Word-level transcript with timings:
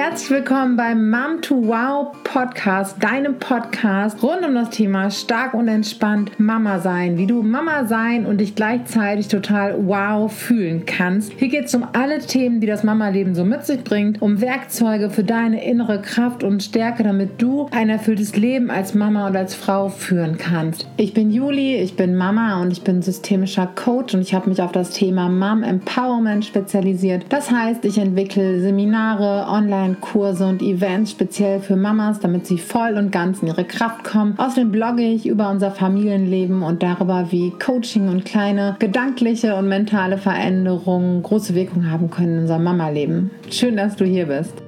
Herzlich 0.00 0.30
willkommen 0.30 0.76
beim 0.76 1.10
Mom 1.10 1.42
to 1.42 1.56
Wow 1.56 2.12
Podcast, 2.32 3.02
deinem 3.02 3.38
Podcast 3.38 4.22
rund 4.22 4.44
um 4.46 4.54
das 4.54 4.70
Thema 4.70 5.10
stark 5.10 5.54
und 5.54 5.66
entspannt 5.66 6.38
Mama 6.38 6.78
sein, 6.78 7.16
wie 7.16 7.26
du 7.26 7.42
Mama 7.42 7.86
sein 7.86 8.26
und 8.26 8.38
dich 8.38 8.54
gleichzeitig 8.54 9.28
total 9.28 9.74
wow 9.86 10.30
fühlen 10.32 10.84
kannst. 10.86 11.32
Hier 11.32 11.48
geht 11.48 11.64
es 11.64 11.74
um 11.74 11.86
alle 11.94 12.18
Themen, 12.18 12.60
die 12.60 12.66
das 12.66 12.84
Mama-Leben 12.84 13.34
so 13.34 13.44
mit 13.44 13.64
sich 13.64 13.82
bringt, 13.82 14.20
um 14.20 14.40
Werkzeuge 14.40 15.10
für 15.10 15.24
deine 15.24 15.64
innere 15.64 16.02
Kraft 16.02 16.44
und 16.44 16.62
Stärke, 16.62 17.02
damit 17.02 17.40
du 17.40 17.66
ein 17.70 17.88
erfülltes 17.88 18.36
Leben 18.36 18.70
als 18.70 18.94
Mama 18.94 19.26
und 19.26 19.36
als 19.36 19.54
Frau 19.54 19.88
führen 19.88 20.36
kannst. 20.36 20.86
Ich 20.96 21.14
bin 21.14 21.30
Juli, 21.30 21.76
ich 21.76 21.96
bin 21.96 22.14
Mama 22.14 22.60
und 22.60 22.70
ich 22.70 22.82
bin 22.82 23.02
systemischer 23.02 23.66
Coach 23.74 24.14
und 24.14 24.20
ich 24.20 24.34
habe 24.34 24.50
mich 24.50 24.60
auf 24.60 24.72
das 24.72 24.90
Thema 24.90 25.28
Mom 25.28 25.62
Empowerment 25.62 26.44
spezialisiert. 26.44 27.24
Das 27.30 27.50
heißt, 27.50 27.84
ich 27.84 27.98
entwickle 27.98 28.60
Seminare, 28.60 29.46
online 29.48 29.88
Online-Kurse 29.88 30.46
und 30.46 30.62
Events 30.62 31.10
speziell 31.10 31.60
für 31.60 31.76
Mamas, 31.76 32.17
damit 32.20 32.46
sie 32.46 32.58
voll 32.58 32.94
und 32.96 33.10
ganz 33.10 33.42
in 33.42 33.48
ihre 33.48 33.64
Kraft 33.64 34.04
kommen. 34.04 34.34
Außerdem 34.38 34.70
blogge 34.70 35.02
ich 35.02 35.26
über 35.26 35.50
unser 35.50 35.70
Familienleben 35.70 36.62
und 36.62 36.82
darüber, 36.82 37.26
wie 37.30 37.50
Coaching 37.50 38.08
und 38.08 38.24
kleine 38.24 38.76
gedankliche 38.78 39.54
und 39.56 39.68
mentale 39.68 40.18
Veränderungen 40.18 41.22
große 41.22 41.54
Wirkung 41.54 41.90
haben 41.90 42.10
können 42.10 42.34
in 42.34 42.38
unserem 42.40 42.64
Mama-Leben. 42.64 43.30
Schön, 43.50 43.76
dass 43.76 43.96
du 43.96 44.04
hier 44.04 44.26
bist. 44.26 44.67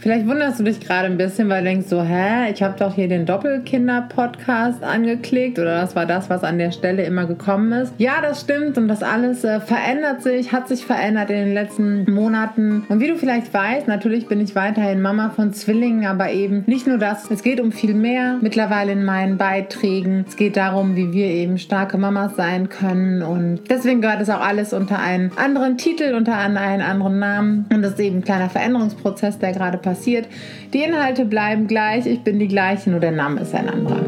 Vielleicht 0.00 0.26
wunderst 0.26 0.58
du 0.58 0.64
dich 0.64 0.80
gerade 0.80 1.08
ein 1.08 1.18
bisschen, 1.18 1.50
weil 1.50 1.62
du 1.62 1.68
denkst 1.68 1.88
so, 1.88 2.02
hä, 2.02 2.50
ich 2.50 2.62
habe 2.62 2.74
doch 2.78 2.94
hier 2.94 3.06
den 3.06 3.26
Doppelkinder-Podcast 3.26 4.82
angeklickt 4.82 5.58
oder 5.58 5.78
das 5.78 5.94
war 5.94 6.06
das, 6.06 6.30
was 6.30 6.42
an 6.42 6.56
der 6.56 6.70
Stelle 6.70 7.02
immer 7.02 7.26
gekommen 7.26 7.70
ist. 7.72 7.92
Ja, 7.98 8.22
das 8.22 8.40
stimmt 8.40 8.78
und 8.78 8.88
das 8.88 9.02
alles 9.02 9.44
äh, 9.44 9.60
verändert 9.60 10.22
sich, 10.22 10.52
hat 10.52 10.68
sich 10.68 10.86
verändert 10.86 11.28
in 11.28 11.36
den 11.36 11.52
letzten 11.52 12.10
Monaten. 12.10 12.86
Und 12.88 13.00
wie 13.00 13.08
du 13.08 13.16
vielleicht 13.16 13.52
weißt, 13.52 13.88
natürlich 13.88 14.26
bin 14.26 14.40
ich 14.40 14.54
weiterhin 14.54 15.02
Mama 15.02 15.28
von 15.36 15.52
Zwillingen, 15.52 16.06
aber 16.06 16.30
eben 16.30 16.64
nicht 16.66 16.86
nur 16.86 16.96
das. 16.96 17.30
Es 17.30 17.42
geht 17.42 17.60
um 17.60 17.70
viel 17.70 17.92
mehr 17.92 18.38
mittlerweile 18.40 18.92
in 18.92 19.04
meinen 19.04 19.36
Beiträgen. 19.36 20.24
Es 20.26 20.36
geht 20.36 20.56
darum, 20.56 20.96
wie 20.96 21.12
wir 21.12 21.26
eben 21.26 21.58
starke 21.58 21.98
Mamas 21.98 22.36
sein 22.36 22.70
können 22.70 23.20
und 23.20 23.68
deswegen 23.68 24.00
gehört 24.00 24.22
es 24.22 24.30
auch 24.30 24.40
alles 24.40 24.72
unter 24.72 24.98
einen 24.98 25.32
anderen 25.36 25.76
Titel, 25.76 26.14
unter 26.14 26.38
einen 26.38 26.56
anderen 26.56 27.18
Namen 27.18 27.66
und 27.70 27.82
das 27.82 27.92
ist 27.92 28.00
eben 28.00 28.18
ein 28.18 28.24
kleiner 28.24 28.48
Veränderungsprozess, 28.48 29.38
der 29.38 29.52
gerade 29.52 29.76
passiert 29.76 29.89
passiert. 29.90 30.26
Die 30.72 30.82
Inhalte 30.82 31.24
bleiben 31.24 31.66
gleich, 31.66 32.06
ich 32.06 32.20
bin 32.20 32.38
die 32.38 32.46
gleiche, 32.46 32.90
nur 32.90 33.00
der 33.00 33.10
Name 33.10 33.40
ist 33.40 33.54
ein 33.54 33.68
anderer. 33.68 34.04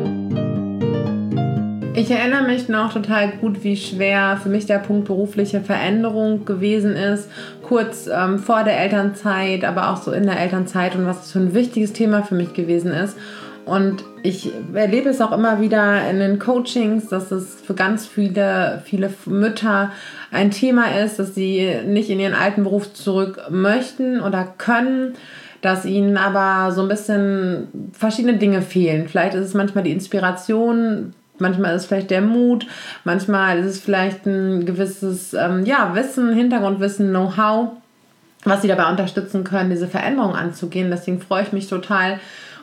Ich 1.94 2.10
erinnere 2.10 2.44
mich 2.44 2.68
noch 2.68 2.92
total 2.92 3.32
gut, 3.40 3.64
wie 3.64 3.76
schwer 3.76 4.38
für 4.42 4.48
mich 4.48 4.64
der 4.66 4.78
Punkt 4.78 5.06
berufliche 5.06 5.60
Veränderung 5.60 6.44
gewesen 6.44 6.96
ist, 6.96 7.28
kurz 7.62 8.08
ähm, 8.10 8.38
vor 8.38 8.64
der 8.64 8.80
Elternzeit, 8.80 9.64
aber 9.64 9.90
auch 9.90 10.00
so 10.00 10.12
in 10.12 10.24
der 10.24 10.40
Elternzeit 10.40 10.94
und 10.94 11.04
was 11.04 11.18
das 11.18 11.32
für 11.32 11.40
ein 11.40 11.54
wichtiges 11.54 11.92
Thema 11.92 12.22
für 12.22 12.34
mich 12.34 12.54
gewesen 12.54 12.92
ist. 12.92 13.16
Und 13.64 14.04
ich 14.22 14.50
erlebe 14.74 15.10
es 15.10 15.20
auch 15.20 15.32
immer 15.32 15.60
wieder 15.60 16.08
in 16.08 16.18
den 16.18 16.38
Coachings, 16.38 17.08
dass 17.08 17.30
es 17.30 17.60
für 17.60 17.74
ganz 17.74 18.06
viele, 18.06 18.82
viele 18.84 19.10
Mütter 19.26 19.92
ein 20.32 20.50
Thema 20.50 20.98
ist, 20.98 21.18
dass 21.18 21.34
sie 21.34 21.76
nicht 21.86 22.10
in 22.10 22.18
ihren 22.18 22.34
alten 22.34 22.64
Beruf 22.64 22.92
zurück 22.94 23.42
möchten 23.50 24.20
oder 24.20 24.52
können 24.58 25.14
dass 25.62 25.86
ihnen 25.86 26.18
aber 26.18 26.72
so 26.72 26.82
ein 26.82 26.88
bisschen 26.88 27.68
verschiedene 27.92 28.36
Dinge 28.36 28.60
fehlen. 28.60 29.08
Vielleicht 29.08 29.34
ist 29.34 29.46
es 29.46 29.54
manchmal 29.54 29.84
die 29.84 29.92
Inspiration, 29.92 31.14
manchmal 31.38 31.74
ist 31.74 31.82
es 31.82 31.86
vielleicht 31.88 32.10
der 32.10 32.20
Mut, 32.20 32.66
manchmal 33.04 33.58
ist 33.60 33.66
es 33.66 33.80
vielleicht 33.80 34.26
ein 34.26 34.66
gewisses 34.66 35.32
ähm, 35.34 35.64
ja, 35.64 35.94
Wissen, 35.94 36.34
Hintergrundwissen, 36.34 37.10
Know-how, 37.10 37.70
was 38.44 38.62
sie 38.62 38.68
dabei 38.68 38.90
unterstützen 38.90 39.44
können, 39.44 39.70
diese 39.70 39.86
Veränderung 39.86 40.34
anzugehen. 40.34 40.90
Deswegen 40.90 41.20
freue 41.20 41.44
ich 41.44 41.52
mich 41.52 41.68
total, 41.68 42.18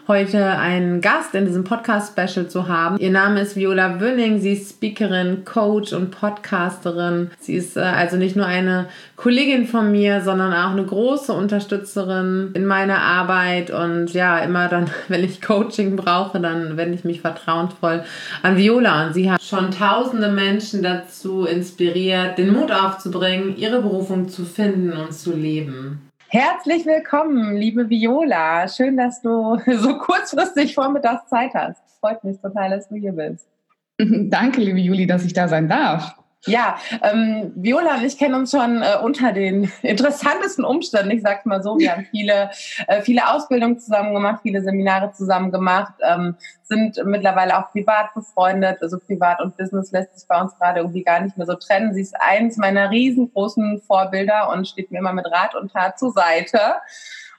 heute 0.10 0.44
einen 0.44 1.02
Gast 1.02 1.36
in 1.36 1.46
diesem 1.46 1.64
Podcast-Special 1.64 2.48
zu 2.48 2.68
haben. 2.68 2.98
Ihr 2.98 3.12
Name 3.12 3.42
ist 3.42 3.56
Viola 3.56 4.00
Wünning. 4.00 4.40
Sie 4.40 4.54
ist 4.54 4.72
Speakerin, 4.72 5.46
Coach 5.46 5.94
und 5.94 6.10
Podcasterin. 6.10 7.30
Sie 7.40 7.54
ist 7.54 7.78
äh, 7.78 7.82
also 7.82 8.18
nicht 8.18 8.36
nur 8.36 8.48
eine 8.48 8.88
Kollegin 9.16 9.68
von 9.68 9.92
mir, 9.92 10.22
sondern 10.22 10.52
auch 10.52 10.72
eine 10.72 10.84
große 10.84 11.32
Unterstützerin 11.32 12.50
in 12.56 12.66
meiner 12.66 13.04
Arbeit. 13.04 13.70
Und 13.70 14.12
ja, 14.14 14.40
immer 14.40 14.68
dann, 14.68 14.90
wenn 15.10 15.24
ich 15.24 15.44
Coaching 15.44 15.96
brauche, 15.96 16.40
dann 16.40 16.76
wende 16.76 16.96
ich 16.96 17.04
mich 17.04 17.22
vertrauensvoll 17.22 18.04
an 18.42 18.58
Viola. 18.58 19.06
Und 19.06 19.14
sie 19.14 19.32
hat 19.32 19.44
schon 19.44 19.70
tausende 19.70 20.30
Menschen 20.30 20.82
dazu 20.82 21.46
inspiriert, 21.46 22.40
den 22.40 22.52
Mut 22.52 22.72
aufzubringen, 22.72 23.56
ihre 23.56 23.84
Berufung 23.84 24.28
zu 24.28 24.44
finden 24.44 24.92
und 24.94 25.14
zu 25.14 25.36
leben. 25.36 26.09
Herzlich 26.32 26.86
willkommen, 26.86 27.56
liebe 27.56 27.90
Viola. 27.90 28.68
Schön, 28.68 28.98
dass 28.98 29.20
du 29.20 29.58
so 29.78 29.98
kurzfristig 29.98 30.76
vormittags 30.76 31.28
Zeit 31.28 31.56
hast. 31.56 31.82
Freut 32.00 32.24
mich 32.24 32.40
total, 32.40 32.70
dass 32.70 32.88
du 32.88 32.98
hier 32.98 33.14
bist. 33.14 33.48
Danke, 33.98 34.62
liebe 34.62 34.78
Juli, 34.78 35.08
dass 35.08 35.26
ich 35.26 35.34
da 35.34 35.48
sein 35.48 35.68
darf. 35.68 36.16
Ja, 36.46 36.78
ähm, 37.02 37.52
Viola 37.56 37.96
und 37.96 38.06
ich 38.06 38.18
kennen 38.18 38.34
uns 38.34 38.52
schon 38.52 38.82
äh, 38.82 38.96
unter 39.04 39.34
den 39.34 39.70
interessantesten 39.82 40.64
Umständen. 40.64 41.12
Ich 41.12 41.22
sag's 41.22 41.46
mal 41.46 41.62
so, 41.62 41.78
wir 41.78 41.92
haben 41.92 42.08
viele, 42.10 42.50
äh, 42.88 43.02
viele 43.02 43.28
Ausbildungen 43.28 43.78
zusammen 43.78 44.14
gemacht, 44.14 44.40
viele 44.42 44.62
Seminare 44.62 45.12
zusammen 45.12 45.52
gemacht, 45.52 45.94
ähm, 46.02 46.38
sind 46.64 47.04
mittlerweile 47.04 47.58
auch 47.58 47.72
privat 47.72 48.14
befreundet. 48.14 48.82
Also 48.82 49.00
privat 49.00 49.42
und 49.42 49.58
Business 49.58 49.92
lässt 49.92 50.18
sich 50.18 50.28
bei 50.30 50.40
uns 50.40 50.58
gerade 50.58 50.80
irgendwie 50.80 51.04
gar 51.04 51.20
nicht 51.20 51.38
mehr 51.38 51.46
so 51.46 51.56
trennen. 51.56 51.94
Sie 51.94 52.02
ist 52.02 52.16
eins 52.18 52.56
meiner 52.56 52.90
riesengroßen 52.90 53.82
Vorbilder 53.82 54.50
und 54.50 54.66
steht 54.66 54.92
mir 54.92 55.00
immer 55.00 55.14
mit 55.14 55.26
Rat 55.26 55.56
und 55.56 55.74
Tat 55.74 56.00
zur 56.00 56.14
Seite. 56.14 56.60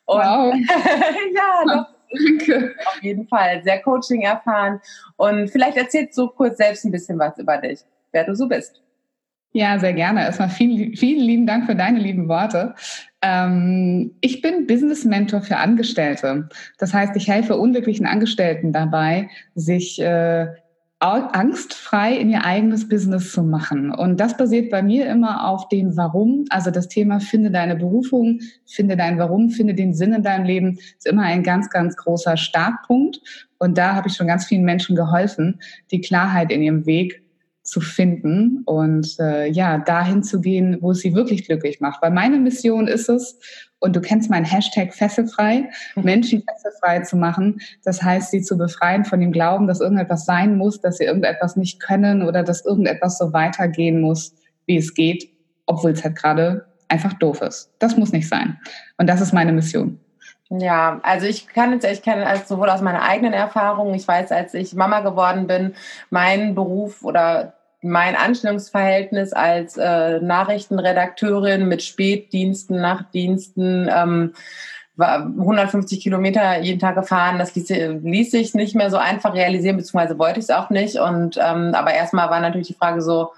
Und 0.05 0.19
wow. 0.19 0.55
ja, 1.35 1.65
doch. 1.75 1.87
Danke. 2.13 2.75
Auf 2.85 3.03
jeden 3.03 3.29
Fall. 3.29 3.63
Sehr 3.63 3.81
Coaching 3.81 4.23
erfahren. 4.23 4.81
Und 5.17 5.49
vielleicht 5.49 5.77
erzählst 5.77 6.19
du 6.19 6.29
kurz 6.29 6.59
selbst 6.59 6.85
ein 6.85 6.91
bisschen 6.91 7.19
was 7.19 7.39
über 7.39 7.57
dich, 7.57 7.81
wer 8.13 8.25
du 8.25 8.35
so 8.35 8.49
bist. 8.49 8.83
Ja, 9.53 9.79
sehr 9.81 9.95
gerne. 9.95 10.25
Erstmal 10.25 10.49
vielen, 10.49 10.95
vielen 10.97 11.21
lieben 11.21 11.47
Dank 11.47 11.67
für 11.67 11.75
deine 11.75 11.99
lieben 11.99 12.29
Worte. 12.29 12.75
Ähm, 13.21 14.13
ich 14.21 14.43
bin 14.43 14.67
Business 14.67 15.05
Mentor 15.05 15.43
für 15.43 15.57
Angestellte. 15.57 16.49
Das 16.79 16.95
heißt, 16.95 17.17
ich 17.17 17.29
helfe 17.29 17.57
unglücklichen 17.57 18.07
Angestellten 18.07 18.73
dabei, 18.73 19.29
sich 19.57 20.01
äh, 20.01 20.47
angstfrei 21.01 22.15
in 22.15 22.31
ihr 22.31 22.45
eigenes 22.45 22.89
Business 22.89 23.33
zu 23.33 23.43
machen. 23.43 23.91
Und 23.91 24.21
das 24.21 24.37
basiert 24.37 24.71
bei 24.71 24.83
mir 24.83 25.09
immer 25.09 25.49
auf 25.49 25.69
dem 25.69 25.97
Warum. 25.97 26.45
Also 26.51 26.71
das 26.71 26.89
Thema 26.89 27.19
finde 27.19 27.51
deine 27.51 27.75
Berufung, 27.75 28.41
finde 28.67 28.97
dein 28.97 29.19
Warum, 29.19 29.51
finde 29.51 29.75
den 29.75 29.95
Sinn 29.95 30.13
in 30.13 30.23
deinem 30.23 30.45
Leben, 30.45 30.79
ist 30.97 31.07
immer 31.07 31.23
ein 31.23 31.43
ganz, 31.43 31.71
ganz 31.71 31.97
großer 31.97 32.37
Startpunkt. 32.37 33.21
Und 33.59 33.79
da 33.79 33.95
habe 33.95 34.09
ich 34.09 34.15
schon 34.15 34.27
ganz 34.29 34.45
vielen 34.45 34.65
Menschen 34.65 34.95
geholfen, 34.95 35.59
die 35.91 36.01
Klarheit 36.01 36.53
in 36.53 36.63
ihrem 36.63 36.87
Weg 36.87 37.23
zu 37.71 37.81
finden 37.81 38.63
und 38.65 39.17
äh, 39.21 39.47
ja, 39.47 39.79
dahin 39.79 40.25
zu 40.25 40.41
gehen, 40.41 40.79
wo 40.81 40.91
es 40.91 40.99
sie 40.99 41.15
wirklich 41.15 41.47
glücklich 41.47 41.81
macht. 41.81 42.03
Weil 42.03 42.11
meine 42.11 42.37
Mission 42.37 42.89
ist 42.89 43.09
es, 43.09 43.39
und 43.79 43.95
du 43.95 44.01
kennst 44.01 44.29
meinen 44.29 44.45
Hashtag 44.45 44.93
fesselfrei, 44.93 45.71
mhm. 45.95 46.03
Menschen 46.03 46.43
fesselfrei 46.43 46.99
zu 47.01 47.17
machen. 47.17 47.61
Das 47.85 48.03
heißt, 48.03 48.33
sie 48.33 48.43
zu 48.43 48.59
befreien 48.59 49.05
von 49.05 49.21
dem 49.21 49.31
Glauben, 49.31 49.69
dass 49.69 49.81
irgendetwas 49.81 50.27
sein 50.27 50.57
muss, 50.57 50.81
dass 50.81 50.99
sie 50.99 51.05
irgendetwas 51.05 51.55
nicht 51.55 51.79
können 51.79 52.23
oder 52.23 52.43
dass 52.43 52.65
irgendetwas 52.65 53.19
so 53.19 53.33
weitergehen 53.33 54.01
muss, 54.01 54.35
wie 54.67 54.77
es 54.77 54.93
geht, 54.93 55.31
obwohl 55.67 55.93
es 55.93 56.03
halt 56.03 56.17
gerade 56.17 56.67
einfach 56.89 57.13
doof 57.15 57.41
ist. 57.41 57.73
Das 57.79 57.97
muss 57.97 58.11
nicht 58.11 58.29
sein. 58.29 58.59
Und 58.99 59.09
das 59.09 59.21
ist 59.21 59.33
meine 59.33 59.53
Mission. 59.53 60.01
Ja, 60.51 60.99
also 61.05 61.27
ich 61.27 61.47
kann 61.47 61.73
jetzt, 61.73 61.87
ich 61.87 62.03
kenne 62.03 62.27
also 62.27 62.43
sowohl 62.57 62.71
aus 62.71 62.81
meiner 62.81 63.03
eigenen 63.03 63.33
Erfahrung, 63.33 63.95
ich 63.95 64.07
weiß, 64.07 64.33
als 64.33 64.53
ich 64.55 64.75
Mama 64.75 64.99
geworden 64.99 65.47
bin, 65.47 65.75
mein 66.11 66.57
Beruf 66.57 67.05
oder 67.05 67.55
mein 67.83 68.17
Anstellungsverhältnis 68.17 69.33
als 69.33 69.77
äh, 69.77 70.21
Nachrichtenredakteurin 70.21 71.69
mit 71.69 71.83
Spätdiensten, 71.83 72.81
Nachtdiensten, 72.81 73.89
ähm, 73.93 74.35
150 74.99 76.01
Kilometer 76.03 76.61
jeden 76.61 76.79
Tag 76.79 76.95
gefahren. 76.95 77.39
Das 77.39 77.55
ließ, 77.55 77.71
ließ 78.03 78.31
sich 78.31 78.55
nicht 78.55 78.75
mehr 78.75 78.91
so 78.91 78.99
einfach 78.99 79.35
realisieren, 79.35 79.79
beziehungsweise 79.79 80.19
wollte 80.19 80.41
ich 80.41 80.45
es 80.45 80.51
auch 80.51 80.69
nicht. 80.69 80.97
Und 80.97 81.39
ähm, 81.39 81.75
aber 81.75 81.95
erstmal 81.95 82.29
war 82.29 82.41
natürlich 82.41 82.69
die 82.69 82.75
Frage 82.75 83.01
so, 83.01 83.31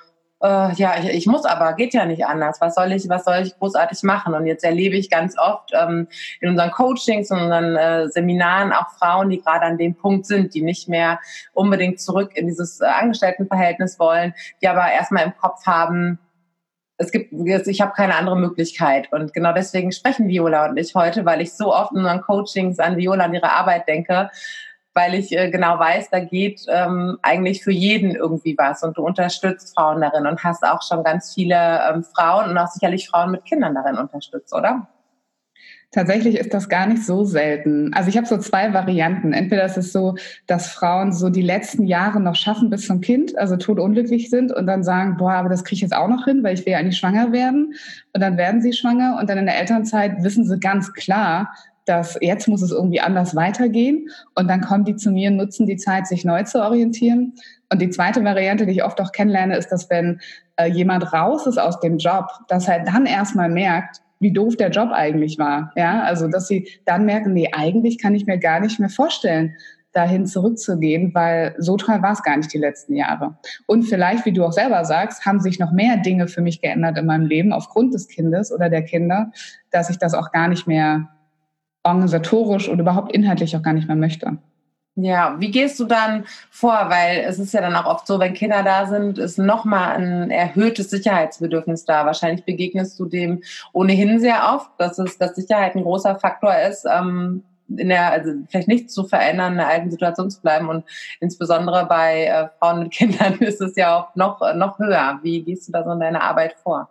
äh, 0.43 0.75
ja, 0.75 0.95
ich, 0.99 1.09
ich 1.09 1.27
muss 1.27 1.45
aber, 1.45 1.75
geht 1.75 1.95
ja 1.95 2.05
nicht 2.05 2.27
anders. 2.27 2.61
Was 2.61 2.75
soll 2.75 2.93
ich, 2.93 3.09
was 3.09 3.25
soll 3.25 3.37
ich 3.43 3.57
großartig 3.59 4.03
machen? 4.03 4.35
Und 4.35 4.47
jetzt 4.47 4.65
erlebe 4.65 4.97
ich 4.97 5.09
ganz 5.09 5.39
oft 5.39 5.71
ähm, 5.73 6.09
in 6.41 6.51
unseren 6.51 6.73
Coachings 6.73 7.31
und 7.31 7.41
unseren 7.43 7.77
äh, 7.77 8.09
Seminaren 8.09 8.73
auch 8.73 8.91
Frauen, 8.99 9.31
die 9.31 9.41
gerade 9.41 9.65
an 9.67 9.79
dem 9.79 9.95
Punkt 9.95 10.27
sind, 10.27 10.55
die 10.55 10.63
nicht 10.63 10.89
mehr 10.89 11.21
unbedingt 11.53 12.01
zurück 12.01 12.33
in 12.35 12.49
dieses 12.49 12.81
äh, 12.81 12.87
Angestelltenverhältnis 12.87 14.01
wollen, 14.01 14.35
die 14.61 14.69
aber 14.69 14.91
erstmal 14.91 15.25
im 15.25 15.37
Kopf 15.37 15.65
haben, 15.65 16.19
es 16.99 17.11
gibt, 17.11 17.33
ich 17.33 17.81
habe 17.81 17.93
keine 17.93 18.17
andere 18.17 18.37
Möglichkeit. 18.37 19.13
Und 19.13 19.33
genau 19.33 19.53
deswegen 19.53 19.93
sprechen 19.93 20.29
Viola 20.29 20.67
und 20.67 20.77
ich 20.77 20.95
heute, 20.95 21.25
weil 21.25 21.41
ich 21.41 21.53
so 21.53 21.75
oft 21.75 21.93
in 21.93 21.99
unseren 21.99 22.21
Coachings 22.21 22.79
an 22.79 22.97
Viola 22.97 23.27
und 23.27 23.35
ihre 23.35 23.51
Arbeit 23.51 23.89
denke 23.89 24.31
weil 24.95 25.15
ich 25.15 25.33
äh, 25.33 25.51
genau 25.51 25.79
weiß, 25.79 26.11
da 26.11 26.21
geht 26.21 26.63
ähm, 26.69 27.19
eigentlich 27.23 27.63
für 27.65 27.73
jeden 27.73 28.15
irgendwie 28.15 28.57
was 28.59 28.83
und 28.83 28.97
du 28.97 29.03
unterstützt 29.05 29.75
Frauen 29.75 30.01
darin 30.01 30.27
und 30.27 30.43
hast 30.45 30.63
auch 30.65 30.83
schon 30.83 31.03
ganz 31.05 31.35
viele 31.35 31.81
ähm, 31.89 32.05
Frauen 32.05 32.51
und 32.51 32.59
auch 32.59 32.69
sicherlich 32.69 33.09
Frauen 33.09 33.31
mit 33.31 33.45
Kindern 33.45 33.75
darin 33.75 33.97
unterstützt, 33.97 34.55
oder? 34.55 34.89
Tatsächlich 35.93 36.39
ist 36.39 36.55
das 36.55 36.71
gar 36.71 36.87
nicht 36.87 37.05
so 37.05 37.25
selten. 37.25 37.93
Also 37.93 38.09
ich 38.09 38.17
habe 38.17 38.27
so 38.27 38.39
zwei 38.39 38.73
Varianten. 38.73 39.35
Entweder 39.35 39.67
ist 39.67 39.77
es 39.77 39.93
so, 39.93 40.15
dass 40.47 40.73
Frauen 40.73 41.13
so 41.13 41.29
die 41.29 41.43
letzten 41.43 41.85
Jahre 41.85 42.19
noch 42.19 42.35
schaffen 42.35 42.71
bis 42.71 42.87
zum 42.87 43.03
Kind, 43.03 43.37
also 43.37 43.59
todunglücklich 43.59 44.31
sind 44.31 44.53
und 44.53 44.67
dann 44.67 44.83
sagen, 44.85 45.19
boah, 45.19 45.33
aber 45.33 45.51
das 45.51 45.65
kriege 45.65 45.75
ich 45.75 45.83
jetzt 45.83 45.95
auch 45.95 46.09
noch 46.09 46.25
hin, 46.25 46.43
weil 46.43 46.55
ich 46.55 46.65
will 46.65 46.73
ja 46.73 46.79
eigentlich 46.79 46.97
schwanger 46.97 47.31
werden. 47.31 47.75
Und 48.15 48.23
dann 48.23 48.39
werden 48.39 48.63
sie 48.63 48.73
schwanger 48.73 49.19
und 49.21 49.29
dann 49.29 49.37
in 49.37 49.45
der 49.45 49.61
Elternzeit 49.61 50.23
wissen 50.23 50.47
sie 50.47 50.59
ganz 50.59 50.95
klar, 50.95 51.53
dass 51.85 52.17
jetzt 52.21 52.49
muss 52.49 52.63
es 52.63 52.71
irgendwie 52.71 53.01
anders 53.01 53.35
weitergehen. 53.35 54.09
Und 54.35 54.49
dann 54.49 54.61
kommen 54.61 54.85
die 54.85 54.97
zu 54.97 55.11
mir 55.11 55.31
nutzen 55.31 55.67
die 55.67 55.77
Zeit, 55.77 56.07
sich 56.07 56.25
neu 56.25 56.43
zu 56.45 56.63
orientieren. 56.63 57.35
Und 57.71 57.83
die 57.83 57.91
zweite 57.91 58.23
Variante, 58.25 58.67
die 58.67 58.73
ich 58.73 58.85
oft 58.85 59.01
auch 59.01 59.13
kennenlerne, 59.13 59.57
ist, 59.57 59.69
dass 59.69 59.91
wenn 59.91 60.21
äh, 60.57 60.67
jemand 60.67 61.13
raus 61.13 61.47
ist 61.47 61.59
aus 61.59 61.81
dem 61.81 61.99
Job, 61.99 62.27
dass 62.49 62.69
er 62.69 62.85
dann 62.85 63.07
erstmal 63.07 63.49
merkt, 63.49 64.03
wie 64.21 64.33
doof 64.33 64.57
der 64.57 64.71
Job 64.71 64.91
eigentlich 64.93 65.39
war. 65.39 65.73
Ja, 65.75 66.03
also 66.03 66.29
dass 66.29 66.47
sie 66.47 66.69
dann 66.85 67.05
merken, 67.05 67.33
nee, 67.33 67.51
eigentlich 67.53 67.99
kann 67.99 68.15
ich 68.15 68.27
mir 68.27 68.39
gar 68.39 68.61
nicht 68.61 68.79
mehr 68.79 68.89
vorstellen, 68.89 69.57
dahin 69.93 70.27
zurückzugehen, 70.27 71.15
weil 71.15 71.55
so 71.59 71.77
toll 71.77 72.03
war 72.03 72.13
es 72.13 72.23
gar 72.23 72.37
nicht 72.37 72.53
die 72.53 72.59
letzten 72.59 72.95
Jahre. 72.95 73.37
Und 73.67 73.83
vielleicht, 73.83 74.25
wie 74.25 74.33
du 74.33 74.45
auch 74.45 74.53
selber 74.53 74.85
sagst, 74.85 75.27
haben 75.27 75.41
sich 75.41 75.59
noch 75.59 75.73
mehr 75.73 75.99
Dinge 75.99 76.29
für 76.29 76.41
mich 76.41 76.61
geändert 76.63 76.97
in 76.99 77.07
meinem 77.07 77.27
Leben 77.27 77.53
aufgrund 77.53 77.93
des 77.93 78.09
Kindes 78.09 78.53
oder 78.53 78.71
der 78.71 78.83
Kinder, 78.83 79.33
dass 79.71 79.91
ich 79.91 79.99
das 79.99 80.15
auch 80.15 80.33
gar 80.33 80.49
nicht 80.49 80.67
mehr 80.67 81.09
organisatorisch 81.83 82.69
und 82.69 82.79
überhaupt 82.79 83.13
inhaltlich 83.13 83.57
auch 83.57 83.63
gar 83.63 83.73
nicht 83.73 83.89
mehr 83.89 83.97
möchte. 83.97 84.39
Ja, 84.95 85.37
wie 85.39 85.51
gehst 85.51 85.81
du 85.81 85.87
dann 85.87 86.27
vor? 86.51 86.87
Weil 86.89 87.25
es 87.27 87.39
ist 87.39 87.55
ja 87.55 87.63
dann 87.63 87.75
auch 87.75 87.87
oft 87.87 88.07
so, 88.07 88.21
wenn 88.21 88.35
Kinder 88.35 88.63
da 88.63 88.87
sind, 88.87 89.19
ist 89.19 89.39
nochmal 89.39 89.97
ein 89.97 90.31
erhöhtes 90.31 90.91
Sicherheitsbedürfnis 90.91 91.87
da. 91.87 92.05
Wahrscheinlich 92.05 92.45
begegnest 92.45 93.01
du 93.01 93.07
dem 93.07 93.43
ohnehin 93.73 94.21
sehr 94.21 94.53
oft, 94.55 94.71
dass 94.77 94.99
es, 94.99 95.17
dass 95.17 95.35
Sicherheit 95.35 95.75
ein 95.75 95.83
großer 95.83 96.17
Faktor 96.17 96.55
ist, 96.55 96.85
ähm, 96.85 97.43
in 97.69 97.89
der, 97.89 98.13
also 98.13 98.33
vielleicht 98.51 98.69
nichts 98.69 98.93
zu 98.93 99.05
verändern, 99.05 99.53
in 99.53 99.59
der 99.59 99.69
alten 99.69 99.91
Situation 99.91 100.31
zu 100.31 100.43
bleiben. 100.43 100.69
Und 100.69 100.85
insbesondere 101.21 101.87
bei 101.87 102.27
äh, 102.27 102.49
Frauen 102.59 102.81
mit 102.81 102.93
Kindern 102.93 103.39
ist 103.39 103.63
es 103.63 103.75
ja 103.77 103.97
auch 103.97 104.15
noch, 104.15 104.41
noch 104.55 104.79
höher. 104.79 105.21
Wie 105.23 105.43
gehst 105.43 105.69
du 105.69 105.73
da 105.73 105.85
so 105.85 105.93
in 105.93 106.01
deiner 106.01 106.23
Arbeit 106.23 106.57
vor? 106.63 106.91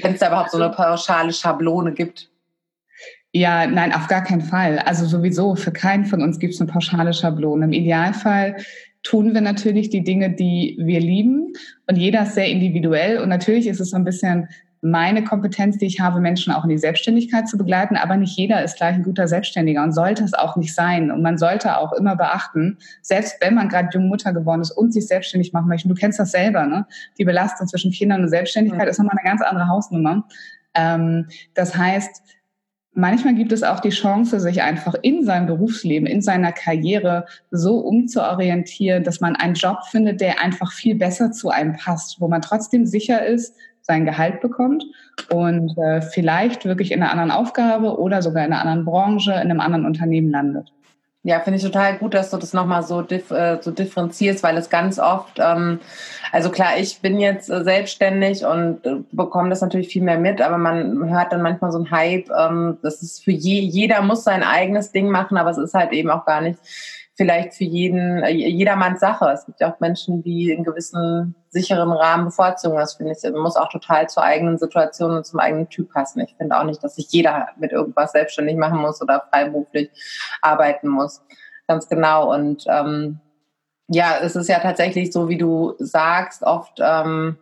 Wenn 0.00 0.14
es 0.14 0.20
da 0.20 0.28
überhaupt 0.28 0.50
so 0.50 0.56
eine 0.56 0.70
pauschale 0.70 1.34
Schablone 1.34 1.92
gibt? 1.92 2.31
Ja, 3.34 3.66
nein, 3.66 3.94
auf 3.94 4.08
gar 4.08 4.22
keinen 4.22 4.42
Fall. 4.42 4.78
Also 4.80 5.06
sowieso, 5.06 5.54
für 5.54 5.72
keinen 5.72 6.04
von 6.04 6.22
uns 6.22 6.38
gibt 6.38 6.52
es 6.52 6.60
eine 6.60 6.70
pauschale 6.70 7.14
Schablone. 7.14 7.64
Im 7.64 7.72
Idealfall 7.72 8.56
tun 9.02 9.32
wir 9.32 9.40
natürlich 9.40 9.88
die 9.88 10.04
Dinge, 10.04 10.30
die 10.30 10.76
wir 10.78 11.00
lieben. 11.00 11.54
Und 11.86 11.96
jeder 11.96 12.22
ist 12.22 12.34
sehr 12.34 12.48
individuell. 12.48 13.18
Und 13.18 13.30
natürlich 13.30 13.66
ist 13.66 13.80
es 13.80 13.90
so 13.90 13.96
ein 13.96 14.04
bisschen 14.04 14.48
meine 14.84 15.24
Kompetenz, 15.24 15.78
die 15.78 15.86
ich 15.86 16.00
habe, 16.00 16.20
Menschen 16.20 16.52
auch 16.52 16.64
in 16.64 16.70
die 16.70 16.78
Selbstständigkeit 16.78 17.48
zu 17.48 17.56
begleiten. 17.56 17.96
Aber 17.96 18.16
nicht 18.16 18.36
jeder 18.36 18.62
ist 18.62 18.76
gleich 18.76 18.96
ein 18.96 19.04
guter 19.04 19.28
Selbstständiger 19.28 19.82
und 19.82 19.92
sollte 19.92 20.24
es 20.24 20.34
auch 20.34 20.56
nicht 20.56 20.74
sein. 20.74 21.10
Und 21.10 21.22
man 21.22 21.38
sollte 21.38 21.78
auch 21.78 21.92
immer 21.92 22.16
beachten, 22.16 22.78
selbst 23.00 23.36
wenn 23.40 23.54
man 23.54 23.68
gerade 23.68 23.88
junge 23.94 24.08
Mutter 24.08 24.34
geworden 24.34 24.60
ist 24.60 24.72
und 24.72 24.92
sich 24.92 25.06
selbstständig 25.06 25.52
machen 25.52 25.68
möchte, 25.68 25.88
du 25.88 25.94
kennst 25.94 26.18
das 26.18 26.32
selber, 26.32 26.66
ne? 26.66 26.86
Die 27.16 27.24
Belastung 27.24 27.66
zwischen 27.66 27.92
Kindern 27.92 28.22
und 28.22 28.28
Selbstständigkeit 28.28 28.82
mhm. 28.82 28.88
ist 28.88 28.98
nochmal 28.98 29.16
eine 29.18 29.30
ganz 29.30 29.40
andere 29.40 29.68
Hausnummer. 29.68 30.26
Ähm, 30.74 31.28
das 31.54 31.76
heißt, 31.76 32.22
Manchmal 32.94 33.34
gibt 33.34 33.52
es 33.52 33.62
auch 33.62 33.80
die 33.80 33.88
Chance, 33.88 34.38
sich 34.38 34.62
einfach 34.62 34.94
in 35.00 35.24
seinem 35.24 35.46
Berufsleben, 35.46 36.06
in 36.06 36.20
seiner 36.20 36.52
Karriere 36.52 37.24
so 37.50 37.78
umzuorientieren, 37.78 39.02
dass 39.02 39.20
man 39.20 39.34
einen 39.34 39.54
Job 39.54 39.78
findet, 39.90 40.20
der 40.20 40.42
einfach 40.42 40.72
viel 40.72 40.96
besser 40.96 41.32
zu 41.32 41.48
einem 41.48 41.74
passt, 41.74 42.20
wo 42.20 42.28
man 42.28 42.42
trotzdem 42.42 42.84
sicher 42.84 43.24
ist, 43.24 43.56
sein 43.80 44.04
Gehalt 44.04 44.42
bekommt 44.42 44.84
und 45.30 45.76
äh, 45.78 46.02
vielleicht 46.02 46.66
wirklich 46.66 46.92
in 46.92 47.02
einer 47.02 47.10
anderen 47.10 47.30
Aufgabe 47.30 47.98
oder 47.98 48.20
sogar 48.20 48.44
in 48.44 48.52
einer 48.52 48.60
anderen 48.60 48.84
Branche, 48.84 49.32
in 49.32 49.38
einem 49.38 49.60
anderen 49.60 49.86
Unternehmen 49.86 50.30
landet. 50.30 50.70
Ja, 51.24 51.38
finde 51.38 51.58
ich 51.58 51.64
total 51.64 51.98
gut, 51.98 52.14
dass 52.14 52.30
du 52.30 52.36
das 52.36 52.52
nochmal 52.52 52.82
so, 52.82 53.00
dif 53.00 53.30
äh, 53.30 53.58
so 53.62 53.70
differenzierst, 53.70 54.42
weil 54.42 54.56
es 54.56 54.70
ganz 54.70 54.98
oft, 54.98 55.38
ähm, 55.38 55.78
also 56.32 56.50
klar, 56.50 56.78
ich 56.78 57.00
bin 57.00 57.20
jetzt 57.20 57.48
äh, 57.48 57.62
selbstständig 57.62 58.44
und 58.44 58.84
äh, 58.84 58.96
bekomme 59.12 59.48
das 59.48 59.60
natürlich 59.60 59.86
viel 59.86 60.02
mehr 60.02 60.18
mit, 60.18 60.40
aber 60.40 60.58
man 60.58 61.08
hört 61.08 61.32
dann 61.32 61.42
manchmal 61.42 61.70
so 61.70 61.78
ein 61.78 61.92
Hype, 61.92 62.28
ähm, 62.36 62.78
das 62.82 63.02
ist 63.02 63.22
für 63.22 63.30
je, 63.30 63.60
jeder 63.60 64.02
muss 64.02 64.24
sein 64.24 64.42
eigenes 64.42 64.90
Ding 64.90 65.10
machen, 65.10 65.36
aber 65.36 65.50
es 65.50 65.58
ist 65.58 65.74
halt 65.74 65.92
eben 65.92 66.10
auch 66.10 66.24
gar 66.24 66.40
nicht 66.40 66.58
vielleicht 67.14 67.54
für 67.54 67.64
jeden, 67.64 68.22
äh, 68.22 68.30
jedermanns 68.30 69.00
Sache. 69.00 69.30
Es 69.32 69.44
gibt 69.44 69.60
ja 69.60 69.72
auch 69.72 69.80
Menschen, 69.80 70.22
die 70.22 70.52
einen 70.52 70.64
gewissen 70.64 71.34
sicheren 71.50 71.92
Rahmen 71.92 72.26
bevorzugen. 72.26 72.78
Das 72.78 72.94
finde 72.94 73.12
ich, 73.12 73.32
muss 73.32 73.56
auch 73.56 73.68
total 73.68 74.08
zur 74.08 74.22
eigenen 74.22 74.58
Situation 74.58 75.12
und 75.12 75.26
zum 75.26 75.38
eigenen 75.38 75.68
Typ 75.68 75.92
passen. 75.92 76.20
Ich 76.20 76.34
finde 76.36 76.58
auch 76.58 76.64
nicht, 76.64 76.82
dass 76.82 76.96
sich 76.96 77.08
jeder 77.10 77.48
mit 77.58 77.72
irgendwas 77.72 78.12
selbstständig 78.12 78.56
machen 78.56 78.78
muss 78.78 79.02
oder 79.02 79.24
freiberuflich 79.30 79.90
arbeiten 80.40 80.88
muss. 80.88 81.22
Ganz 81.68 81.88
genau. 81.88 82.32
Und 82.32 82.64
ähm, 82.68 83.20
ja, 83.88 84.18
es 84.22 84.36
ist 84.36 84.48
ja 84.48 84.58
tatsächlich 84.60 85.12
so, 85.12 85.28
wie 85.28 85.38
du 85.38 85.74
sagst, 85.78 86.42
oft, 86.42 86.78
ähm, 86.80 87.36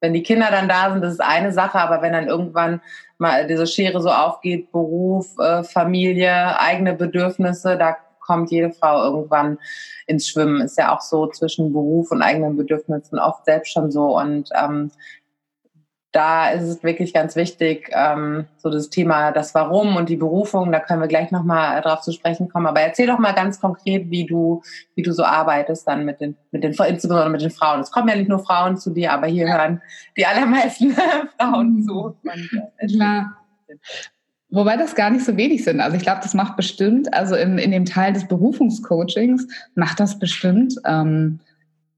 wenn 0.00 0.12
die 0.12 0.22
Kinder 0.22 0.48
dann 0.50 0.68
da 0.68 0.90
sind, 0.92 1.02
das 1.02 1.14
ist 1.14 1.20
eine 1.20 1.52
Sache, 1.52 1.78
aber 1.78 2.02
wenn 2.02 2.12
dann 2.12 2.28
irgendwann 2.28 2.82
mal 3.16 3.46
diese 3.46 3.66
Schere 3.66 4.02
so 4.02 4.10
aufgeht, 4.10 4.70
Beruf, 4.70 5.38
äh, 5.38 5.64
Familie, 5.64 6.60
eigene 6.60 6.92
Bedürfnisse, 6.92 7.78
da 7.78 7.96
kommt 8.26 8.50
jede 8.50 8.72
Frau 8.72 9.04
irgendwann 9.04 9.58
ins 10.06 10.28
Schwimmen. 10.28 10.60
Ist 10.60 10.78
ja 10.78 10.94
auch 10.94 11.00
so 11.00 11.28
zwischen 11.28 11.72
Beruf 11.72 12.10
und 12.10 12.22
eigenen 12.22 12.56
Bedürfnissen 12.56 13.18
oft 13.18 13.44
selbst 13.44 13.72
schon 13.72 13.90
so. 13.90 14.18
Und 14.18 14.50
ähm, 14.54 14.90
da 16.16 16.48
ist 16.48 16.62
es 16.62 16.82
wirklich 16.82 17.12
ganz 17.12 17.36
wichtig, 17.36 17.90
ähm, 17.92 18.46
so 18.56 18.70
das 18.70 18.88
Thema 18.88 19.32
das 19.32 19.54
Warum 19.54 19.96
und 19.96 20.08
die 20.08 20.16
Berufung, 20.16 20.72
da 20.72 20.80
können 20.80 21.02
wir 21.02 21.08
gleich 21.08 21.30
nochmal 21.30 21.82
drauf 21.82 22.00
zu 22.00 22.10
sprechen 22.10 22.48
kommen. 22.48 22.66
Aber 22.66 22.80
erzähl 22.80 23.06
doch 23.06 23.18
mal 23.18 23.34
ganz 23.34 23.60
konkret, 23.60 24.08
wie 24.08 24.24
du, 24.24 24.62
wie 24.94 25.02
du 25.02 25.12
so 25.12 25.24
arbeitest 25.24 25.86
dann 25.86 26.06
mit 26.06 26.22
den, 26.22 26.34
mit 26.52 26.64
den, 26.64 26.72
insbesondere 26.72 27.28
mit 27.28 27.42
den 27.42 27.50
Frauen. 27.50 27.80
Es 27.80 27.90
kommen 27.90 28.08
ja 28.08 28.16
nicht 28.16 28.30
nur 28.30 28.38
Frauen 28.38 28.78
zu 28.78 28.90
dir, 28.90 29.12
aber 29.12 29.26
hier 29.26 29.46
hören 29.46 29.82
die 30.16 30.24
allermeisten 30.24 30.96
Frauen 31.38 31.82
zu. 31.82 32.16
Klar. 32.88 33.36
Wobei 34.50 34.76
das 34.76 34.94
gar 34.94 35.10
nicht 35.10 35.24
so 35.24 35.36
wenig 35.36 35.64
sind. 35.64 35.80
Also 35.80 35.96
ich 35.96 36.02
glaube, 36.02 36.20
das 36.22 36.34
macht 36.34 36.56
bestimmt, 36.56 37.12
also 37.12 37.34
in, 37.34 37.58
in 37.58 37.72
dem 37.72 37.84
Teil 37.84 38.12
des 38.12 38.28
Berufungscoachings 38.28 39.46
macht 39.74 39.98
das 39.98 40.18
bestimmt 40.18 40.74
ähm, 40.84 41.40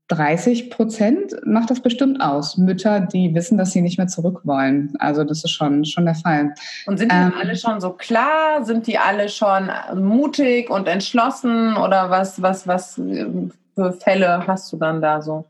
30 0.09 0.71
Prozent 0.71 1.35
macht 1.45 1.71
das 1.71 1.81
bestimmt 1.81 2.21
aus. 2.23 2.57
Mütter, 2.57 3.01
die 3.01 3.35
wissen, 3.35 3.59
dass 3.59 3.73
sie 3.73 3.83
nicht 3.83 3.99
mehr 3.99 4.07
zurück 4.07 4.41
wollen. 4.45 4.95
Also 4.99 5.23
das 5.23 5.45
ist 5.45 5.51
schon, 5.51 5.85
schon 5.85 6.07
der 6.07 6.15
Fall. 6.15 6.55
Und 6.87 6.97
sind 6.97 7.13
die 7.13 7.17
ähm, 7.17 7.35
alle 7.39 7.55
schon 7.57 7.81
so 7.81 7.91
klar? 7.91 8.65
Sind 8.65 8.87
die 8.87 8.99
alle 8.99 9.29
schon 9.29 9.71
mutig 9.95 10.71
und 10.71 10.89
entschlossen? 10.89 11.77
Oder 11.77 12.09
was, 12.09 12.41
was, 12.41 12.67
was 12.67 12.95
für 12.95 13.93
Fälle 13.93 14.47
hast 14.47 14.73
du 14.73 14.79
dann 14.79 15.03
da 15.03 15.21
so? 15.21 15.45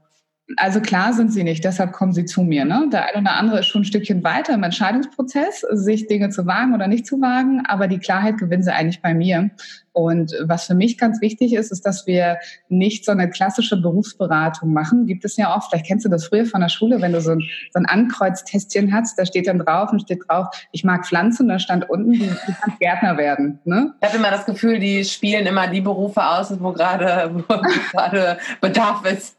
Also 0.56 0.80
klar 0.80 1.12
sind 1.12 1.30
sie 1.30 1.44
nicht, 1.44 1.62
deshalb 1.64 1.92
kommen 1.92 2.12
sie 2.12 2.24
zu 2.24 2.42
mir. 2.42 2.64
Ne? 2.64 2.88
Der 2.90 3.04
eine 3.06 3.20
oder 3.20 3.36
andere 3.36 3.60
ist 3.60 3.66
schon 3.66 3.82
ein 3.82 3.84
Stückchen 3.84 4.24
weiter 4.24 4.54
im 4.54 4.62
Entscheidungsprozess, 4.62 5.60
sich 5.72 6.06
Dinge 6.06 6.30
zu 6.30 6.46
wagen 6.46 6.74
oder 6.74 6.88
nicht 6.88 7.06
zu 7.06 7.20
wagen, 7.20 7.64
aber 7.66 7.86
die 7.86 7.98
Klarheit 7.98 8.38
gewinnen 8.38 8.62
sie 8.62 8.72
eigentlich 8.72 9.02
bei 9.02 9.12
mir. 9.12 9.50
Und 9.98 10.32
was 10.44 10.66
für 10.66 10.76
mich 10.76 10.96
ganz 10.96 11.20
wichtig 11.20 11.54
ist, 11.54 11.72
ist, 11.72 11.84
dass 11.84 12.06
wir 12.06 12.38
nicht 12.68 13.04
so 13.04 13.10
eine 13.10 13.28
klassische 13.28 13.76
Berufsberatung 13.76 14.72
machen. 14.72 15.06
Gibt 15.06 15.24
es 15.24 15.36
ja 15.36 15.56
oft, 15.56 15.70
vielleicht 15.70 15.86
kennst 15.86 16.04
du 16.04 16.08
das 16.08 16.28
früher 16.28 16.46
von 16.46 16.60
der 16.60 16.68
Schule, 16.68 17.02
wenn 17.02 17.12
du 17.12 17.20
so 17.20 17.32
ein, 17.32 17.42
so 17.72 17.80
ein 17.80 17.86
Ankreuztestchen 17.86 18.94
hast, 18.94 19.18
da 19.18 19.26
steht 19.26 19.48
dann 19.48 19.58
drauf 19.58 19.90
und 19.90 20.02
steht 20.02 20.20
drauf, 20.28 20.46
ich 20.70 20.84
mag 20.84 21.04
Pflanzen, 21.04 21.48
da 21.48 21.58
stand 21.58 21.90
unten, 21.90 22.12
du, 22.12 22.26
du 22.26 22.54
kannst 22.60 22.78
Gärtner 22.78 23.18
werden. 23.18 23.58
Ne? 23.64 23.92
Ich 24.00 24.06
habe 24.06 24.18
immer 24.18 24.30
das 24.30 24.46
Gefühl, 24.46 24.78
die 24.78 25.04
spielen 25.04 25.46
immer 25.46 25.66
die 25.66 25.80
Berufe 25.80 26.24
aus, 26.24 26.54
wo 26.60 26.70
gerade, 26.70 27.44
gerade 27.90 28.38
Bedarf 28.60 29.04
ist. 29.04 29.36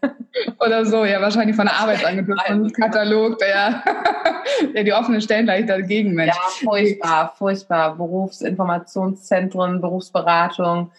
Oder 0.59 0.85
so, 0.85 1.05
ja, 1.05 1.21
wahrscheinlich 1.21 1.55
von 1.55 1.67
der 1.67 1.79
Arbeitsagentur, 1.79 2.35
von 2.45 2.69
Katalog, 2.73 3.37
der, 3.39 3.81
der 4.75 4.83
die 4.83 4.91
offenen 4.91 5.21
Stellen 5.21 5.45
gleich 5.45 5.65
dagegen 5.65 6.15
matcht. 6.15 6.35
Ja, 6.35 6.69
furchtbar, 6.69 7.33
furchtbar. 7.37 7.95
Berufsinformationszentren, 7.95 9.79
Berufsberatung. 9.79 10.48
Beratung. 10.57 10.91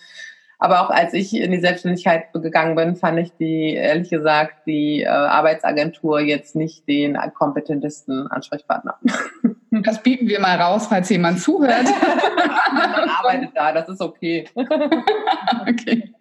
Aber 0.62 0.82
auch 0.82 0.90
als 0.90 1.14
ich 1.14 1.34
in 1.34 1.52
die 1.52 1.60
Selbstständigkeit 1.60 2.32
gegangen 2.34 2.76
bin, 2.76 2.94
fand 2.94 3.18
ich 3.18 3.32
die, 3.38 3.74
ehrlich 3.74 4.10
gesagt, 4.10 4.66
die 4.66 5.00
äh, 5.00 5.08
Arbeitsagentur 5.08 6.20
jetzt 6.20 6.54
nicht 6.54 6.86
den 6.86 7.16
kompetentesten 7.34 8.26
Ansprechpartner. 8.28 8.96
Das 9.72 10.02
bieten 10.02 10.26
wir 10.26 10.40
mal 10.40 10.60
raus, 10.60 10.88
falls 10.88 11.08
jemand 11.10 11.40
zuhört. 11.40 11.84
Man 11.84 13.08
arbeitet 13.08 13.50
da, 13.54 13.70
das 13.70 13.88
ist 13.88 14.00
okay. 14.00 14.44
okay. 15.68 16.12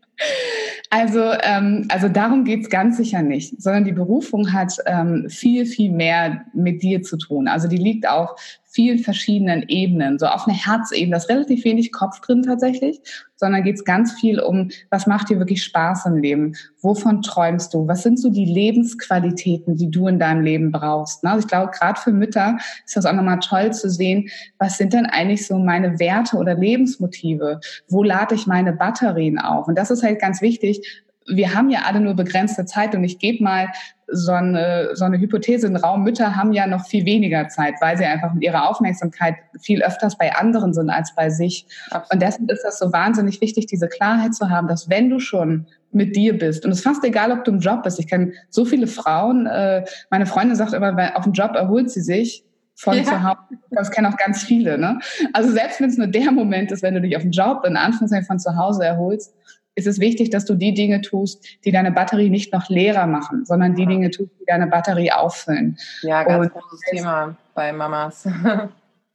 Also, 0.92 1.32
ähm, 1.42 1.88
also 1.90 2.10
darum 2.10 2.44
geht's 2.44 2.70
ganz 2.70 2.98
sicher 2.98 3.24
nicht, 3.24 3.60
sondern 3.60 3.86
die 3.86 3.92
Berufung 3.92 4.54
hat 4.54 4.74
ähm, 4.86 5.28
viel, 5.30 5.66
viel 5.66 5.92
mehr 5.92 6.46
mit 6.54 6.84
dir 6.84 7.02
zu 7.02 7.18
tun. 7.18 7.48
Also 7.48 7.68
die 7.68 7.78
liegt 7.78 8.08
auf 8.08 8.36
vielen 8.70 9.00
verschiedenen 9.00 9.64
Ebenen, 9.68 10.20
so 10.20 10.28
auf 10.28 10.48
einer 10.48 10.56
Herzebene. 10.56 11.12
Da 11.12 11.18
ist 11.18 11.30
relativ 11.30 11.66
wenig 11.66 11.92
Kopf 11.92 12.20
drin 12.22 12.44
tatsächlich, 12.44 13.02
sondern 13.36 13.64
geht 13.64 13.76
es 13.76 13.84
ganz 13.84 14.14
viel 14.14 14.40
um, 14.40 14.70
was 14.92 15.08
macht 15.08 15.30
dir 15.30 15.40
wirklich 15.40 15.64
Spaß 15.64 16.06
im 16.06 16.18
Leben? 16.18 16.56
Wovon 16.82 17.22
träumst 17.22 17.74
du? 17.74 17.88
Was 17.88 18.04
sind 18.04 18.20
so 18.20 18.30
die 18.30 18.46
Lebensqualitäten, 18.46 19.76
die 19.76 19.90
du 19.90 20.08
in 20.08 20.20
deinem 20.20 20.44
Leben 20.44 20.72
brauchst? 20.72 21.24
Ne? 21.24 21.32
Also 21.32 21.46
ich 21.46 21.48
glaube, 21.48 21.72
gerade 21.72 22.00
für 22.00 22.12
Mütter 22.12 22.58
ist 22.86 22.96
das 22.96 23.06
auch 23.06 23.14
nochmal 23.14 23.40
toll 23.40 23.74
zu 23.74 23.90
sehen, 23.90 24.30
was 24.60 24.78
sind 24.78 24.94
denn 24.94 25.08
eigentlich 25.08 25.48
so 25.48 25.58
meine 25.58 26.00
Werte 26.00 26.38
oder 26.38 26.54
Lebensmotive? 26.54 27.60
Wo 27.88 28.04
lade 28.04 28.36
ich 28.36 28.46
meine 28.46 28.74
Batterien 28.74 29.40
auf? 29.40 29.68
Und 29.68 29.78
das 29.78 29.90
ist 29.90 30.04
halt 30.04 30.22
ganz 30.22 30.42
wichtig, 30.42 31.04
wir 31.30 31.54
haben 31.54 31.70
ja 31.70 31.82
alle 31.86 32.00
nur 32.00 32.16
begrenzte 32.16 32.66
Zeit 32.66 32.96
und 32.96 33.04
ich 33.04 33.20
gebe 33.20 33.44
mal 33.44 33.68
so 34.12 34.32
eine, 34.32 34.90
so 34.94 35.06
eine 35.06 35.20
Hypothese 35.20 35.68
in 35.68 35.74
den 35.74 35.84
Raum. 35.84 36.04
Mütter 36.04 36.36
haben 36.36 36.52
ja 36.52 36.66
noch 36.68 36.88
viel 36.88 37.06
weniger 37.06 37.48
Zeit, 37.48 37.76
weil 37.80 37.98
sie 37.98 38.06
einfach 38.06 38.34
mit 38.34 38.44
ihrer 38.44 38.68
Aufmerksamkeit 38.68 39.36
viel 39.62 39.84
öfters 39.84 40.18
bei 40.18 40.36
anderen 40.36 40.74
sind 40.74 40.90
als 40.90 41.14
bei 41.16 41.30
sich. 41.30 41.68
Und 42.12 42.22
deshalb 42.22 42.50
ist 42.52 42.64
das 42.64 42.80
so 42.80 42.92
wahnsinnig 42.92 43.40
wichtig, 43.42 43.68
diese 43.68 43.88
Klarheit 43.88 44.34
zu 44.34 44.50
haben, 44.50 44.68
dass 44.68 44.90
wenn 44.90 45.10
du 45.10 45.20
schon 45.20 45.68
mit 45.92 46.16
dir 46.16 46.38
bist. 46.38 46.66
Und 46.66 46.72
es 46.72 46.80
ist 46.80 46.84
fast 46.84 47.04
egal, 47.04 47.32
ob 47.32 47.44
du 47.44 47.52
im 47.52 47.60
Job 47.60 47.84
bist. 47.84 48.00
Ich 48.00 48.08
kenne 48.08 48.34
so 48.50 48.66
viele 48.66 48.88
Frauen. 48.88 49.46
Äh, 49.48 49.86
meine 50.10 50.26
Freundin 50.26 50.56
sagt 50.56 50.74
immer, 50.74 51.16
auf 51.16 51.24
dem 51.24 51.34
Job 51.34 51.56
erholt 51.56 51.90
sie 51.92 52.02
sich 52.02 52.44
von 52.76 52.96
ja. 52.96 53.04
zu 53.04 53.24
Hause. 53.24 53.38
Das 53.72 53.92
kennen 53.92 54.12
auch 54.12 54.18
ganz 54.18 54.44
viele. 54.44 54.78
Ne? 54.78 55.00
Also 55.34 55.52
selbst 55.52 55.82
wenn 55.82 55.90
es 55.90 55.98
nur 55.98 56.08
der 56.08 56.32
Moment 56.32 56.72
ist, 56.72 56.82
wenn 56.82 56.94
du 56.94 57.02
dich 57.02 57.16
auf 57.16 57.24
dem 57.24 57.32
Job 57.32 57.66
in 57.66 57.76
Anführungszeichen 57.76 58.26
von 58.26 58.40
zu 58.40 58.56
Hause 58.56 58.86
erholst, 58.86 59.34
ist 59.80 59.88
es 59.88 60.00
wichtig, 60.00 60.30
dass 60.30 60.46
du 60.46 60.54
die 60.54 60.74
Dinge 60.74 61.02
tust, 61.02 61.44
die 61.66 61.72
deine 61.72 61.92
Batterie 61.92 62.30
nicht 62.30 62.54
noch 62.54 62.70
leerer 62.70 63.08
machen, 63.08 63.46
sondern 63.46 63.74
die 63.74 63.86
Dinge 63.86 64.12
tust, 64.12 64.30
die 64.40 64.46
deine 64.46 64.68
Batterie 64.68 65.12
auffüllen. 65.12 65.78
Ja, 66.04 66.24
ganz 66.24 66.46
Und 66.46 66.54
großes 66.54 66.82
Thema 66.92 67.36
bei 67.56 67.74
Mamas. 67.74 68.28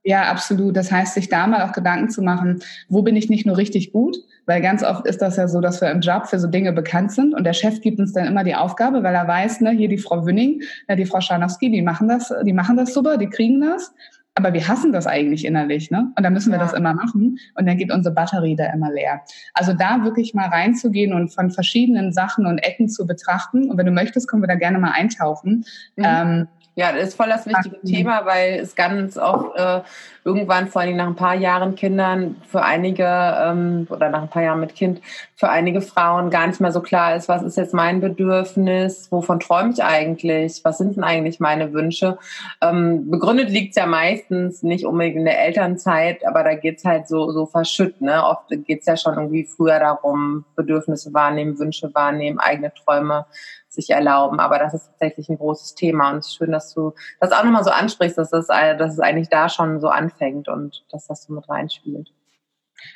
Ja, 0.06 0.24
absolut. 0.30 0.76
Das 0.76 0.92
heißt, 0.92 1.14
sich 1.14 1.30
da 1.30 1.46
mal 1.46 1.62
auch 1.62 1.72
Gedanken 1.72 2.10
zu 2.10 2.20
machen, 2.20 2.60
wo 2.90 3.00
bin 3.00 3.16
ich 3.16 3.30
nicht 3.30 3.46
nur 3.46 3.56
richtig 3.56 3.90
gut, 3.90 4.18
weil 4.44 4.60
ganz 4.60 4.84
oft 4.84 5.06
ist 5.06 5.22
das 5.22 5.36
ja 5.36 5.48
so, 5.48 5.62
dass 5.62 5.80
wir 5.80 5.90
im 5.90 6.02
Job 6.02 6.26
für 6.26 6.38
so 6.38 6.46
Dinge 6.46 6.74
bekannt 6.74 7.12
sind 7.12 7.34
und 7.34 7.44
der 7.44 7.54
Chef 7.54 7.80
gibt 7.80 7.98
uns 7.98 8.12
dann 8.12 8.26
immer 8.26 8.44
die 8.44 8.54
Aufgabe, 8.54 9.02
weil 9.02 9.14
er 9.14 9.26
weiß, 9.26 9.62
ne, 9.62 9.70
hier 9.70 9.88
die 9.88 9.96
Frau 9.96 10.26
Wünning, 10.26 10.60
ne, 10.88 10.96
die 10.96 11.06
Frau 11.06 11.22
Scharnowski, 11.22 11.70
die 11.70 11.80
machen 11.80 12.08
das, 12.08 12.30
die 12.44 12.52
machen 12.52 12.76
das 12.76 12.92
super, 12.92 13.16
die 13.16 13.30
kriegen 13.30 13.62
das. 13.62 13.94
Aber 14.36 14.52
wir 14.52 14.66
hassen 14.66 14.92
das 14.92 15.06
eigentlich 15.06 15.44
innerlich, 15.44 15.92
ne? 15.92 16.12
Und 16.16 16.22
dann 16.24 16.32
müssen 16.32 16.50
wir 16.50 16.58
ja. 16.58 16.64
das 16.64 16.72
immer 16.72 16.92
machen 16.92 17.38
und 17.54 17.66
dann 17.66 17.78
geht 17.78 17.92
unsere 17.92 18.14
Batterie 18.14 18.56
da 18.56 18.66
immer 18.72 18.90
leer. 18.90 19.22
Also 19.52 19.72
da 19.74 20.02
wirklich 20.02 20.34
mal 20.34 20.48
reinzugehen 20.48 21.12
und 21.12 21.32
von 21.32 21.50
verschiedenen 21.50 22.12
Sachen 22.12 22.46
und 22.46 22.58
Ecken 22.58 22.88
zu 22.88 23.06
betrachten. 23.06 23.70
Und 23.70 23.78
wenn 23.78 23.86
du 23.86 23.92
möchtest, 23.92 24.28
können 24.28 24.42
wir 24.42 24.48
da 24.48 24.56
gerne 24.56 24.80
mal 24.80 24.90
eintauchen. 24.90 25.64
Mhm. 25.96 26.04
Ähm, 26.04 26.48
ja, 26.76 26.92
das 26.92 27.08
ist 27.08 27.14
voll 27.16 27.28
das 27.28 27.46
wichtige 27.46 27.80
Thema, 27.82 28.26
weil 28.26 28.54
es 28.54 28.74
ganz 28.74 29.16
oft 29.16 29.56
äh, 29.56 29.80
irgendwann, 30.24 30.66
vor 30.66 30.82
allem 30.82 30.96
nach 30.96 31.06
ein 31.06 31.14
paar 31.14 31.36
Jahren 31.36 31.76
Kindern, 31.76 32.36
für 32.48 32.62
einige 32.62 33.04
ähm, 33.06 33.86
oder 33.90 34.08
nach 34.08 34.22
ein 34.22 34.28
paar 34.28 34.42
Jahren 34.42 34.58
mit 34.58 34.74
Kind, 34.74 35.00
für 35.36 35.48
einige 35.48 35.80
Frauen 35.80 36.30
gar 36.30 36.48
nicht 36.48 36.60
mehr 36.60 36.72
so 36.72 36.80
klar 36.80 37.14
ist, 37.14 37.28
was 37.28 37.42
ist 37.42 37.56
jetzt 37.56 37.74
mein 37.74 38.00
Bedürfnis, 38.00 39.06
wovon 39.12 39.38
träume 39.38 39.70
ich 39.72 39.84
eigentlich, 39.84 40.62
was 40.64 40.78
sind 40.78 40.96
denn 40.96 41.04
eigentlich 41.04 41.38
meine 41.38 41.72
Wünsche. 41.72 42.18
Ähm, 42.60 43.08
begründet 43.08 43.50
liegt 43.50 43.70
es 43.70 43.76
ja 43.76 43.86
meistens 43.86 44.64
nicht 44.64 44.84
unbedingt 44.84 45.16
in 45.16 45.26
der 45.26 45.44
Elternzeit, 45.44 46.26
aber 46.26 46.42
da 46.42 46.54
geht's 46.54 46.84
halt 46.84 47.06
so, 47.06 47.30
so 47.30 47.46
verschütt. 47.46 48.00
Ne? 48.00 48.24
Oft 48.24 48.46
geht's 48.66 48.86
ja 48.86 48.96
schon 48.96 49.14
irgendwie 49.14 49.44
früher 49.44 49.78
darum, 49.78 50.44
Bedürfnisse 50.56 51.14
wahrnehmen, 51.14 51.56
Wünsche 51.58 51.94
wahrnehmen, 51.94 52.40
eigene 52.40 52.72
Träume 52.74 53.26
sich 53.74 53.90
erlauben. 53.90 54.40
Aber 54.40 54.58
das 54.58 54.74
ist 54.74 54.86
tatsächlich 54.86 55.28
ein 55.28 55.38
großes 55.38 55.74
Thema. 55.74 56.10
Und 56.10 56.18
es 56.18 56.26
ist 56.28 56.36
schön, 56.36 56.52
dass 56.52 56.72
du 56.74 56.92
das 57.20 57.32
auch 57.32 57.44
nochmal 57.44 57.64
so 57.64 57.70
ansprichst, 57.70 58.18
dass, 58.18 58.30
das, 58.30 58.46
dass 58.46 58.92
es 58.92 59.00
eigentlich 59.00 59.28
da 59.28 59.48
schon 59.48 59.80
so 59.80 59.88
anfängt 59.88 60.48
und 60.48 60.84
dass 60.90 61.06
das 61.06 61.24
so 61.24 61.32
mit 61.32 61.48
reinspielt. 61.48 62.12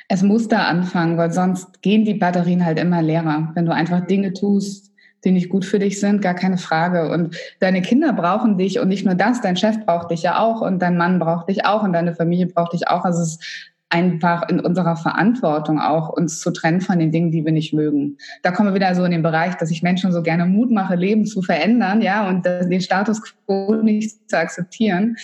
Es 0.07 0.21
muss 0.21 0.47
da 0.47 0.63
anfangen, 0.65 1.17
weil 1.17 1.31
sonst 1.31 1.81
gehen 1.81 2.05
die 2.05 2.13
Batterien 2.13 2.65
halt 2.65 2.79
immer 2.79 3.01
leerer. 3.01 3.51
Wenn 3.55 3.65
du 3.65 3.73
einfach 3.73 4.05
Dinge 4.05 4.33
tust, 4.33 4.91
die 5.23 5.31
nicht 5.31 5.49
gut 5.49 5.65
für 5.65 5.79
dich 5.79 5.99
sind, 5.99 6.21
gar 6.21 6.33
keine 6.33 6.57
Frage. 6.57 7.11
Und 7.11 7.35
deine 7.59 7.81
Kinder 7.81 8.13
brauchen 8.13 8.57
dich 8.57 8.79
und 8.79 8.87
nicht 8.87 9.05
nur 9.05 9.15
das, 9.15 9.41
dein 9.41 9.57
Chef 9.57 9.85
braucht 9.85 10.11
dich 10.11 10.23
ja 10.23 10.39
auch 10.39 10.61
und 10.61 10.79
dein 10.79 10.97
Mann 10.97 11.19
braucht 11.19 11.49
dich 11.49 11.65
auch 11.65 11.83
und 11.83 11.93
deine 11.93 12.15
Familie 12.15 12.47
braucht 12.47 12.73
dich 12.73 12.87
auch. 12.87 13.03
Also 13.03 13.21
es 13.21 13.31
ist 13.33 13.71
einfach 13.89 14.47
in 14.49 14.59
unserer 14.59 14.95
Verantwortung 14.95 15.79
auch, 15.79 16.09
uns 16.09 16.39
zu 16.39 16.51
trennen 16.51 16.81
von 16.81 16.99
den 16.99 17.11
Dingen, 17.11 17.31
die 17.31 17.43
wir 17.43 17.51
nicht 17.51 17.73
mögen. 17.73 18.17
Da 18.43 18.51
kommen 18.51 18.69
wir 18.69 18.75
wieder 18.75 18.93
so 18.93 19.03
in 19.03 19.11
den 19.11 19.23
Bereich, 19.23 19.55
dass 19.55 19.71
ich 19.71 19.81
Menschen 19.81 20.11
so 20.11 20.21
gerne 20.21 20.45
Mut 20.45 20.71
mache, 20.71 20.95
Leben 20.95 21.25
zu 21.25 21.41
verändern, 21.41 22.01
ja, 22.01 22.27
und 22.27 22.45
den 22.45 22.81
Status 22.81 23.21
quo 23.21 23.75
nicht 23.75 24.29
zu 24.29 24.37
akzeptieren. 24.37 25.17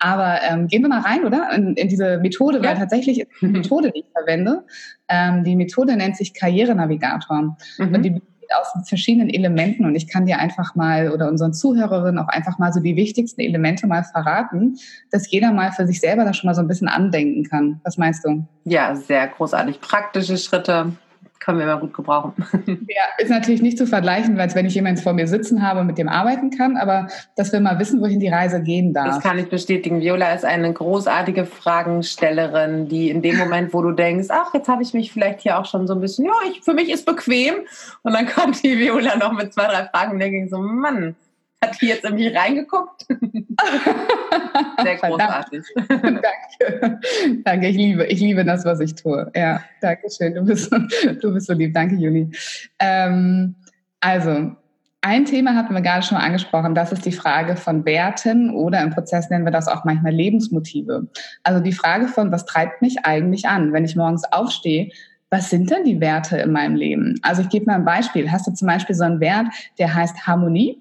Aber 0.00 0.40
ähm, 0.48 0.68
gehen 0.68 0.82
wir 0.82 0.88
mal 0.88 1.00
rein, 1.00 1.24
oder? 1.24 1.50
In, 1.52 1.74
in 1.74 1.88
diese 1.88 2.18
Methode, 2.18 2.62
weil 2.62 2.76
tatsächlich 2.76 3.20
ist 3.20 3.30
die 3.40 3.46
Methode, 3.48 3.90
die 3.90 4.00
ich 4.00 4.06
verwende. 4.12 4.64
Ähm, 5.08 5.42
die 5.42 5.56
Methode 5.56 5.96
nennt 5.96 6.16
sich 6.16 6.34
Karrierenavigator. 6.34 7.56
Mhm. 7.78 7.94
Und 7.94 8.02
die 8.02 8.22
aus 8.54 8.88
verschiedenen 8.88 9.28
Elementen 9.28 9.84
und 9.84 9.94
ich 9.94 10.08
kann 10.08 10.26
dir 10.26 10.38
einfach 10.38 10.74
mal 10.74 11.10
oder 11.10 11.28
unseren 11.28 11.52
Zuhörerinnen 11.52 12.18
auch 12.18 12.28
einfach 12.28 12.58
mal 12.58 12.72
so 12.72 12.80
die 12.80 12.96
wichtigsten 12.96 13.40
Elemente 13.40 13.86
mal 13.86 14.04
verraten, 14.04 14.76
dass 15.10 15.30
jeder 15.30 15.52
mal 15.52 15.72
für 15.72 15.86
sich 15.86 16.00
selber 16.00 16.24
da 16.24 16.32
schon 16.32 16.48
mal 16.48 16.54
so 16.54 16.60
ein 16.60 16.68
bisschen 16.68 16.88
andenken 16.88 17.44
kann. 17.44 17.80
Was 17.84 17.98
meinst 17.98 18.24
du? 18.24 18.46
Ja, 18.64 18.96
sehr 18.96 19.28
großartig. 19.28 19.80
Praktische 19.80 20.38
Schritte, 20.38 20.92
können 21.40 21.58
wir 21.58 21.64
immer 21.64 21.78
gut 21.78 21.94
gebrauchen. 21.94 22.34
Ja, 22.88 23.04
ist 23.18 23.30
natürlich 23.30 23.62
nicht 23.62 23.78
zu 23.78 23.86
vergleichen, 23.86 24.38
als 24.40 24.54
wenn 24.54 24.66
ich 24.66 24.74
jemanden 24.74 25.00
vor 25.00 25.12
mir 25.12 25.28
sitzen 25.28 25.62
habe 25.62 25.80
und 25.80 25.86
mit 25.86 25.98
dem 25.98 26.08
arbeiten 26.08 26.50
kann, 26.50 26.76
aber 26.76 27.08
dass 27.36 27.52
wir 27.52 27.60
mal 27.60 27.78
wissen, 27.78 28.00
wohin 28.00 28.18
die 28.18 28.28
Reise 28.28 28.62
gehen 28.62 28.92
darf. 28.92 29.06
Das 29.06 29.20
kann 29.20 29.38
ich 29.38 29.48
bestätigen. 29.48 30.00
Viola 30.00 30.32
ist 30.32 30.44
eine 30.44 30.72
großartige 30.72 31.44
Fragenstellerin, 31.44 32.88
die 32.88 33.10
in 33.10 33.22
dem 33.22 33.36
Moment, 33.36 33.72
wo 33.74 33.82
du 33.82 33.92
denkst, 33.92 34.28
ach, 34.30 34.52
jetzt 34.54 34.68
habe 34.68 34.82
ich 34.82 34.94
mich 34.94 35.12
vielleicht 35.12 35.40
hier 35.40 35.58
auch 35.58 35.66
schon 35.66 35.86
so 35.86 35.94
ein 35.94 36.00
bisschen, 36.00 36.24
ja, 36.24 36.32
ich, 36.50 36.62
für 36.62 36.74
mich 36.74 36.90
ist 36.90 37.06
bequem. 37.06 37.54
Und 38.02 38.14
dann 38.14 38.26
kommt 38.26 38.62
die 38.62 38.78
Viola 38.78 39.16
noch 39.16 39.32
mit 39.32 39.52
zwei, 39.52 39.66
drei 39.66 39.84
Fragen 39.86 40.12
und 40.12 40.18
denke 40.20 40.48
so, 40.48 40.58
Mann, 40.58 41.14
hat 41.62 41.80
die 41.80 41.86
jetzt 41.86 42.04
irgendwie 42.04 42.28
reingeguckt? 42.28 43.06
Sehr 44.82 44.96
großartig. 44.96 45.64
danke. 45.88 47.00
Danke, 47.44 47.68
ich 47.68 47.76
liebe, 47.76 48.06
ich 48.06 48.20
liebe 48.20 48.44
das, 48.44 48.64
was 48.64 48.80
ich 48.80 48.94
tue. 48.94 49.30
Ja, 49.34 49.62
danke 49.80 50.08
schön. 50.10 50.34
Du 50.34 50.44
bist, 50.44 50.72
du 51.20 51.32
bist 51.32 51.46
so 51.46 51.52
lieb. 51.52 51.74
Danke, 51.74 51.96
Juli. 51.96 52.30
Ähm, 52.78 53.54
also, 54.00 54.52
ein 55.00 55.24
Thema 55.24 55.54
hatten 55.54 55.74
wir 55.74 55.80
gerade 55.80 56.02
schon 56.02 56.18
mal 56.18 56.24
angesprochen, 56.24 56.74
das 56.74 56.92
ist 56.92 57.06
die 57.06 57.12
Frage 57.12 57.56
von 57.56 57.84
Werten 57.84 58.50
oder 58.50 58.82
im 58.82 58.90
Prozess 58.90 59.30
nennen 59.30 59.44
wir 59.44 59.52
das 59.52 59.68
auch 59.68 59.84
manchmal 59.84 60.12
Lebensmotive. 60.12 61.06
Also 61.44 61.60
die 61.60 61.72
Frage 61.72 62.08
von, 62.08 62.32
was 62.32 62.46
treibt 62.46 62.82
mich 62.82 63.04
eigentlich 63.04 63.46
an, 63.46 63.72
wenn 63.72 63.84
ich 63.84 63.94
morgens 63.94 64.24
aufstehe, 64.32 64.90
was 65.30 65.50
sind 65.50 65.70
denn 65.70 65.84
die 65.84 66.00
Werte 66.00 66.38
in 66.38 66.52
meinem 66.52 66.74
Leben? 66.74 67.18
Also 67.22 67.42
ich 67.42 67.48
gebe 67.48 67.66
mal 67.66 67.74
ein 67.74 67.84
Beispiel. 67.84 68.30
Hast 68.30 68.46
du 68.46 68.52
zum 68.52 68.66
Beispiel 68.66 68.96
so 68.96 69.04
einen 69.04 69.20
Wert, 69.20 69.46
der 69.78 69.94
heißt 69.94 70.26
Harmonie? 70.26 70.80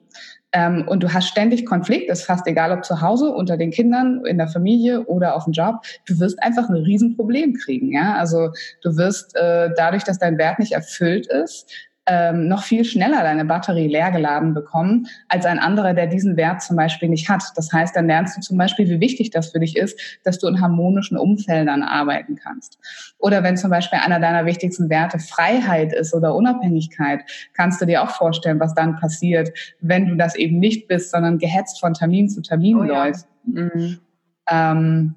Ähm, 0.53 0.87
und 0.87 1.03
du 1.03 1.13
hast 1.13 1.27
ständig 1.27 1.65
Konflikt, 1.65 2.09
ist 2.09 2.23
fast 2.23 2.47
egal, 2.47 2.71
ob 2.71 2.85
zu 2.85 3.01
Hause, 3.01 3.31
unter 3.31 3.57
den 3.57 3.71
Kindern, 3.71 4.25
in 4.25 4.37
der 4.37 4.47
Familie 4.47 5.05
oder 5.05 5.35
auf 5.35 5.43
dem 5.43 5.53
Job, 5.53 5.81
du 6.05 6.19
wirst 6.19 6.41
einfach 6.41 6.69
ein 6.69 6.75
Riesenproblem 6.75 7.53
kriegen. 7.53 7.91
Ja? 7.91 8.15
Also 8.15 8.51
du 8.81 8.95
wirst 8.95 9.35
äh, 9.35 9.69
dadurch, 9.75 10.03
dass 10.03 10.19
dein 10.19 10.37
Wert 10.37 10.59
nicht 10.59 10.71
erfüllt 10.71 11.27
ist, 11.27 11.69
ähm, 12.07 12.47
noch 12.47 12.63
viel 12.63 12.85
schneller 12.85 13.21
deine 13.21 13.45
Batterie 13.45 13.87
leer 13.87 14.11
geladen 14.11 14.53
bekommen 14.53 15.07
als 15.27 15.45
ein 15.45 15.59
anderer, 15.59 15.93
der 15.93 16.07
diesen 16.07 16.37
Wert 16.37 16.61
zum 16.61 16.77
Beispiel 16.77 17.09
nicht 17.09 17.29
hat. 17.29 17.43
Das 17.55 17.71
heißt, 17.71 17.95
dann 17.95 18.07
lernst 18.07 18.37
du 18.37 18.41
zum 18.41 18.57
Beispiel, 18.57 18.89
wie 18.89 18.99
wichtig 19.01 19.29
das 19.29 19.51
für 19.51 19.59
dich 19.59 19.75
ist, 19.75 19.99
dass 20.23 20.39
du 20.39 20.47
in 20.47 20.61
harmonischen 20.61 21.17
Umfeldern 21.17 21.83
arbeiten 21.83 22.35
kannst. 22.35 22.79
Oder 23.19 23.43
wenn 23.43 23.57
zum 23.57 23.69
Beispiel 23.69 23.99
einer 23.99 24.19
deiner 24.19 24.45
wichtigsten 24.45 24.89
Werte 24.89 25.19
Freiheit 25.19 25.91
ist 25.93 26.13
oder 26.13 26.33
Unabhängigkeit, 26.33 27.21
kannst 27.53 27.81
du 27.81 27.85
dir 27.85 28.01
auch 28.01 28.11
vorstellen, 28.11 28.59
was 28.59 28.73
dann 28.73 28.95
passiert, 28.95 29.49
wenn 29.81 30.07
du 30.07 30.15
das 30.15 30.35
eben 30.35 30.59
nicht 30.59 30.87
bist, 30.87 31.11
sondern 31.11 31.37
gehetzt 31.37 31.79
von 31.79 31.93
Termin 31.93 32.29
zu 32.29 32.41
Termin 32.41 32.77
oh, 32.77 32.83
läufst. 32.83 33.27
Ja. 33.53 33.63
Mhm. 33.63 33.99
Ähm, 34.49 35.15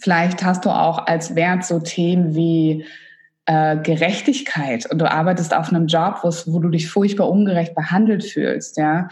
vielleicht 0.00 0.42
hast 0.42 0.64
du 0.64 0.70
auch 0.70 1.06
als 1.06 1.36
Wert 1.36 1.64
so 1.64 1.78
Themen 1.78 2.34
wie 2.34 2.84
äh, 3.50 3.76
Gerechtigkeit 3.82 4.86
und 4.92 5.00
du 5.00 5.10
arbeitest 5.10 5.52
auf 5.56 5.70
einem 5.70 5.88
Job, 5.88 6.20
wo 6.22 6.60
du 6.60 6.68
dich 6.68 6.88
furchtbar 6.88 7.28
ungerecht 7.28 7.74
behandelt 7.74 8.22
fühlst, 8.22 8.76
ja. 8.76 9.08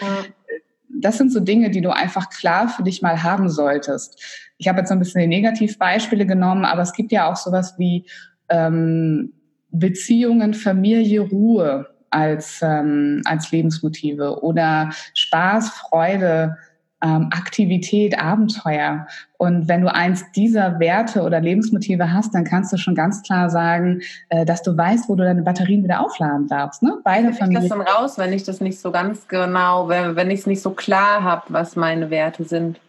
Das 0.89 1.19
sind 1.19 1.33
so 1.33 1.41
Dinge, 1.41 1.71
die 1.71 1.81
du 1.81 1.91
einfach 1.91 2.31
klar 2.31 2.69
für 2.69 2.85
dich 2.85 3.03
mal 3.03 3.25
haben 3.25 3.49
solltest. 3.49 4.23
Ich 4.57 4.69
habe 4.69 4.79
jetzt 4.79 4.89
so 4.89 4.95
ein 4.95 5.01
bisschen 5.01 5.23
die 5.23 5.27
Negativbeispiele 5.27 6.25
genommen, 6.25 6.65
aber 6.65 6.83
es 6.83 6.93
gibt 6.93 7.11
ja 7.11 7.29
auch 7.29 7.35
sowas 7.35 7.75
wie 7.79 8.07
ähm, 8.49 9.33
Beziehungen, 9.71 10.55
Familie, 10.55 11.23
Ruhe 11.23 11.89
als, 12.11 12.61
ähm, 12.63 13.23
als 13.25 13.51
Lebensmotive 13.51 14.45
oder 14.45 14.91
Spaß, 15.15 15.71
Freude, 15.71 16.57
ähm, 17.03 17.29
Aktivität, 17.31 18.19
Abenteuer. 18.19 19.07
Und 19.37 19.69
wenn 19.69 19.83
du 19.83 19.93
eins 19.93 20.25
dieser 20.33 20.81
Werte 20.81 21.23
oder 21.23 21.41
Lebensmotive 21.41 22.13
hast, 22.13 22.35
dann 22.35 22.45
kannst 22.45 22.73
du 22.73 22.77
schon 22.77 22.95
ganz 22.95 23.23
klar 23.23 23.51
sagen, 23.51 24.01
äh, 24.31 24.45
dass 24.45 24.63
du 24.63 24.77
weißt, 24.77 25.09
wo 25.09 25.15
du 25.15 25.23
deine 25.23 25.43
Batterien 25.43 25.85
wieder 25.85 26.01
aufladen 26.01 26.49
darfst. 26.49 26.83
Ne? 26.83 26.99
Beide 27.05 27.29
Wie 27.29 27.33
ich 27.33 27.55
das 27.55 27.69
dann 27.69 27.81
raus, 27.81 28.19
wenn 28.19 28.33
ich 28.33 28.43
das 28.43 28.61
nicht 28.61 28.81
so 28.81 28.91
ganz 28.91 29.29
genau, 29.29 29.89
wenn, 29.89 30.17
wenn 30.17 30.31
ich 30.31 30.41
es 30.41 30.47
nicht 30.47 30.63
so 30.63 30.71
klar 30.71 31.23
habe, 31.23 31.45
was 31.49 31.77
meine 31.77 32.11
Werte 32.11 32.45
sind? 32.45 32.81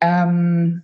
Ähm, 0.00 0.82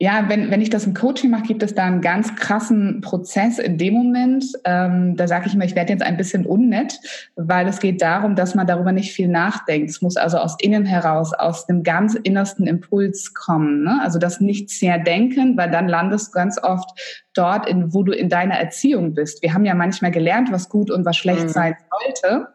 ja, 0.00 0.28
wenn, 0.28 0.48
wenn 0.52 0.60
ich 0.60 0.70
das 0.70 0.86
im 0.86 0.94
Coaching 0.94 1.30
mache, 1.30 1.42
gibt 1.42 1.62
es 1.64 1.74
da 1.74 1.84
einen 1.84 2.00
ganz 2.00 2.36
krassen 2.36 3.00
Prozess 3.00 3.58
in 3.58 3.78
dem 3.78 3.94
Moment. 3.94 4.44
Ähm, 4.64 5.16
da 5.16 5.26
sage 5.26 5.48
ich 5.48 5.54
mir, 5.54 5.64
ich 5.64 5.74
werde 5.74 5.92
jetzt 5.92 6.04
ein 6.04 6.16
bisschen 6.16 6.46
unnett, 6.46 7.00
weil 7.34 7.66
es 7.66 7.80
geht 7.80 8.00
darum, 8.00 8.36
dass 8.36 8.54
man 8.54 8.68
darüber 8.68 8.92
nicht 8.92 9.12
viel 9.12 9.26
nachdenkt. 9.26 9.90
Es 9.90 10.00
muss 10.00 10.16
also 10.16 10.38
aus 10.38 10.56
innen 10.60 10.86
heraus, 10.86 11.34
aus 11.34 11.66
dem 11.66 11.82
ganz 11.82 12.14
innersten 12.14 12.68
Impuls 12.68 13.34
kommen. 13.34 13.82
Ne? 13.82 13.98
Also 14.00 14.20
das 14.20 14.40
nicht 14.40 14.70
sehr 14.70 15.00
denken, 15.00 15.56
weil 15.56 15.70
dann 15.70 15.88
landest 15.88 16.28
du 16.28 16.32
ganz 16.32 16.62
oft 16.62 16.88
dort, 17.34 17.68
in, 17.68 17.92
wo 17.92 18.04
du 18.04 18.12
in 18.12 18.28
deiner 18.28 18.54
Erziehung 18.54 19.14
bist. 19.14 19.42
Wir 19.42 19.52
haben 19.52 19.64
ja 19.64 19.74
manchmal 19.74 20.12
gelernt, 20.12 20.52
was 20.52 20.68
gut 20.68 20.92
und 20.92 21.04
was 21.04 21.16
schlecht 21.16 21.44
mhm. 21.44 21.48
sein 21.48 21.76
sollte. 21.90 22.48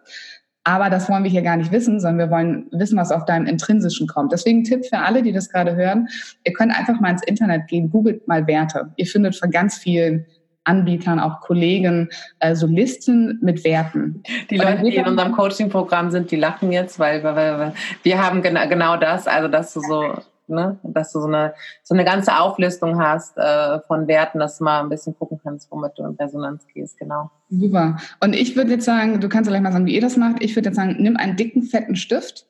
Aber 0.65 0.89
das 0.89 1.09
wollen 1.09 1.23
wir 1.23 1.31
hier 1.31 1.41
gar 1.41 1.57
nicht 1.57 1.71
wissen, 1.71 1.99
sondern 1.99 2.29
wir 2.29 2.35
wollen 2.35 2.67
wissen, 2.71 2.97
was 2.97 3.11
auf 3.11 3.25
deinem 3.25 3.47
Intrinsischen 3.47 4.07
kommt. 4.07 4.31
Deswegen 4.31 4.63
Tipp 4.63 4.85
für 4.85 4.99
alle, 4.99 5.21
die 5.21 5.33
das 5.33 5.49
gerade 5.49 5.75
hören, 5.75 6.07
ihr 6.45 6.53
könnt 6.53 6.77
einfach 6.77 6.99
mal 7.01 7.11
ins 7.11 7.23
Internet 7.23 7.67
gehen, 7.67 7.89
googelt 7.89 8.27
mal 8.27 8.47
Werte. 8.47 8.91
Ihr 8.95 9.05
findet 9.05 9.35
von 9.35 9.51
ganz 9.51 9.77
vielen 9.77 10.25
Anbietern, 10.63 11.19
auch 11.19 11.41
Kollegen, 11.41 12.09
äh, 12.39 12.55
so 12.55 12.67
Listen 12.67 13.39
mit 13.41 13.65
Werten. 13.65 14.23
Die 14.49 14.57
Leute, 14.57 14.83
die 14.83 14.95
in 14.95 15.05
unserem 15.05 15.33
Coaching-Programm 15.33 16.11
sind, 16.11 16.31
die 16.31 16.37
lachen 16.37 16.71
jetzt, 16.71 16.99
weil, 16.99 17.21
weil, 17.23 17.35
weil 17.35 17.73
wir 18.03 18.25
haben 18.25 18.41
genau, 18.41 18.67
genau 18.69 18.95
das, 18.95 19.27
also 19.27 19.49
dass 19.49 19.73
du 19.73 19.81
so 19.81 20.15
ne? 20.47 20.77
dass 20.83 21.11
du 21.11 21.21
so 21.21 21.27
eine, 21.27 21.53
so 21.83 21.93
eine 21.93 22.05
ganze 22.05 22.37
Auflistung 22.37 22.99
hast 22.99 23.37
äh, 23.37 23.79
von 23.81 24.07
Werten, 24.07 24.39
dass 24.39 24.57
du 24.57 24.63
mal 24.63 24.81
ein 24.81 24.89
bisschen 24.89 25.17
gucken 25.17 25.39
kannst, 25.43 25.69
womit 25.71 25.93
du 25.97 26.03
in 26.03 26.15
Resonanz 26.15 26.65
gehst, 26.73 26.97
genau. 26.97 27.29
Super. 27.49 27.97
Und 28.21 28.33
ich 28.33 28.55
würde 28.55 28.71
jetzt 28.71 28.85
sagen, 28.85 29.19
du 29.19 29.29
kannst 29.29 29.49
gleich 29.49 29.61
mal 29.61 29.71
sagen, 29.71 29.85
wie 29.85 29.95
ihr 29.95 30.01
das 30.01 30.17
macht. 30.17 30.43
Ich 30.43 30.55
würde 30.55 30.69
jetzt 30.69 30.75
sagen, 30.75 30.95
nimm 30.99 31.17
einen 31.17 31.35
dicken, 31.35 31.63
fetten 31.63 31.95
Stift 31.95 32.45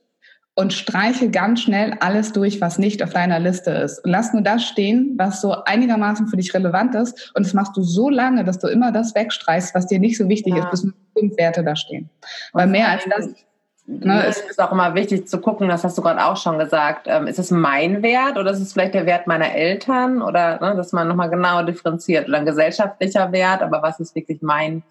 und 0.55 0.71
streiche 0.71 1.31
ganz 1.31 1.61
schnell 1.61 1.97
alles 1.99 2.31
durch, 2.31 2.61
was 2.61 2.77
nicht 2.77 3.01
auf 3.01 3.11
deiner 3.11 3.39
Liste 3.39 3.71
ist. 3.71 4.03
Und 4.03 4.11
lass 4.11 4.33
nur 4.33 4.43
das 4.43 4.63
stehen, 4.63 5.15
was 5.17 5.41
so 5.41 5.63
einigermaßen 5.63 6.27
für 6.27 6.37
dich 6.37 6.53
relevant 6.53 6.93
ist. 6.95 7.31
Und 7.35 7.45
das 7.45 7.53
machst 7.53 7.75
du 7.75 7.81
so 7.81 8.09
lange, 8.09 8.43
dass 8.43 8.59
du 8.59 8.67
immer 8.67 8.91
das 8.91 9.15
wegstreichst, 9.15 9.73
was 9.73 9.87
dir 9.87 9.99
nicht 9.99 10.17
so 10.17 10.29
wichtig 10.29 10.55
ja. 10.55 10.63
ist, 10.63 10.71
bis 10.71 10.83
nur 10.83 10.93
fünf 11.17 11.37
Werte 11.37 11.63
da 11.63 11.75
stehen. 11.75 12.09
Weil 12.53 12.67
mehr 12.67 12.89
als 12.89 13.03
das 13.09 13.33
Ne, 13.85 14.25
es 14.25 14.37
ist 14.39 14.61
auch 14.61 14.71
immer 14.71 14.95
wichtig 14.95 15.27
zu 15.27 15.41
gucken, 15.41 15.67
das 15.67 15.83
hast 15.83 15.97
du 15.97 16.01
gerade 16.01 16.23
auch 16.23 16.37
schon 16.37 16.57
gesagt. 16.57 17.07
Ähm, 17.09 17.27
ist 17.27 17.37
es 17.37 17.51
mein 17.51 18.01
Wert 18.01 18.37
oder 18.37 18.51
ist 18.51 18.61
es 18.61 18.71
vielleicht 18.71 18.93
der 18.93 19.05
Wert 19.05 19.27
meiner 19.27 19.53
Eltern? 19.53 20.21
Oder 20.21 20.59
ne, 20.61 20.75
dass 20.77 20.93
man 20.93 21.07
nochmal 21.07 21.29
genau 21.29 21.63
differenziert 21.63 22.29
oder 22.29 22.37
ein 22.37 22.45
gesellschaftlicher 22.45 23.31
Wert, 23.33 23.61
aber 23.61 23.81
was 23.81 23.99
ist 23.99 24.15
wirklich 24.15 24.41
mein, 24.41 24.83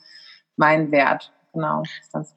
mein 0.57 0.91
Wert? 0.93 1.33
Genau, 1.55 1.83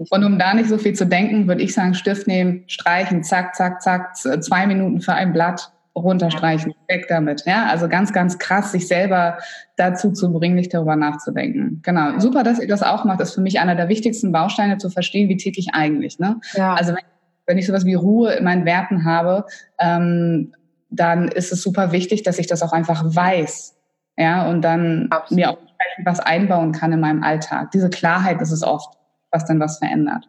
Und 0.09 0.23
um 0.25 0.37
da 0.37 0.53
nicht 0.53 0.67
so 0.67 0.77
viel 0.77 0.93
zu 0.93 1.05
denken, 1.05 1.47
würde 1.47 1.61
ich 1.61 1.73
sagen, 1.73 1.93
Stift 1.93 2.27
nehmen, 2.27 2.65
streichen, 2.67 3.23
zack, 3.23 3.55
zack, 3.55 3.81
zack, 3.81 4.17
zwei 4.17 4.67
Minuten 4.67 4.99
für 4.99 5.13
ein 5.13 5.31
Blatt 5.31 5.71
runterstreichen, 5.95 6.73
weg 6.87 7.05
damit. 7.07 7.45
Ja, 7.45 7.67
also 7.67 7.87
ganz, 7.87 8.11
ganz 8.11 8.37
krass, 8.37 8.71
sich 8.71 8.87
selber 8.87 9.37
dazu 9.77 10.11
zu 10.11 10.31
bringen, 10.31 10.55
nicht 10.55 10.73
darüber 10.73 10.95
nachzudenken. 10.95 11.81
Genau. 11.83 12.19
Super, 12.19 12.43
dass 12.43 12.59
ihr 12.59 12.67
das 12.67 12.83
auch 12.83 13.05
macht. 13.05 13.19
Das 13.19 13.29
ist 13.29 13.35
für 13.35 13.41
mich 13.41 13.59
einer 13.59 13.75
der 13.75 13.87
wichtigsten 13.87 14.31
Bausteine 14.31 14.77
zu 14.77 14.89
verstehen, 14.89 15.29
wie 15.29 15.37
ich 15.37 15.73
eigentlich. 15.73 16.19
Ne? 16.19 16.39
Ja. 16.53 16.73
Also 16.73 16.93
wenn, 16.93 17.03
wenn 17.45 17.57
ich 17.57 17.67
sowas 17.67 17.85
wie 17.85 17.93
Ruhe 17.93 18.33
in 18.33 18.43
meinen 18.43 18.65
Werten 18.65 19.05
habe, 19.05 19.45
ähm, 19.79 20.53
dann 20.89 21.27
ist 21.27 21.51
es 21.51 21.61
super 21.61 21.91
wichtig, 21.91 22.23
dass 22.23 22.39
ich 22.39 22.47
das 22.47 22.61
auch 22.61 22.73
einfach 22.73 23.03
weiß. 23.05 23.75
Ja, 24.17 24.47
und 24.49 24.61
dann 24.61 25.07
Absolut. 25.09 25.37
mir 25.37 25.51
auch 25.51 25.57
was 26.03 26.19
einbauen 26.19 26.71
kann 26.71 26.91
in 26.91 26.99
meinem 26.99 27.23
Alltag. 27.23 27.71
Diese 27.71 27.89
Klarheit 27.89 28.41
ist 28.41 28.51
es 28.51 28.63
oft, 28.63 28.97
was 29.31 29.45
dann 29.45 29.59
was 29.59 29.77
verändert. 29.77 30.27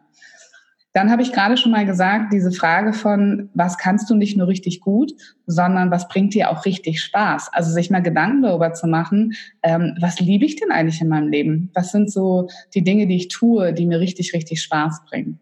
Dann 0.97 1.11
habe 1.11 1.21
ich 1.21 1.31
gerade 1.31 1.57
schon 1.57 1.71
mal 1.71 1.85
gesagt, 1.85 2.33
diese 2.33 2.51
Frage 2.51 2.91
von, 2.91 3.51
was 3.53 3.77
kannst 3.77 4.09
du 4.09 4.15
nicht 4.15 4.35
nur 4.35 4.47
richtig 4.47 4.81
gut, 4.81 5.11
sondern 5.45 5.91
was 5.91 6.07
bringt 6.07 6.33
dir 6.33 6.49
auch 6.49 6.65
richtig 6.65 7.03
Spaß? 7.03 7.53
Also 7.53 7.71
sich 7.71 7.91
mal 7.91 8.01
Gedanken 8.01 8.41
darüber 8.41 8.73
zu 8.73 8.87
machen, 8.87 9.33
ähm, 9.61 9.95
was 10.01 10.19
liebe 10.19 10.43
ich 10.43 10.55
denn 10.55 10.71
eigentlich 10.71 10.99
in 10.99 11.07
meinem 11.07 11.27
Leben? 11.27 11.69
Was 11.75 11.91
sind 11.91 12.11
so 12.11 12.47
die 12.73 12.83
Dinge, 12.83 13.05
die 13.05 13.15
ich 13.15 13.27
tue, 13.27 13.73
die 13.73 13.85
mir 13.85 13.99
richtig, 13.99 14.33
richtig 14.33 14.59
Spaß 14.63 15.05
bringen? 15.07 15.37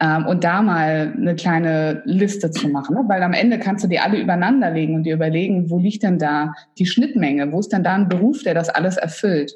Ähm, 0.00 0.26
und 0.26 0.42
da 0.42 0.62
mal 0.62 1.14
eine 1.16 1.36
kleine 1.36 2.02
Liste 2.04 2.50
zu 2.50 2.68
machen, 2.68 2.96
ne? 2.96 3.04
weil 3.06 3.22
am 3.22 3.34
Ende 3.34 3.60
kannst 3.60 3.84
du 3.84 3.88
die 3.88 4.00
alle 4.00 4.20
übereinander 4.20 4.72
legen 4.72 4.96
und 4.96 5.04
dir 5.04 5.14
überlegen, 5.14 5.70
wo 5.70 5.78
liegt 5.78 6.02
denn 6.02 6.18
da 6.18 6.54
die 6.76 6.86
Schnittmenge? 6.86 7.52
Wo 7.52 7.60
ist 7.60 7.72
denn 7.72 7.84
da 7.84 7.94
ein 7.94 8.08
Beruf, 8.08 8.42
der 8.42 8.54
das 8.54 8.68
alles 8.68 8.96
erfüllt? 8.96 9.52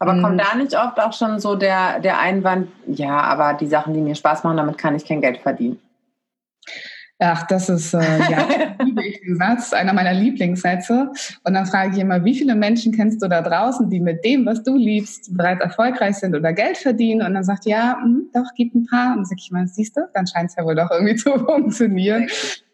Aber 0.00 0.18
kommt 0.18 0.34
mhm. 0.34 0.38
da 0.38 0.54
nicht 0.56 0.74
oft 0.74 0.98
auch 0.98 1.12
schon 1.12 1.38
so 1.38 1.56
der, 1.56 2.00
der 2.00 2.18
Einwand, 2.18 2.68
ja, 2.86 3.20
aber 3.20 3.52
die 3.52 3.66
Sachen, 3.66 3.92
die 3.92 4.00
mir 4.00 4.14
Spaß 4.14 4.44
machen, 4.44 4.56
damit 4.56 4.78
kann 4.78 4.96
ich 4.96 5.04
kein 5.04 5.20
Geld 5.20 5.38
verdienen? 5.38 5.78
Ach, 7.22 7.46
das 7.48 7.68
ist, 7.68 7.92
äh, 7.92 7.98
ja, 8.30 8.48
liebe 8.82 9.06
ich 9.06 9.20
den 9.20 9.36
Satz, 9.36 9.74
einer 9.74 9.92
meiner 9.92 10.14
Lieblingssätze. 10.14 11.12
Und 11.44 11.52
dann 11.52 11.66
frage 11.66 11.94
ich 11.94 11.98
immer, 11.98 12.24
wie 12.24 12.34
viele 12.34 12.54
Menschen 12.54 12.94
kennst 12.94 13.22
du 13.22 13.28
da 13.28 13.42
draußen, 13.42 13.90
die 13.90 14.00
mit 14.00 14.24
dem, 14.24 14.46
was 14.46 14.62
du 14.62 14.74
liebst, 14.74 15.36
bereits 15.36 15.60
erfolgreich 15.60 16.16
sind 16.16 16.34
oder 16.34 16.54
Geld 16.54 16.78
verdienen? 16.78 17.20
Und 17.20 17.34
dann 17.34 17.44
sagt, 17.44 17.66
ja, 17.66 17.98
mh, 17.98 18.04
hm, 18.04 18.30
doch, 18.32 18.54
gibt 18.56 18.74
ein 18.74 18.86
paar. 18.86 19.10
Und 19.10 19.16
dann 19.18 19.24
sage 19.26 19.40
ich 19.44 19.50
mal, 19.50 19.66
siehst 19.66 19.98
du, 19.98 20.08
dann 20.14 20.26
scheint 20.26 20.48
es 20.48 20.56
ja 20.56 20.64
wohl 20.64 20.76
doch 20.76 20.90
irgendwie 20.90 21.14
zu 21.16 21.38
funktionieren. 21.38 22.26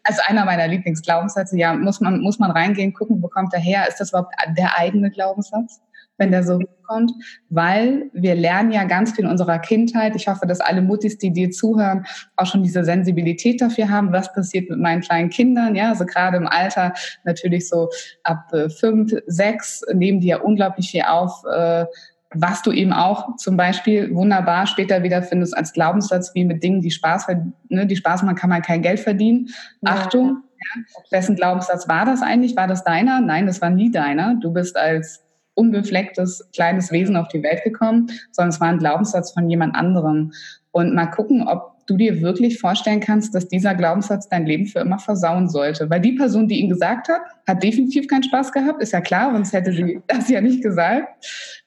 Also 0.03 0.21
einer 0.27 0.45
meiner 0.45 0.69
Lieblingsglaubenssätze, 0.69 1.57
ja, 1.57 1.73
muss 1.73 1.99
man, 1.99 2.21
muss 2.21 2.39
man 2.39 2.51
reingehen, 2.51 2.93
gucken, 2.93 3.21
wo 3.21 3.27
kommt 3.27 3.53
er 3.53 3.59
her? 3.59 3.85
Ist 3.89 3.99
das 3.99 4.11
überhaupt 4.11 4.33
der 4.57 4.79
eigene 4.79 5.11
Glaubenssatz? 5.11 5.81
Wenn 6.17 6.31
der 6.31 6.43
so 6.43 6.59
kommt, 6.87 7.11
weil 7.49 8.09
wir 8.13 8.35
lernen 8.35 8.71
ja 8.71 8.85
ganz 8.85 9.11
viel 9.11 9.25
in 9.25 9.31
unserer 9.31 9.59
Kindheit. 9.59 10.15
Ich 10.15 10.27
hoffe, 10.27 10.47
dass 10.47 10.59
alle 10.59 10.81
Muttis, 10.81 11.17
die 11.17 11.31
dir 11.31 11.51
zuhören, 11.51 12.05
auch 12.35 12.45
schon 12.45 12.63
diese 12.63 12.83
Sensibilität 12.83 13.61
dafür 13.61 13.89
haben, 13.89 14.11
was 14.11 14.33
passiert 14.33 14.69
mit 14.69 14.79
meinen 14.79 15.01
kleinen 15.01 15.29
Kindern. 15.29 15.75
Ja, 15.75 15.89
also 15.89 16.05
gerade 16.05 16.37
im 16.37 16.47
Alter 16.47 16.93
natürlich 17.25 17.67
so 17.67 17.89
ab 18.23 18.51
äh, 18.53 18.69
fünf, 18.69 19.11
sechs 19.27 19.83
nehmen 19.93 20.21
die 20.21 20.27
ja 20.27 20.39
unglaublich 20.39 20.91
viel 20.91 21.03
auf. 21.03 21.43
Äh, 21.45 21.85
was 22.31 22.61
du 22.61 22.71
eben 22.73 22.91
auch 22.91 23.37
zum 23.37 23.55
Beispiel 23.55 24.13
wunderbar 24.13 24.67
später 24.67 25.01
wieder 25.01 25.23
findest 25.23 25.55
als 25.55 25.71
Glaubenssatz, 25.71 26.35
wie 26.35 26.43
mit 26.43 26.61
Dingen, 26.61 26.81
die 26.81 26.91
Spaß, 26.91 27.27
ne, 27.69 27.85
die 27.85 27.95
Spaß 27.95 28.23
machen, 28.23 28.35
kann 28.35 28.49
man 28.49 28.61
kein 28.61 28.81
Geld 28.81 28.99
verdienen. 28.99 29.47
Ja. 29.81 29.93
Achtung, 29.93 30.43
ja, 30.59 30.81
wessen 31.09 31.37
Glaubenssatz 31.37 31.87
war 31.87 32.05
das 32.05 32.21
eigentlich? 32.21 32.57
War 32.57 32.67
das 32.67 32.83
deiner? 32.83 33.21
Nein, 33.21 33.45
das 33.45 33.61
war 33.61 33.69
nie 33.69 33.91
deiner. 33.91 34.35
Du 34.41 34.51
bist 34.51 34.75
als 34.75 35.23
unbeflecktes 35.57 36.47
kleines 36.53 36.91
Wesen 36.91 37.17
auf 37.17 37.27
die 37.29 37.43
Welt 37.43 37.63
gekommen, 37.63 38.07
sondern 38.31 38.49
es 38.49 38.61
war 38.61 38.69
ein 38.69 38.77
Glaubenssatz 38.77 39.31
von 39.31 39.49
jemand 39.49 39.75
anderem. 39.75 40.31
Und 40.71 40.93
mal 40.93 41.07
gucken, 41.07 41.47
ob 41.47 41.77
du 41.87 41.97
dir 41.97 42.21
wirklich 42.21 42.59
vorstellen 42.59 42.99
kannst, 42.99 43.33
dass 43.33 43.47
dieser 43.47 43.73
Glaubenssatz 43.73 44.29
dein 44.29 44.45
Leben 44.45 44.67
für 44.67 44.79
immer 44.79 44.99
versauen 44.99 45.49
sollte. 45.49 45.89
Weil 45.89 46.01
die 46.01 46.13
Person, 46.13 46.47
die 46.47 46.59
ihn 46.59 46.69
gesagt 46.69 47.07
hat, 47.09 47.21
hat 47.47 47.63
definitiv 47.63 48.07
keinen 48.07 48.23
Spaß 48.23 48.51
gehabt, 48.51 48.81
ist 48.81 48.93
ja 48.93 49.01
klar, 49.01 49.31
sonst 49.31 49.53
hätte 49.53 49.71
sie 49.71 50.01
das 50.07 50.29
ja 50.29 50.41
nicht 50.41 50.61
gesagt. 50.61 51.25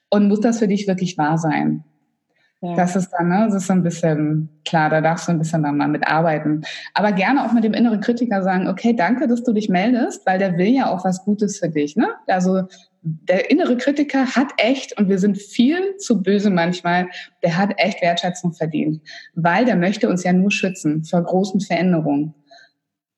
Und 0.09 0.27
muss 0.27 0.41
das 0.41 0.59
für 0.59 0.67
dich 0.67 0.87
wirklich 0.87 1.17
wahr 1.17 1.37
sein? 1.37 1.83
Ja. 2.61 2.75
Das 2.75 2.95
ist 2.95 3.09
dann, 3.09 3.29
ne, 3.29 3.47
das 3.47 3.55
ist 3.55 3.67
so 3.67 3.73
ein 3.73 3.81
bisschen 3.81 4.49
klar, 4.65 4.89
da 4.91 5.01
darfst 5.01 5.27
du 5.27 5.31
ein 5.31 5.39
bisschen 5.39 5.63
dann 5.63 5.77
mal 5.77 5.87
mitarbeiten. 5.87 6.61
Aber 6.93 7.11
gerne 7.11 7.43
auch 7.43 7.53
mit 7.53 7.63
dem 7.63 7.73
inneren 7.73 8.01
Kritiker 8.01 8.43
sagen, 8.43 8.67
okay, 8.67 8.93
danke, 8.95 9.27
dass 9.27 9.43
du 9.43 9.51
dich 9.51 9.67
meldest, 9.67 10.25
weil 10.27 10.37
der 10.37 10.57
will 10.57 10.67
ja 10.67 10.91
auch 10.91 11.03
was 11.03 11.25
Gutes 11.25 11.57
für 11.57 11.69
dich. 11.69 11.95
Ne? 11.95 12.07
Also 12.27 12.63
der 13.01 13.49
innere 13.49 13.77
Kritiker 13.77 14.27
hat 14.35 14.51
echt, 14.57 14.97
und 14.97 15.09
wir 15.09 15.17
sind 15.17 15.37
viel 15.37 15.97
zu 15.97 16.21
böse 16.21 16.51
manchmal, 16.51 17.07
der 17.43 17.57
hat 17.57 17.73
echt 17.77 18.01
Wertschätzung 18.01 18.53
verdient, 18.53 19.01
weil 19.33 19.65
der 19.65 19.75
möchte 19.75 20.07
uns 20.07 20.23
ja 20.23 20.33
nur 20.33 20.51
schützen 20.51 21.03
vor 21.03 21.23
großen 21.23 21.61
Veränderungen. 21.61 22.35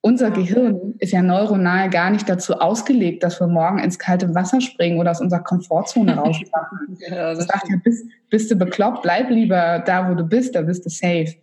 Unser 0.06 0.32
Gehirn 0.32 0.96
ist 1.00 1.14
ja 1.14 1.22
neuronal 1.22 1.90
gar 1.90 2.10
nicht 2.10 2.28
dazu 2.28 2.56
ausgelegt, 2.56 3.24
dass 3.24 3.40
wir 3.40 3.48
morgen 3.48 3.80
ins 3.80 4.00
kalte 4.00 4.34
Wasser 4.36 4.60
springen 4.60 5.00
oder 5.00 5.12
aus 5.12 5.22
unserer 5.22 5.44
Komfortzone 5.44 6.16
rausfahren. 6.18 6.98
ja, 7.00 7.34
das 7.34 7.46
sagt 7.46 7.70
ja, 7.70 7.78
bist, 7.84 8.06
bist 8.30 8.52
du 8.52 8.56
bekloppt, 8.56 9.04
bleib 9.04 9.30
lieber 9.30 9.80
da, 9.86 10.10
wo 10.10 10.16
du 10.16 10.24
bist, 10.24 10.56
da 10.56 10.62
bist 10.62 10.86
du 10.86 10.90
safe. 10.90 11.34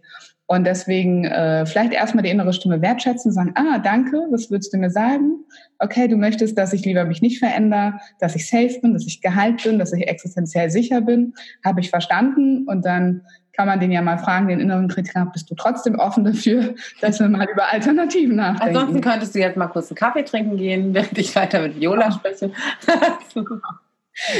Und 0.51 0.65
deswegen 0.65 1.27
äh, 1.27 1.65
vielleicht 1.65 1.93
erstmal 1.93 2.25
die 2.25 2.31
innere 2.31 2.53
Stimme 2.53 2.83
wertschätzen, 2.83 3.31
sagen, 3.31 3.53
ah, 3.55 3.79
danke, 3.79 4.17
was 4.33 4.51
würdest 4.51 4.75
du 4.75 4.79
mir 4.79 4.91
sagen? 4.91 5.45
Okay, 5.79 6.09
du 6.09 6.17
möchtest, 6.17 6.59
dass 6.59 6.73
ich 6.73 6.85
lieber 6.85 7.05
mich 7.05 7.23
nicht 7.23 7.39
verändere, 7.39 8.01
dass 8.19 8.35
ich 8.35 8.49
safe 8.49 8.81
bin, 8.83 8.93
dass 8.93 9.07
ich 9.07 9.21
geheilt 9.21 9.63
bin, 9.63 9.79
dass 9.79 9.93
ich 9.93 10.09
existenziell 10.09 10.69
sicher 10.69 11.03
bin. 11.03 11.35
Habe 11.65 11.79
ich 11.79 11.91
verstanden. 11.91 12.67
Und 12.67 12.85
dann 12.85 13.23
kann 13.53 13.69
man 13.69 13.79
den 13.79 13.93
ja 13.93 14.03
mal 14.03 14.19
fragen, 14.19 14.49
den 14.49 14.59
inneren 14.59 14.89
Kritiker, 14.89 15.31
bist 15.33 15.49
du 15.49 15.55
trotzdem 15.55 15.95
offen 16.01 16.25
dafür, 16.25 16.75
dass 17.01 17.21
wir 17.21 17.29
mal 17.29 17.47
über 17.49 17.73
Alternativen 17.73 18.35
nachdenken? 18.35 18.77
Ansonsten 18.77 19.01
könntest 19.03 19.37
du 19.37 19.39
jetzt 19.39 19.57
mal 19.57 19.69
kurz 19.69 19.89
einen 19.89 19.99
Kaffee 19.99 20.25
trinken 20.25 20.57
gehen, 20.57 20.93
während 20.95 21.17
ich 21.17 21.37
weiter 21.37 21.63
mit 21.63 21.79
Viola 21.79 22.11
spreche. 22.11 22.51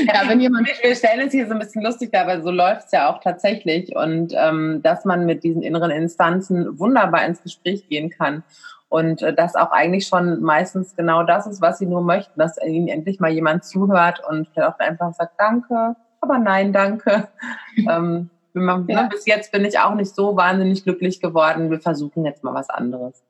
Ja, 0.07 0.29
wenn 0.29 0.41
jemand. 0.41 0.69
Wir 0.83 0.95
stellen 0.95 1.27
es 1.27 1.33
hier 1.33 1.47
so 1.47 1.53
ein 1.53 1.59
bisschen 1.59 1.83
lustig 1.83 2.15
aber 2.15 2.43
so 2.43 2.51
läuft 2.51 2.87
es 2.87 2.93
ja 2.93 3.11
auch 3.11 3.21
tatsächlich. 3.21 3.95
Und 3.95 4.33
ähm, 4.37 4.81
dass 4.83 5.05
man 5.05 5.27
mit 5.27 5.45
diesen 5.45 5.63
inneren 5.63 5.91
Instanzen 5.91 6.79
wunderbar 6.79 7.25
ins 7.25 7.43
Gespräch 7.43 7.89
gehen 7.89 8.11
kann. 8.11 8.43
Und 8.89 9.23
äh, 9.23 9.33
das 9.33 9.55
auch 9.55 9.71
eigentlich 9.71 10.07
schon 10.07 10.43
meistens 10.43 10.97
genau 10.97 11.23
das 11.23 11.47
ist, 11.47 11.63
was 11.63 11.79
sie 11.79 11.87
nur 11.87 12.03
möchten, 12.03 12.39
dass 12.39 12.61
ihnen 12.61 12.89
endlich 12.89 13.21
mal 13.21 13.31
jemand 13.31 13.65
zuhört 13.65 14.21
und 14.29 14.49
vielleicht 14.49 14.69
auch 14.69 14.79
einfach 14.81 15.15
sagt, 15.15 15.35
danke, 15.39 15.95
aber 16.21 16.39
nein, 16.39 16.73
danke. 16.73 17.29
ähm, 17.77 18.31
man, 18.53 18.89
ja. 18.89 19.03
ne, 19.03 19.09
bis 19.09 19.27
jetzt 19.27 19.53
bin 19.53 19.65
ich 19.65 19.79
auch 19.79 19.95
nicht 19.95 20.15
so 20.15 20.37
wahnsinnig 20.37 20.83
glücklich 20.83 21.21
geworden. 21.21 21.71
Wir 21.71 21.81
versuchen 21.81 22.25
jetzt 22.25 22.43
mal 22.43 22.53
was 22.53 22.69
anderes. 22.69 23.23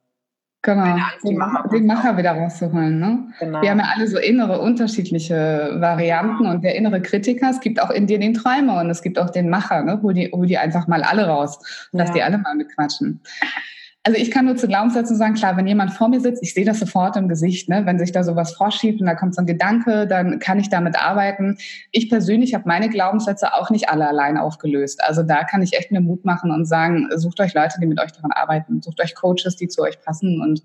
Genau, 0.63 0.83
Angst, 0.83 1.25
den, 1.25 1.43
den 1.73 1.87
Macher 1.87 2.19
wieder 2.19 2.33
rauszuholen. 2.33 2.99
Ne? 2.99 3.33
Genau. 3.39 3.63
Wir 3.63 3.71
haben 3.71 3.79
ja 3.79 3.87
alle 3.95 4.07
so 4.07 4.19
innere 4.19 4.61
unterschiedliche 4.61 5.77
Varianten 5.79 6.47
und 6.47 6.63
der 6.63 6.75
innere 6.75 7.01
Kritiker, 7.01 7.49
es 7.49 7.61
gibt 7.61 7.81
auch 7.83 7.91
in 7.91 8.07
dir 8.07 8.19
den 8.19 8.35
Träumer 8.35 8.81
und 8.81 8.91
es 8.91 9.01
gibt 9.01 9.19
auch 9.19 9.31
den 9.31 9.49
Macher, 9.49 9.83
ne? 9.83 10.01
hol, 10.03 10.13
die, 10.13 10.31
hol 10.33 10.47
die 10.47 10.59
einfach 10.59 10.87
mal 10.87 11.03
alle 11.03 11.27
raus 11.27 11.57
und 11.93 11.99
ja. 11.99 12.05
lass 12.05 12.13
die 12.13 12.23
alle 12.23 12.37
mal 12.37 12.55
mitquatschen. 12.55 13.23
Also 14.03 14.19
ich 14.19 14.31
kann 14.31 14.47
nur 14.47 14.57
zu 14.57 14.67
Glaubenssätzen 14.67 15.15
sagen, 15.17 15.35
klar, 15.35 15.59
wenn 15.59 15.67
jemand 15.67 15.93
vor 15.93 16.09
mir 16.09 16.21
sitzt, 16.21 16.43
ich 16.43 16.55
sehe 16.55 16.65
das 16.65 16.79
sofort 16.79 17.17
im 17.17 17.29
Gesicht, 17.29 17.69
ne? 17.69 17.85
wenn 17.85 17.99
sich 17.99 18.13
da 18.13 18.25
sowas 18.25 18.55
vorschiebt 18.55 18.99
und 18.99 19.07
da 19.07 19.15
kommt 19.15 19.35
so 19.35 19.43
ein 19.43 19.47
Gedanke, 19.47 20.07
dann 20.07 20.39
kann 20.39 20.59
ich 20.59 20.71
damit 20.71 20.99
arbeiten. 20.99 21.59
Ich 21.93 22.09
persönlich 22.09 22.55
habe 22.55 22.65
meine 22.67 22.89
Glaubenssätze 22.89 23.53
auch 23.53 23.69
nicht 23.69 23.91
alle 23.91 24.09
allein 24.09 24.39
aufgelöst. 24.39 25.05
Also 25.05 25.23
da 25.23 25.45
kann 25.45 25.61
ich 25.61 25.75
echt 25.75 25.93
mir 25.93 26.01
Mut 26.01 26.25
machen 26.25 26.51
und 26.51 26.65
sagen, 26.65 27.09
sucht 27.17 27.41
euch 27.41 27.53
Leute, 27.53 27.75
die 27.79 27.87
mit 27.87 28.01
euch 28.01 28.13
daran 28.13 28.33
arbeiten, 28.33 28.81
sucht 28.81 29.03
euch 29.03 29.15
Coaches, 29.15 29.57
die 29.57 29.69
zu 29.69 29.83
euch 29.83 30.01
passen 30.01 30.41
und 30.41 30.63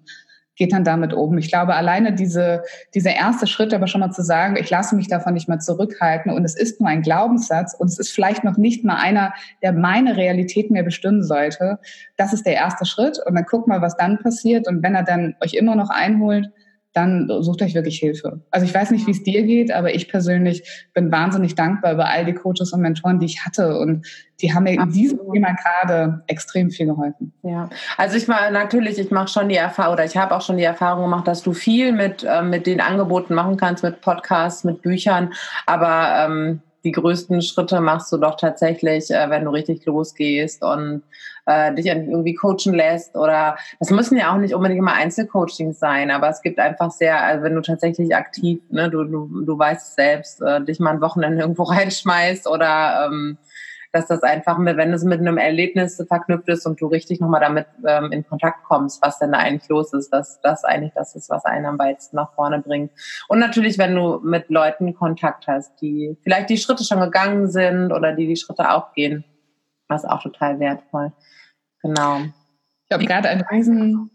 geht 0.56 0.74
dann 0.74 0.84
damit 0.84 1.14
oben. 1.14 1.38
Ich 1.38 1.50
glaube, 1.50 1.76
alleine 1.76 2.14
diese, 2.14 2.64
dieser 2.94 3.16
erste 3.16 3.48
Schritt, 3.48 3.74
aber 3.74 3.88
schon 3.88 4.02
mal 4.02 4.12
zu 4.12 4.24
sagen, 4.24 4.56
ich 4.58 4.70
lasse 4.70 4.96
mich 4.96 5.08
davon 5.08 5.34
nicht 5.34 5.50
mehr 5.50 5.60
zurückhalten 5.60 6.32
und 6.32 6.44
es 6.46 6.56
ist 6.56 6.80
nur 6.80 6.90
ein 6.90 7.02
Glaubenssatz 7.02 7.74
und 7.74 7.88
es 7.88 8.00
ist 8.00 8.12
vielleicht 8.12 8.44
noch 8.44 8.58
nicht 8.58 8.84
mal 8.84 8.96
einer, 8.96 9.34
der 9.62 9.74
meine 9.74 10.18
Realität 10.18 10.72
mehr 10.72 10.84
bestimmen 10.84 11.24
sollte. 11.24 11.80
Das 12.18 12.34
ist 12.34 12.46
der 12.46 12.54
erste 12.54 12.86
Schritt 12.86 13.20
und 13.26 13.36
dann 13.36 13.46
guck 13.46 13.68
mal, 13.68 13.82
was 13.82 13.98
dann 13.98 14.20
passiert 14.20 14.68
und 14.68 14.84
wenn 14.84 14.96
er 14.96 15.04
dann 15.04 15.36
euch 15.44 15.54
immer 15.54 15.76
noch 15.76 15.90
einholt, 15.90 16.50
dann 16.96 17.30
sucht 17.42 17.62
euch 17.62 17.76
wirklich 17.76 18.00
Hilfe. 18.00 18.40
Also 18.52 18.66
ich 18.66 18.74
weiß 18.74 18.92
nicht, 18.92 19.06
wie 19.06 19.12
es 19.12 19.22
dir 19.22 19.44
geht, 19.44 19.72
aber 19.72 19.94
ich 19.94 20.08
persönlich 20.08 20.88
bin 20.94 21.12
wahnsinnig 21.12 21.54
dankbar 21.54 21.94
über 21.94 22.08
all 22.08 22.24
die 22.24 22.34
Coaches 22.34 22.72
und 22.72 22.80
Mentoren, 22.80 23.20
die 23.20 23.26
ich 23.26 23.46
hatte 23.46 23.78
und 23.78 24.08
die 24.42 24.54
haben 24.54 24.64
mir 24.64 24.74
in 24.74 24.92
diesem 24.92 25.20
Thema 25.32 25.54
gerade 25.54 26.24
extrem 26.28 26.72
viel 26.72 26.86
geholfen. 26.86 27.34
Ja, 27.44 27.70
also 27.98 28.16
ich 28.16 28.30
mal 28.30 28.50
natürlich, 28.52 28.98
ich 28.98 29.12
mache 29.12 29.28
schon 29.28 29.50
die 29.50 29.56
Erfahrung 29.56 29.94
oder 29.94 30.06
ich 30.06 30.16
habe 30.16 30.34
auch 30.34 30.42
schon 30.42 30.56
die 30.56 30.64
Erfahrung 30.64 31.04
gemacht, 31.04 31.28
dass 31.28 31.44
du 31.44 31.52
viel 31.52 31.92
mit 31.92 32.24
äh, 32.24 32.42
mit 32.42 32.66
den 32.66 32.80
Angeboten 32.80 33.36
machen 33.36 33.58
kannst, 33.58 33.84
mit 33.84 34.00
Podcasts, 34.00 34.64
mit 34.64 34.82
Büchern, 34.82 35.34
aber 35.66 36.26
ähm, 36.26 36.62
die 36.86 36.92
größten 36.92 37.42
Schritte 37.42 37.82
machst 37.82 38.12
du 38.14 38.18
doch 38.18 38.38
tatsächlich, 38.38 39.12
äh, 39.12 39.30
wenn 39.30 39.44
du 39.44 39.50
richtig 39.52 39.86
losgehst 39.86 40.64
und 40.64 41.04
äh, 41.46 41.74
dich 41.74 41.88
irgendwie 41.88 42.36
coachen 42.36 42.74
lässt 42.74 43.16
oder 43.16 43.58
das 43.80 43.92
müssen 43.92 44.18
ja 44.18 44.34
auch 44.34 44.38
nicht 44.38 44.54
unbedingt 44.54 44.80
immer 44.80 44.94
Einzelcoachings 44.94 45.80
sein, 45.80 46.12
aber 46.12 46.30
es 46.30 46.42
gibt 46.42 46.60
einfach 46.60 46.92
sehr, 46.92 47.24
also 47.24 47.44
wenn 47.44 47.56
du 47.56 47.62
tatsächlich 47.62 48.16
aktiv, 48.16 48.62
ne, 48.70 48.90
du, 48.90 49.04
du, 49.04 49.42
du 49.46 49.58
weißt 49.58 49.90
es 49.90 49.96
selbst, 49.96 50.42
äh, 50.42 50.64
dich 50.64 50.80
mal 50.80 50.92
ein 50.92 51.02
Wochenende 51.02 51.42
irgendwo 51.42 51.64
reinschmeißt 51.64 52.48
oder 52.48 53.08
ähm, 53.08 53.38
dass 53.96 54.08
das 54.08 54.24
einfach, 54.24 54.58
mit, 54.58 54.76
wenn 54.76 54.92
es 54.92 55.06
mit 55.06 55.22
einem 55.22 55.38
Erlebnis 55.38 56.04
verknüpft 56.06 56.50
ist 56.50 56.66
und 56.66 56.82
du 56.82 56.88
richtig 56.88 57.22
nochmal 57.22 57.40
damit 57.40 57.66
ähm, 57.88 58.12
in 58.12 58.28
Kontakt 58.28 58.66
kommst, 58.66 59.02
was 59.02 59.20
denn 59.20 59.32
da 59.32 59.38
eigentlich 59.38 59.70
los 59.70 59.94
ist, 59.94 60.10
dass 60.10 60.42
das 60.42 60.66
eigentlich 60.66 60.92
das 60.94 61.16
ist, 61.16 61.30
was 61.30 61.46
einen 61.46 61.66
am 61.66 61.80
weitesten 61.80 62.18
nach 62.18 62.34
vorne 62.34 62.60
bringt. 62.60 62.92
Und 63.30 63.40
natürlich, 63.40 63.78
wenn 63.78 63.96
du 63.96 64.20
mit 64.22 64.50
Leuten 64.50 64.96
Kontakt 64.96 65.48
hast, 65.48 65.80
die 65.82 66.18
vielleicht 66.24 66.50
die 66.50 66.58
Schritte 66.58 66.84
schon 66.84 67.00
gegangen 67.00 67.50
sind 67.50 67.94
oder 67.94 68.12
die 68.12 68.28
die 68.28 68.36
Schritte 68.36 68.70
auch 68.72 68.92
gehen, 68.92 69.24
was 69.88 70.06
auch 70.06 70.22
total 70.22 70.60
wertvoll. 70.60 71.12
Genau. 71.82 72.22
Ich 72.88 72.94
habe 72.94 73.06
gerade 73.06 73.30
einen 73.30 73.42
riesen 73.42 74.12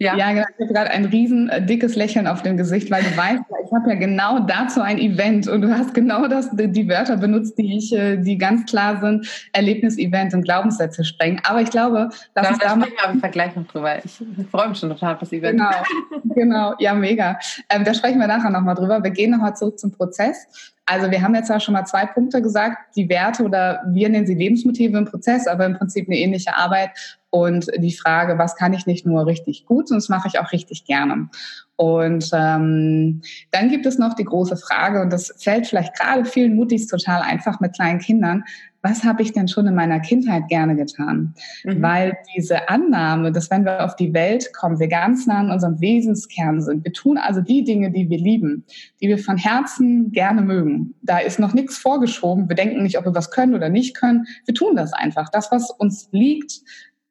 Ja, 0.00 0.16
ja 0.16 0.32
genau. 0.32 0.46
ich 0.56 0.64
habe 0.64 0.72
gerade 0.72 0.90
ein 0.90 1.04
riesen 1.04 1.50
äh, 1.50 1.64
dickes 1.64 1.94
Lächeln 1.94 2.26
auf 2.26 2.40
dem 2.40 2.56
Gesicht, 2.56 2.90
weil 2.90 3.02
du 3.02 3.14
weißt, 3.14 3.42
ich 3.66 3.72
habe 3.72 3.90
ja 3.90 3.96
genau 3.96 4.40
dazu 4.40 4.80
ein 4.80 4.98
Event 4.98 5.46
und 5.46 5.60
du 5.60 5.70
hast 5.70 5.92
genau 5.92 6.26
das, 6.26 6.48
die 6.52 6.88
Wörter 6.88 7.18
benutzt, 7.18 7.58
die 7.58 7.76
ich, 7.76 7.92
äh, 7.92 8.16
die 8.16 8.38
ganz 8.38 8.64
klar 8.64 8.98
sind, 9.00 9.28
Erlebnis-Event 9.52 10.32
und 10.32 10.42
Glaubenssätze 10.42 11.04
sprengen. 11.04 11.42
Aber 11.44 11.60
ich 11.60 11.68
glaube, 11.68 12.08
lass 12.34 12.48
uns 12.48 12.58
da 12.60 12.76
mal 12.76 12.88
im 13.12 13.20
Vergleich 13.20 13.54
noch 13.54 13.66
drüber. 13.66 14.02
Ich 14.02 14.22
freue 14.50 14.70
mich 14.70 14.78
schon 14.78 14.88
total 14.88 15.14
auf 15.14 15.20
das 15.20 15.32
Event. 15.32 15.58
Genau, 15.58 16.34
genau, 16.34 16.74
ja, 16.78 16.94
mega. 16.94 17.38
Ähm, 17.68 17.84
da 17.84 17.92
sprechen 17.92 18.18
wir 18.18 18.26
nachher 18.26 18.48
nochmal 18.48 18.76
drüber. 18.76 19.04
Wir 19.04 19.10
gehen 19.10 19.32
nochmal 19.32 19.54
zurück 19.54 19.78
zum 19.78 19.92
Prozess. 19.92 20.72
Also 20.90 21.08
wir 21.12 21.22
haben 21.22 21.36
jetzt 21.36 21.48
ja 21.48 21.60
schon 21.60 21.74
mal 21.74 21.84
zwei 21.84 22.04
Punkte 22.04 22.42
gesagt, 22.42 22.96
die 22.96 23.08
Werte 23.08 23.44
oder 23.44 23.80
wir 23.86 24.08
nennen 24.08 24.26
sie 24.26 24.34
Lebensmotive 24.34 24.98
im 24.98 25.04
Prozess, 25.04 25.46
aber 25.46 25.64
im 25.64 25.78
Prinzip 25.78 26.08
eine 26.08 26.18
ähnliche 26.18 26.56
Arbeit 26.56 27.20
und 27.30 27.68
die 27.78 27.92
Frage, 27.92 28.38
was 28.38 28.56
kann 28.56 28.72
ich 28.72 28.86
nicht 28.86 29.06
nur 29.06 29.24
richtig 29.24 29.66
gut, 29.66 29.88
das 29.92 30.08
mache 30.08 30.26
ich 30.26 30.40
auch 30.40 30.50
richtig 30.50 30.86
gerne. 30.86 31.28
Und 31.76 32.28
ähm, 32.32 33.22
dann 33.52 33.68
gibt 33.68 33.86
es 33.86 33.98
noch 33.98 34.14
die 34.14 34.24
große 34.24 34.56
Frage, 34.56 35.00
und 35.02 35.12
das 35.12 35.32
fällt 35.38 35.68
vielleicht 35.68 35.96
gerade 35.96 36.24
vielen 36.24 36.56
Mutis 36.56 36.88
total 36.88 37.22
einfach 37.22 37.60
mit 37.60 37.72
kleinen 37.74 38.00
Kindern, 38.00 38.42
was 38.82 39.04
habe 39.04 39.22
ich 39.22 39.32
denn 39.32 39.48
schon 39.48 39.66
in 39.66 39.74
meiner 39.74 40.00
Kindheit 40.00 40.48
gerne 40.48 40.74
getan? 40.74 41.34
Mhm. 41.64 41.82
Weil 41.82 42.18
diese 42.34 42.68
Annahme, 42.68 43.32
dass 43.32 43.50
wenn 43.50 43.64
wir 43.64 43.84
auf 43.84 43.96
die 43.96 44.14
Welt 44.14 44.52
kommen, 44.54 44.80
wir 44.80 44.88
ganz 44.88 45.26
nah 45.26 45.40
an 45.40 45.50
unserem 45.50 45.80
Wesenskern 45.80 46.62
sind. 46.62 46.84
Wir 46.84 46.92
tun 46.92 47.18
also 47.18 47.40
die 47.40 47.64
Dinge, 47.64 47.90
die 47.90 48.08
wir 48.08 48.18
lieben, 48.18 48.64
die 49.00 49.08
wir 49.08 49.18
von 49.18 49.36
Herzen 49.36 50.12
gerne 50.12 50.42
mögen. 50.42 50.94
Da 51.02 51.18
ist 51.18 51.38
noch 51.38 51.52
nichts 51.52 51.76
vorgeschoben. 51.78 52.48
Wir 52.48 52.56
denken 52.56 52.82
nicht, 52.82 52.98
ob 52.98 53.04
wir 53.04 53.14
was 53.14 53.30
können 53.30 53.54
oder 53.54 53.68
nicht 53.68 53.96
können. 53.96 54.26
Wir 54.46 54.54
tun 54.54 54.76
das 54.76 54.92
einfach. 54.92 55.28
Das, 55.28 55.52
was 55.52 55.70
uns 55.70 56.08
liegt, 56.12 56.60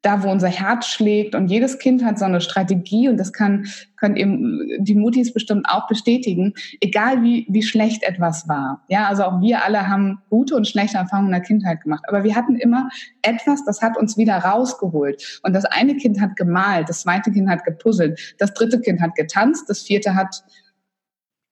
da, 0.01 0.23
wo 0.23 0.29
unser 0.29 0.47
Herz 0.47 0.87
schlägt. 0.87 1.35
Und 1.35 1.49
jedes 1.49 1.77
Kind 1.77 2.03
hat 2.03 2.19
so 2.19 2.25
eine 2.25 2.41
Strategie 2.41 3.09
und 3.09 3.17
das 3.17 3.33
kann, 3.33 3.67
können 3.97 4.15
eben 4.15 4.83
die 4.83 4.95
Mutis 4.95 5.33
bestimmt 5.33 5.65
auch 5.67 5.87
bestätigen, 5.87 6.53
egal 6.79 7.21
wie, 7.21 7.45
wie 7.49 7.63
schlecht 7.63 8.03
etwas 8.03 8.47
war. 8.47 8.83
Ja, 8.87 9.07
also 9.07 9.23
auch 9.23 9.41
wir 9.41 9.63
alle 9.63 9.87
haben 9.87 10.21
gute 10.29 10.55
und 10.55 10.67
schlechte 10.67 10.97
Erfahrungen 10.97 11.27
in 11.27 11.33
der 11.33 11.41
Kindheit 11.41 11.81
gemacht. 11.81 12.03
Aber 12.07 12.23
wir 12.23 12.35
hatten 12.35 12.55
immer 12.55 12.89
etwas, 13.21 13.65
das 13.65 13.81
hat 13.81 13.97
uns 13.97 14.17
wieder 14.17 14.37
rausgeholt. 14.37 15.41
Und 15.43 15.53
das 15.53 15.65
eine 15.65 15.97
Kind 15.97 16.21
hat 16.21 16.37
gemalt, 16.37 16.87
das 16.87 17.01
zweite 17.01 17.31
Kind 17.31 17.49
hat 17.49 17.65
gepuzzelt, 17.65 18.35
das 18.39 18.53
dritte 18.53 18.79
Kind 18.79 19.01
hat 19.01 19.15
getanzt, 19.15 19.69
das 19.69 19.81
vierte 19.81 20.15
hat 20.15 20.43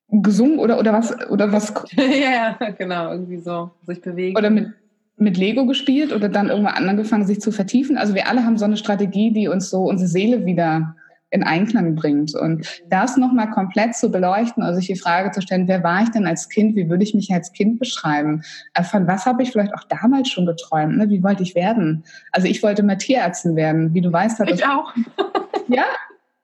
gesungen 0.10 0.60
oder, 0.60 0.80
oder 0.80 0.94
was, 0.94 1.14
oder 1.30 1.52
was? 1.52 1.74
ja, 1.98 2.56
ja, 2.60 2.70
genau, 2.78 3.12
irgendwie 3.12 3.40
so, 3.40 3.72
sich 3.86 4.02
bewegen. 4.02 4.38
Oder 4.38 4.50
mit, 4.50 4.74
mit 5.18 5.38
Lego 5.38 5.66
gespielt 5.66 6.14
oder 6.14 6.30
dann 6.30 6.50
irgendwann 6.50 6.90
angefangen, 6.90 7.26
sich 7.26 7.42
zu 7.42 7.52
vertiefen. 7.52 7.98
Also 7.98 8.14
wir 8.14 8.28
alle 8.28 8.46
haben 8.46 8.58
so 8.58 8.66
eine 8.66 8.78
Strategie, 8.78 9.32
die 9.32 9.48
uns 9.48 9.70
so 9.70 9.84
unsere 9.84 10.08
Seele 10.08 10.46
wieder 10.46 10.96
in 11.30 11.44
Einklang 11.44 11.96
bringt. 11.96 12.36
Und 12.36 12.82
das 12.90 13.18
nochmal 13.18 13.50
komplett 13.50 13.96
zu 13.96 14.10
beleuchten, 14.10 14.64
also 14.64 14.80
sich 14.80 14.88
die 14.88 14.96
Frage 14.96 15.32
zu 15.32 15.42
stellen, 15.42 15.68
wer 15.68 15.84
war 15.84 16.04
ich 16.04 16.10
denn 16.10 16.26
als 16.26 16.48
Kind? 16.48 16.76
Wie 16.76 16.90
würde 16.90 17.04
ich 17.04 17.14
mich 17.14 17.32
als 17.34 17.52
Kind 17.52 17.80
beschreiben? 17.80 18.44
Von 18.90 19.08
was 19.08 19.26
habe 19.26 19.44
ich 19.44 19.52
vielleicht 19.52 19.74
auch 19.74 19.84
damals 19.84 20.30
schon 20.30 20.46
geträumt? 20.46 20.98
Ne? 20.98 21.10
Wie 21.10 21.24
wollte 21.24 21.44
ich 21.44 21.56
werden? 21.56 22.06
Also 22.32 22.48
ich 22.48 22.64
wollte 22.64 22.84
mal 22.84 22.98
Tierärztin 22.98 23.56
werden. 23.56 23.94
Wie 23.94 24.02
du 24.02 24.12
weißt, 24.12 24.40
ich 24.48 24.66
auch. 24.66 24.94
Ja, 25.68 25.84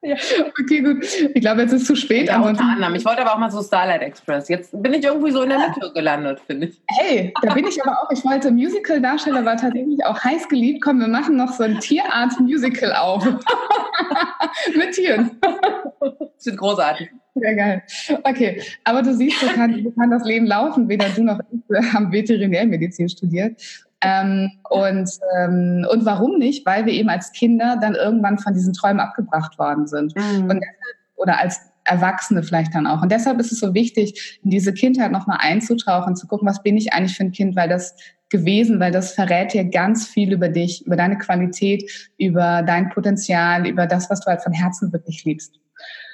ja. 0.04 0.16
Okay, 0.60 0.80
gut. 0.80 1.04
Ich 1.34 1.40
glaube, 1.40 1.62
jetzt 1.62 1.72
ist 1.72 1.86
zu 1.86 1.96
spät. 1.96 2.28
Ja, 2.28 2.40
unter 2.40 2.64
anderem. 2.64 2.94
Ich 2.94 3.04
wollte 3.04 3.22
aber 3.22 3.34
auch 3.34 3.38
mal 3.38 3.50
so 3.50 3.62
Starlight 3.62 4.02
Express. 4.02 4.48
Jetzt 4.48 4.70
bin 4.82 4.92
ich 4.94 5.04
irgendwie 5.04 5.30
so 5.30 5.42
in 5.42 5.48
der 5.48 5.58
Mitte 5.58 5.92
gelandet, 5.94 6.40
finde 6.46 6.66
ich. 6.68 6.82
Hey, 6.88 7.32
da 7.42 7.54
bin 7.54 7.66
ich 7.66 7.82
aber 7.82 8.02
auch. 8.02 8.10
Ich 8.10 8.24
wollte 8.24 8.50
Musical-Darsteller, 8.50 9.44
war 9.44 9.56
tatsächlich 9.56 10.04
auch 10.04 10.22
heiß 10.22 10.48
geliebt. 10.48 10.82
Komm, 10.82 11.00
wir 11.00 11.08
machen 11.08 11.36
noch 11.36 11.52
so 11.52 11.64
ein 11.64 11.80
Tierart-Musical 11.80 12.92
auf. 12.92 13.24
Mit 14.76 14.92
Tieren. 14.92 15.40
Das 16.00 16.46
wird 16.46 16.58
großartig. 16.58 17.08
Sehr 17.34 17.54
geil. 17.54 17.82
Okay, 18.22 18.62
aber 18.84 19.02
du 19.02 19.12
siehst, 19.12 19.40
so 19.40 19.46
kann, 19.46 19.82
so 19.82 19.90
kann 19.90 20.10
das 20.10 20.24
Leben 20.24 20.46
laufen. 20.46 20.88
Weder 20.88 21.08
du 21.08 21.24
noch 21.24 21.40
ich 21.50 21.92
haben 21.92 22.12
Veterinärmedizin 22.12 23.08
studiert. 23.08 23.60
Ähm, 24.04 24.50
und, 24.68 25.10
ähm, 25.38 25.86
und 25.90 26.04
warum 26.04 26.38
nicht? 26.38 26.66
Weil 26.66 26.86
wir 26.86 26.92
eben 26.92 27.08
als 27.08 27.32
Kinder 27.32 27.78
dann 27.80 27.94
irgendwann 27.94 28.38
von 28.38 28.54
diesen 28.54 28.74
Träumen 28.74 29.00
abgebracht 29.00 29.58
worden 29.58 29.86
sind. 29.86 30.14
Mhm. 30.16 30.50
Und 30.50 30.64
oder 31.16 31.40
als 31.40 31.60
Erwachsene 31.84 32.42
vielleicht 32.42 32.74
dann 32.74 32.86
auch. 32.86 33.02
Und 33.02 33.12
deshalb 33.12 33.38
ist 33.40 33.52
es 33.52 33.60
so 33.60 33.74
wichtig, 33.74 34.40
in 34.42 34.50
diese 34.50 34.72
Kindheit 34.72 35.12
nochmal 35.12 35.38
einzutauchen, 35.40 36.16
zu 36.16 36.26
gucken, 36.26 36.48
was 36.48 36.62
bin 36.62 36.76
ich 36.76 36.92
eigentlich 36.92 37.16
für 37.16 37.24
ein 37.24 37.32
Kind, 37.32 37.56
weil 37.56 37.68
das 37.68 37.94
gewesen, 38.30 38.80
weil 38.80 38.90
das 38.90 39.12
verrät 39.12 39.52
dir 39.52 39.64
ganz 39.64 40.08
viel 40.08 40.32
über 40.32 40.48
dich, 40.48 40.84
über 40.86 40.96
deine 40.96 41.18
Qualität, 41.18 42.10
über 42.18 42.62
dein 42.62 42.88
Potenzial, 42.88 43.66
über 43.66 43.86
das, 43.86 44.10
was 44.10 44.20
du 44.20 44.26
halt 44.26 44.42
von 44.42 44.52
Herzen 44.52 44.92
wirklich 44.92 45.24
liebst. 45.24 45.60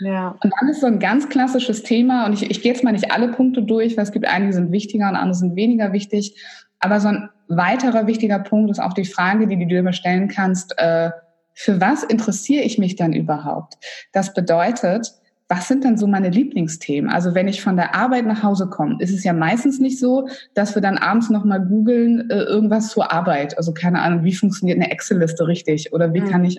Ja. 0.00 0.36
Und 0.42 0.52
dann 0.58 0.68
ist 0.68 0.80
so 0.80 0.86
ein 0.86 0.98
ganz 0.98 1.28
klassisches 1.28 1.82
Thema, 1.82 2.26
und 2.26 2.32
ich, 2.32 2.50
ich 2.50 2.62
gehe 2.62 2.72
jetzt 2.72 2.82
mal 2.82 2.92
nicht 2.92 3.12
alle 3.12 3.28
Punkte 3.28 3.62
durch, 3.62 3.96
weil 3.96 4.04
es 4.04 4.12
gibt 4.12 4.26
einige 4.26 4.52
sind 4.52 4.72
wichtiger 4.72 5.08
und 5.08 5.16
andere 5.16 5.34
sind 5.34 5.56
weniger 5.56 5.92
wichtig. 5.92 6.34
Aber 6.80 7.00
so 7.00 7.08
ein 7.08 7.28
weiterer 7.48 8.06
wichtiger 8.06 8.38
Punkt 8.38 8.70
ist 8.70 8.80
auch 8.80 8.94
die 8.94 9.04
Frage, 9.04 9.46
die 9.46 9.58
du 9.58 9.66
dir 9.66 9.92
stellen 9.92 10.28
kannst, 10.28 10.76
äh, 10.78 11.10
für 11.54 11.80
was 11.80 12.02
interessiere 12.02 12.64
ich 12.64 12.78
mich 12.78 12.96
dann 12.96 13.12
überhaupt? 13.12 13.74
Das 14.12 14.32
bedeutet, 14.32 15.12
was 15.48 15.66
sind 15.66 15.84
dann 15.84 15.98
so 15.98 16.06
meine 16.06 16.30
Lieblingsthemen? 16.30 17.10
Also 17.10 17.34
wenn 17.34 17.48
ich 17.48 17.60
von 17.60 17.76
der 17.76 17.94
Arbeit 17.94 18.24
nach 18.24 18.44
Hause 18.44 18.68
komme, 18.68 18.96
ist 19.00 19.12
es 19.12 19.24
ja 19.24 19.32
meistens 19.32 19.80
nicht 19.80 19.98
so, 19.98 20.28
dass 20.54 20.76
wir 20.76 20.80
dann 20.80 20.96
abends 20.96 21.28
nochmal 21.28 21.60
googeln, 21.60 22.30
äh, 22.30 22.42
irgendwas 22.44 22.90
zur 22.90 23.12
Arbeit. 23.12 23.58
Also 23.58 23.74
keine 23.74 24.00
Ahnung, 24.00 24.22
wie 24.22 24.32
funktioniert 24.32 24.78
eine 24.78 24.90
Excel-Liste 24.92 25.48
richtig 25.48 25.92
oder 25.92 26.14
wie 26.14 26.20
mhm. 26.20 26.30
kann 26.30 26.44
ich 26.44 26.58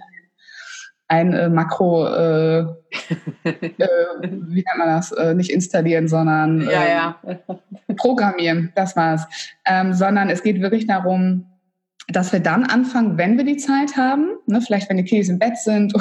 ein 1.12 1.34
äh, 1.34 1.50
Makro, 1.50 2.08
äh, 2.08 2.60
äh, 3.43 3.54
wie 4.21 4.63
nennt 4.63 4.78
man 4.78 4.88
das, 4.88 5.12
äh, 5.12 5.34
nicht 5.34 5.52
installieren, 5.52 6.08
sondern 6.08 6.62
ja, 6.62 6.88
ja. 6.88 7.19
Ähm, 7.28 7.60
programmieren, 7.97 8.71
das 8.76 8.95
war's. 8.95 9.28
Ähm, 9.65 9.93
sondern 9.93 10.30
es 10.30 10.41
geht 10.41 10.62
wirklich 10.62 10.88
darum, 10.88 11.47
dass 12.08 12.32
wir 12.32 12.39
dann 12.39 12.63
anfangen, 12.63 13.17
wenn 13.17 13.38
wir 13.38 13.43
die 13.43 13.58
Zeit 13.58 13.97
haben, 13.97 14.38
ne, 14.47 14.62
vielleicht 14.62 14.89
wenn 14.89 14.97
die 14.97 15.04
Kiddies 15.04 15.28
im 15.28 15.38
Bett 15.38 15.58
sind 15.58 15.93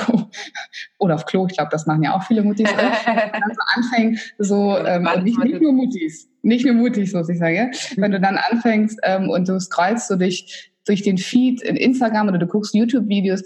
oder 0.98 1.16
auf 1.16 1.26
Klo, 1.26 1.46
ich 1.48 1.56
glaube, 1.56 1.70
das 1.72 1.86
machen 1.86 2.04
ja 2.04 2.14
auch 2.14 2.22
viele 2.22 2.42
Mutis, 2.42 2.70
ne, 2.70 2.92
dann 3.04 3.52
so 3.52 3.62
anfangen, 3.74 4.18
so, 4.38 4.78
ähm, 4.78 5.08
nicht, 5.24 5.38
nicht, 5.42 5.60
nur 5.60 5.72
Mutis, 5.72 6.28
nicht 6.42 6.64
nur 6.64 6.74
Mutis, 6.74 7.12
muss 7.12 7.28
ich 7.28 7.38
sagen, 7.38 7.72
wenn 7.96 8.12
du 8.12 8.20
dann 8.20 8.36
anfängst 8.36 9.00
ähm, 9.02 9.28
und 9.28 9.48
du 9.48 9.58
scrollst 9.58 10.06
so 10.06 10.16
durch, 10.16 10.70
durch 10.86 11.02
den 11.02 11.18
Feed 11.18 11.62
in 11.62 11.76
Instagram 11.76 12.28
oder 12.28 12.38
du 12.38 12.46
guckst 12.46 12.74
YouTube-Videos, 12.74 13.42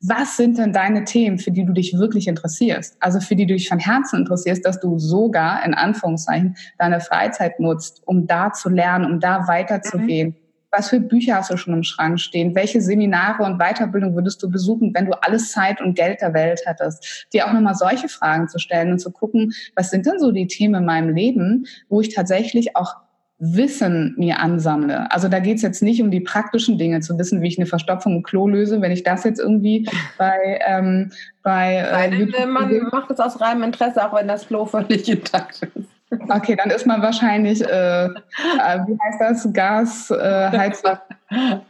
was 0.00 0.36
sind 0.36 0.58
denn 0.58 0.72
deine 0.72 1.04
Themen, 1.04 1.38
für 1.38 1.50
die 1.50 1.64
du 1.64 1.72
dich 1.72 1.98
wirklich 1.98 2.28
interessierst? 2.28 2.96
Also 3.00 3.20
für 3.20 3.36
die 3.36 3.46
du 3.46 3.54
dich 3.54 3.68
von 3.68 3.78
Herzen 3.78 4.20
interessierst, 4.20 4.64
dass 4.64 4.80
du 4.80 4.98
sogar 4.98 5.64
in 5.64 5.74
Anführungszeichen 5.74 6.56
deine 6.78 7.00
Freizeit 7.00 7.58
nutzt, 7.60 8.02
um 8.04 8.26
da 8.26 8.52
zu 8.52 8.68
lernen, 8.68 9.10
um 9.10 9.20
da 9.20 9.48
weiterzugehen. 9.48 10.28
Mhm 10.28 10.46
was 10.76 10.90
für 10.90 11.00
Bücher 11.00 11.36
hast 11.36 11.50
du 11.50 11.56
schon 11.56 11.74
im 11.74 11.82
Schrank 11.82 12.20
stehen? 12.20 12.54
Welche 12.54 12.80
Seminare 12.80 13.44
und 13.44 13.58
Weiterbildung 13.58 14.14
würdest 14.14 14.42
du 14.42 14.50
besuchen, 14.50 14.92
wenn 14.94 15.06
du 15.06 15.12
alles 15.22 15.52
Zeit 15.52 15.80
und 15.80 15.94
Geld 15.94 16.20
der 16.20 16.34
Welt 16.34 16.60
hättest? 16.64 17.26
Dir 17.32 17.46
auch 17.46 17.52
nochmal 17.52 17.74
solche 17.74 18.08
Fragen 18.08 18.48
zu 18.48 18.58
stellen 18.58 18.92
und 18.92 18.98
zu 18.98 19.10
gucken, 19.10 19.52
was 19.74 19.90
sind 19.90 20.06
denn 20.06 20.18
so 20.18 20.32
die 20.32 20.46
Themen 20.46 20.74
in 20.74 20.84
meinem 20.84 21.14
Leben, 21.14 21.66
wo 21.88 22.00
ich 22.00 22.14
tatsächlich 22.14 22.76
auch 22.76 22.94
Wissen 23.38 24.14
mir 24.16 24.40
ansammle. 24.40 25.10
Also 25.12 25.28
da 25.28 25.40
geht 25.40 25.56
es 25.56 25.62
jetzt 25.62 25.82
nicht 25.82 26.00
um 26.02 26.10
die 26.10 26.20
praktischen 26.20 26.78
Dinge, 26.78 27.00
zu 27.00 27.18
wissen, 27.18 27.42
wie 27.42 27.48
ich 27.48 27.58
eine 27.58 27.66
Verstopfung 27.66 28.16
im 28.16 28.22
Klo 28.22 28.48
löse. 28.48 28.80
Wenn 28.80 28.92
ich 28.92 29.02
das 29.02 29.24
jetzt 29.24 29.40
irgendwie 29.40 29.88
bei, 30.18 30.60
ähm, 30.66 31.12
bei 31.42 31.76
äh, 31.76 32.46
man 32.46 32.88
macht 32.90 33.10
es 33.10 33.20
aus 33.20 33.40
reinem 33.40 33.64
Interesse, 33.64 34.06
auch 34.06 34.16
wenn 34.16 34.28
das 34.28 34.46
Klo 34.46 34.64
völlig 34.64 35.08
intakt 35.08 35.62
ist. 35.62 35.88
Okay, 36.28 36.56
dann 36.56 36.70
ist 36.70 36.86
man 36.86 37.02
wahrscheinlich, 37.02 37.62
äh, 37.62 38.04
äh, 38.06 38.08
wie 38.08 38.98
heißt 39.02 39.20
das, 39.20 39.52
Gas, 39.52 40.10
äh, 40.10 40.50
Heizer. 40.56 41.02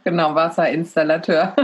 genau, 0.03 0.35
Wasserinstallateur. 0.35 1.55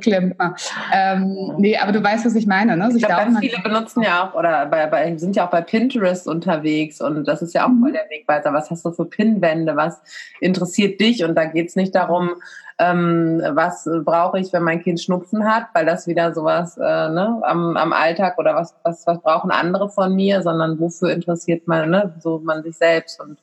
Klempner. 0.00 0.54
Ähm, 0.92 1.54
nee, 1.58 1.76
aber 1.76 1.92
du 1.92 2.02
weißt, 2.02 2.24
was 2.24 2.34
ich 2.34 2.46
meine. 2.46 2.76
Ne? 2.76 2.88
ich 2.94 3.02
glaube, 3.02 3.24
ganz 3.24 3.38
viele 3.38 3.58
benutzen 3.62 4.02
ja 4.02 4.28
auch 4.28 4.34
oder 4.34 4.66
bei, 4.66 4.86
bei, 4.86 5.16
sind 5.16 5.36
ja 5.36 5.46
auch 5.46 5.50
bei 5.50 5.60
Pinterest 5.60 6.28
unterwegs 6.28 7.00
und 7.00 7.24
das 7.24 7.42
ist 7.42 7.54
ja 7.54 7.64
auch 7.64 7.70
mhm. 7.70 7.80
voll 7.80 7.92
der 7.92 8.08
Wegweiser. 8.08 8.52
Was 8.52 8.70
hast 8.70 8.84
du 8.84 8.92
für 8.92 9.04
Pinwände? 9.04 9.76
Was 9.76 10.00
interessiert 10.40 11.00
dich? 11.00 11.24
Und 11.24 11.34
da 11.34 11.44
geht 11.44 11.68
es 11.68 11.76
nicht 11.76 11.94
darum, 11.94 12.30
ähm, 12.78 13.42
was 13.52 13.88
brauche 14.04 14.38
ich, 14.40 14.52
wenn 14.52 14.62
mein 14.62 14.82
Kind 14.82 15.00
Schnupfen 15.00 15.44
hat, 15.44 15.66
weil 15.74 15.86
das 15.86 16.06
wieder 16.06 16.34
sowas 16.34 16.76
äh, 16.78 16.80
ne, 16.80 17.40
am, 17.42 17.76
am 17.76 17.92
Alltag 17.92 18.38
oder 18.38 18.54
was, 18.54 18.74
was, 18.82 19.06
was 19.06 19.20
brauchen 19.20 19.50
andere 19.50 19.90
von 19.90 20.14
mir, 20.14 20.42
sondern 20.42 20.78
wofür 20.80 21.12
interessiert 21.12 21.68
man, 21.68 21.90
ne, 21.90 22.14
so 22.20 22.40
man 22.40 22.62
sich 22.62 22.76
selbst 22.76 23.20
und 23.20 23.38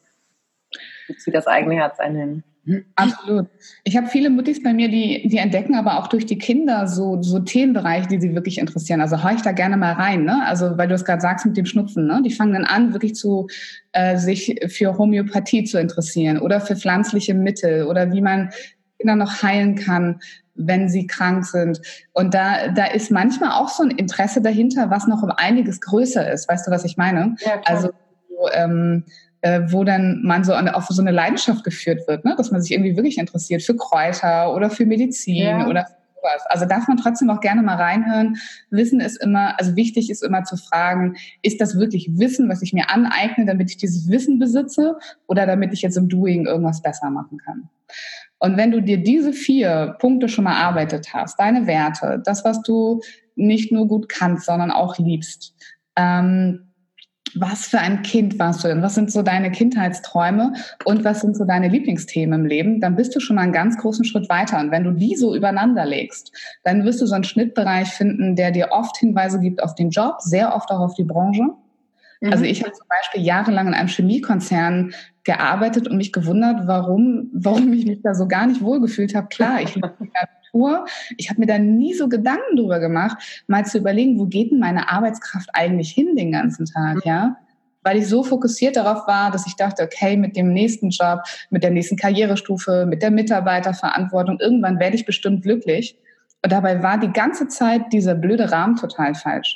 zieht 1.17 1.35
das 1.35 1.47
eigene 1.47 1.75
Herz 1.75 1.99
einen 1.99 2.15
hin. 2.15 2.43
Absolut. 2.95 3.47
Ich 3.83 3.97
habe 3.97 4.07
viele 4.07 4.29
Muttis 4.29 4.61
bei 4.61 4.73
mir, 4.73 4.89
die, 4.89 5.27
die 5.27 5.37
entdecken 5.37 5.75
aber 5.75 5.97
auch 5.97 6.07
durch 6.07 6.25
die 6.25 6.37
Kinder 6.37 6.87
so, 6.87 7.21
so 7.21 7.39
Themenbereiche, 7.39 8.07
die 8.07 8.19
sie 8.19 8.35
wirklich 8.35 8.59
interessieren. 8.59 9.01
Also 9.01 9.23
höre 9.23 9.33
ich 9.33 9.41
da 9.41 9.51
gerne 9.51 9.77
mal 9.77 9.93
rein. 9.93 10.23
Ne? 10.23 10.45
Also 10.45 10.77
weil 10.77 10.87
du 10.87 10.93
es 10.93 11.05
gerade 11.05 11.21
sagst 11.21 11.45
mit 11.45 11.57
dem 11.57 11.65
Schnupfen. 11.65 12.05
Ne? 12.05 12.21
Die 12.23 12.31
fangen 12.31 12.53
dann 12.53 12.65
an, 12.65 12.93
wirklich 12.93 13.15
zu 13.15 13.47
äh, 13.93 14.17
sich 14.17 14.55
für 14.67 14.97
Homöopathie 14.97 15.63
zu 15.63 15.79
interessieren 15.79 16.37
oder 16.37 16.61
für 16.61 16.75
pflanzliche 16.75 17.33
Mittel 17.33 17.85
oder 17.85 18.11
wie 18.11 18.21
man 18.21 18.51
Kinder 18.99 19.15
noch 19.15 19.41
heilen 19.41 19.75
kann, 19.75 20.19
wenn 20.55 20.89
sie 20.89 21.07
krank 21.07 21.45
sind. 21.45 21.81
Und 22.11 22.33
da, 22.33 22.67
da 22.67 22.85
ist 22.85 23.09
manchmal 23.09 23.51
auch 23.51 23.69
so 23.69 23.83
ein 23.83 23.91
Interesse 23.91 24.41
dahinter, 24.41 24.89
was 24.89 25.07
noch 25.07 25.23
um 25.23 25.31
einiges 25.31 25.81
größer 25.81 26.31
ist. 26.31 26.49
Weißt 26.49 26.67
du, 26.67 26.71
was 26.71 26.83
ich 26.85 26.97
meine? 26.97 27.35
Ja, 27.39 27.61
also 27.65 27.91
ähm, 28.53 29.05
äh, 29.41 29.61
wo 29.67 29.83
dann 29.83 30.21
man 30.23 30.43
so 30.43 30.53
an, 30.53 30.67
auf 30.69 30.87
so 30.87 31.01
eine 31.01 31.11
Leidenschaft 31.11 31.63
geführt 31.63 32.07
wird, 32.07 32.25
ne? 32.25 32.35
dass 32.37 32.51
man 32.51 32.61
sich 32.61 32.71
irgendwie 32.71 32.95
wirklich 32.95 33.17
interessiert 33.17 33.61
für 33.61 33.75
Kräuter 33.75 34.53
oder 34.53 34.69
für 34.69 34.85
Medizin 34.85 35.35
ja. 35.35 35.67
oder 35.67 35.85
sowas. 36.19 36.43
Also 36.49 36.65
darf 36.65 36.87
man 36.87 36.97
trotzdem 36.97 37.29
auch 37.29 37.39
gerne 37.39 37.61
mal 37.61 37.75
reinhören. 37.75 38.37
Wissen 38.69 38.99
ist 38.99 39.21
immer, 39.21 39.57
also 39.59 39.75
wichtig 39.75 40.09
ist 40.09 40.23
immer 40.23 40.43
zu 40.43 40.57
fragen, 40.57 41.15
ist 41.41 41.61
das 41.61 41.77
wirklich 41.77 42.09
Wissen, 42.17 42.49
was 42.49 42.61
ich 42.61 42.73
mir 42.73 42.89
aneigne, 42.89 43.45
damit 43.45 43.69
ich 43.71 43.77
dieses 43.77 44.09
Wissen 44.09 44.39
besitze 44.39 44.97
oder 45.27 45.45
damit 45.45 45.73
ich 45.73 45.81
jetzt 45.81 45.97
im 45.97 46.09
Doing 46.09 46.45
irgendwas 46.45 46.81
besser 46.81 47.09
machen 47.09 47.37
kann? 47.37 47.69
Und 48.39 48.55
wenn 48.57 48.71
du 48.71 48.81
dir 48.81 49.03
diese 49.03 49.33
vier 49.33 49.97
Punkte 49.99 50.29
schon 50.29 50.45
mal 50.45 50.53
erarbeitet 50.53 51.13
hast, 51.13 51.39
deine 51.39 51.67
Werte, 51.67 52.21
das, 52.23 52.45
was 52.45 52.61
du 52.61 53.01
nicht 53.35 53.71
nur 53.71 53.87
gut 53.87 54.07
kannst, 54.09 54.45
sondern 54.45 54.71
auch 54.71 54.97
liebst, 54.97 55.53
ähm, 55.97 56.68
was 57.35 57.67
für 57.67 57.79
ein 57.79 58.01
Kind 58.01 58.39
warst 58.39 58.63
du 58.63 58.67
denn? 58.67 58.81
Was 58.81 58.95
sind 58.95 59.11
so 59.11 59.21
deine 59.21 59.51
Kindheitsträume 59.51 60.53
und 60.85 61.03
was 61.03 61.21
sind 61.21 61.35
so 61.35 61.45
deine 61.45 61.67
Lieblingsthemen 61.67 62.41
im 62.41 62.45
Leben? 62.45 62.81
Dann 62.81 62.95
bist 62.95 63.15
du 63.15 63.19
schon 63.19 63.35
mal 63.35 63.43
einen 63.43 63.53
ganz 63.53 63.77
großen 63.77 64.05
Schritt 64.05 64.29
weiter. 64.29 64.59
Und 64.59 64.71
wenn 64.71 64.83
du 64.83 64.91
die 64.91 65.15
so 65.15 65.35
übereinander 65.35 65.85
legst, 65.85 66.31
dann 66.63 66.85
wirst 66.85 67.01
du 67.01 67.05
so 67.05 67.15
einen 67.15 67.23
Schnittbereich 67.23 67.89
finden, 67.89 68.35
der 68.35 68.51
dir 68.51 68.69
oft 68.71 68.97
Hinweise 68.97 69.39
gibt 69.39 69.63
auf 69.63 69.75
den 69.75 69.89
Job, 69.89 70.15
sehr 70.19 70.55
oft 70.55 70.69
auch 70.71 70.79
auf 70.79 70.93
die 70.95 71.03
Branche. 71.03 71.43
Mhm. 72.21 72.31
Also 72.31 72.43
ich 72.43 72.61
habe 72.63 72.73
zum 72.73 72.87
Beispiel 72.87 73.21
jahrelang 73.21 73.67
in 73.67 73.73
einem 73.73 73.89
Chemiekonzern 73.89 74.93
gearbeitet 75.23 75.87
und 75.87 75.97
mich 75.97 76.11
gewundert, 76.11 76.67
warum, 76.67 77.29
warum 77.33 77.71
ich 77.73 77.85
mich 77.85 78.01
da 78.01 78.15
so 78.15 78.27
gar 78.27 78.47
nicht 78.47 78.61
wohlgefühlt 78.61 79.15
habe. 79.15 79.27
Klar, 79.27 79.61
ich 79.61 79.75
Natur. 80.53 80.85
Ich 81.17 81.29
habe 81.29 81.39
mir 81.39 81.47
da 81.47 81.57
nie 81.57 81.93
so 81.93 82.07
Gedanken 82.07 82.55
drüber 82.55 82.79
gemacht, 82.79 83.43
mal 83.47 83.65
zu 83.65 83.77
überlegen, 83.77 84.19
wo 84.19 84.25
geht 84.25 84.51
denn 84.51 84.59
meine 84.59 84.89
Arbeitskraft 84.89 85.49
eigentlich 85.53 85.91
hin 85.91 86.15
den 86.15 86.31
ganzen 86.31 86.65
Tag, 86.65 86.95
mhm. 86.95 87.01
ja? 87.05 87.37
Weil 87.81 87.97
ich 87.97 88.07
so 88.07 88.23
fokussiert 88.23 88.75
darauf 88.75 89.07
war, 89.07 89.31
dass 89.31 89.47
ich 89.47 89.55
dachte, 89.55 89.83
okay, 89.83 90.17
mit 90.17 90.35
dem 90.35 90.51
nächsten 90.51 90.89
Job, 90.89 91.21
mit 91.49 91.63
der 91.63 91.71
nächsten 91.71 91.95
Karrierestufe, 91.95 92.85
mit 92.85 93.01
der 93.01 93.09
Mitarbeiterverantwortung, 93.09 94.37
irgendwann 94.39 94.79
werde 94.79 94.97
ich 94.97 95.05
bestimmt 95.05 95.43
glücklich. 95.43 95.97
Und 96.43 96.51
dabei 96.51 96.83
war 96.83 96.97
die 96.97 97.11
ganze 97.11 97.47
Zeit 97.47 97.93
dieser 97.93 98.15
blöde 98.15 98.51
Rahmen 98.51 98.75
total 98.75 99.15
falsch 99.15 99.55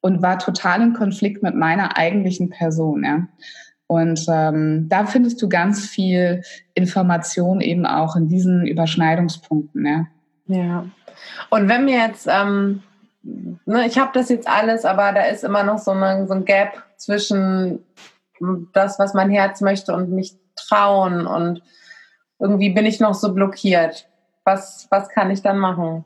und 0.00 0.22
war 0.22 0.38
total 0.38 0.80
in 0.80 0.92
Konflikt 0.94 1.42
mit 1.42 1.54
meiner 1.54 1.98
eigentlichen 1.98 2.48
Person. 2.48 3.04
Ja. 3.04 3.28
Und 3.86 4.24
ähm, 4.28 4.86
da 4.88 5.04
findest 5.04 5.40
du 5.42 5.48
ganz 5.48 5.86
viel 5.86 6.42
Information 6.74 7.60
eben 7.60 7.84
auch 7.84 8.16
in 8.16 8.28
diesen 8.28 8.66
Überschneidungspunkten. 8.66 9.84
Ja. 9.84 10.06
Ja. 10.48 10.86
Und 11.50 11.68
wenn 11.68 11.84
mir 11.84 11.98
jetzt, 11.98 12.26
ähm, 12.28 12.82
ne, 13.22 13.86
ich 13.86 13.98
habe 13.98 14.10
das 14.14 14.28
jetzt 14.28 14.48
alles, 14.48 14.84
aber 14.84 15.12
da 15.12 15.22
ist 15.22 15.44
immer 15.44 15.62
noch 15.62 15.78
so, 15.78 15.92
eine, 15.92 16.26
so 16.26 16.34
ein 16.34 16.44
Gap 16.44 16.82
zwischen 16.96 17.84
das, 18.72 18.98
was 18.98 19.14
mein 19.14 19.30
Herz 19.30 19.60
möchte 19.60 19.94
und 19.94 20.10
mich 20.10 20.34
trauen 20.56 21.26
und 21.26 21.62
irgendwie 22.38 22.70
bin 22.70 22.86
ich 22.86 23.00
noch 23.00 23.14
so 23.14 23.34
blockiert. 23.34 24.08
Was, 24.44 24.86
was 24.90 25.08
kann 25.08 25.30
ich 25.30 25.42
dann 25.42 25.58
machen? 25.58 26.04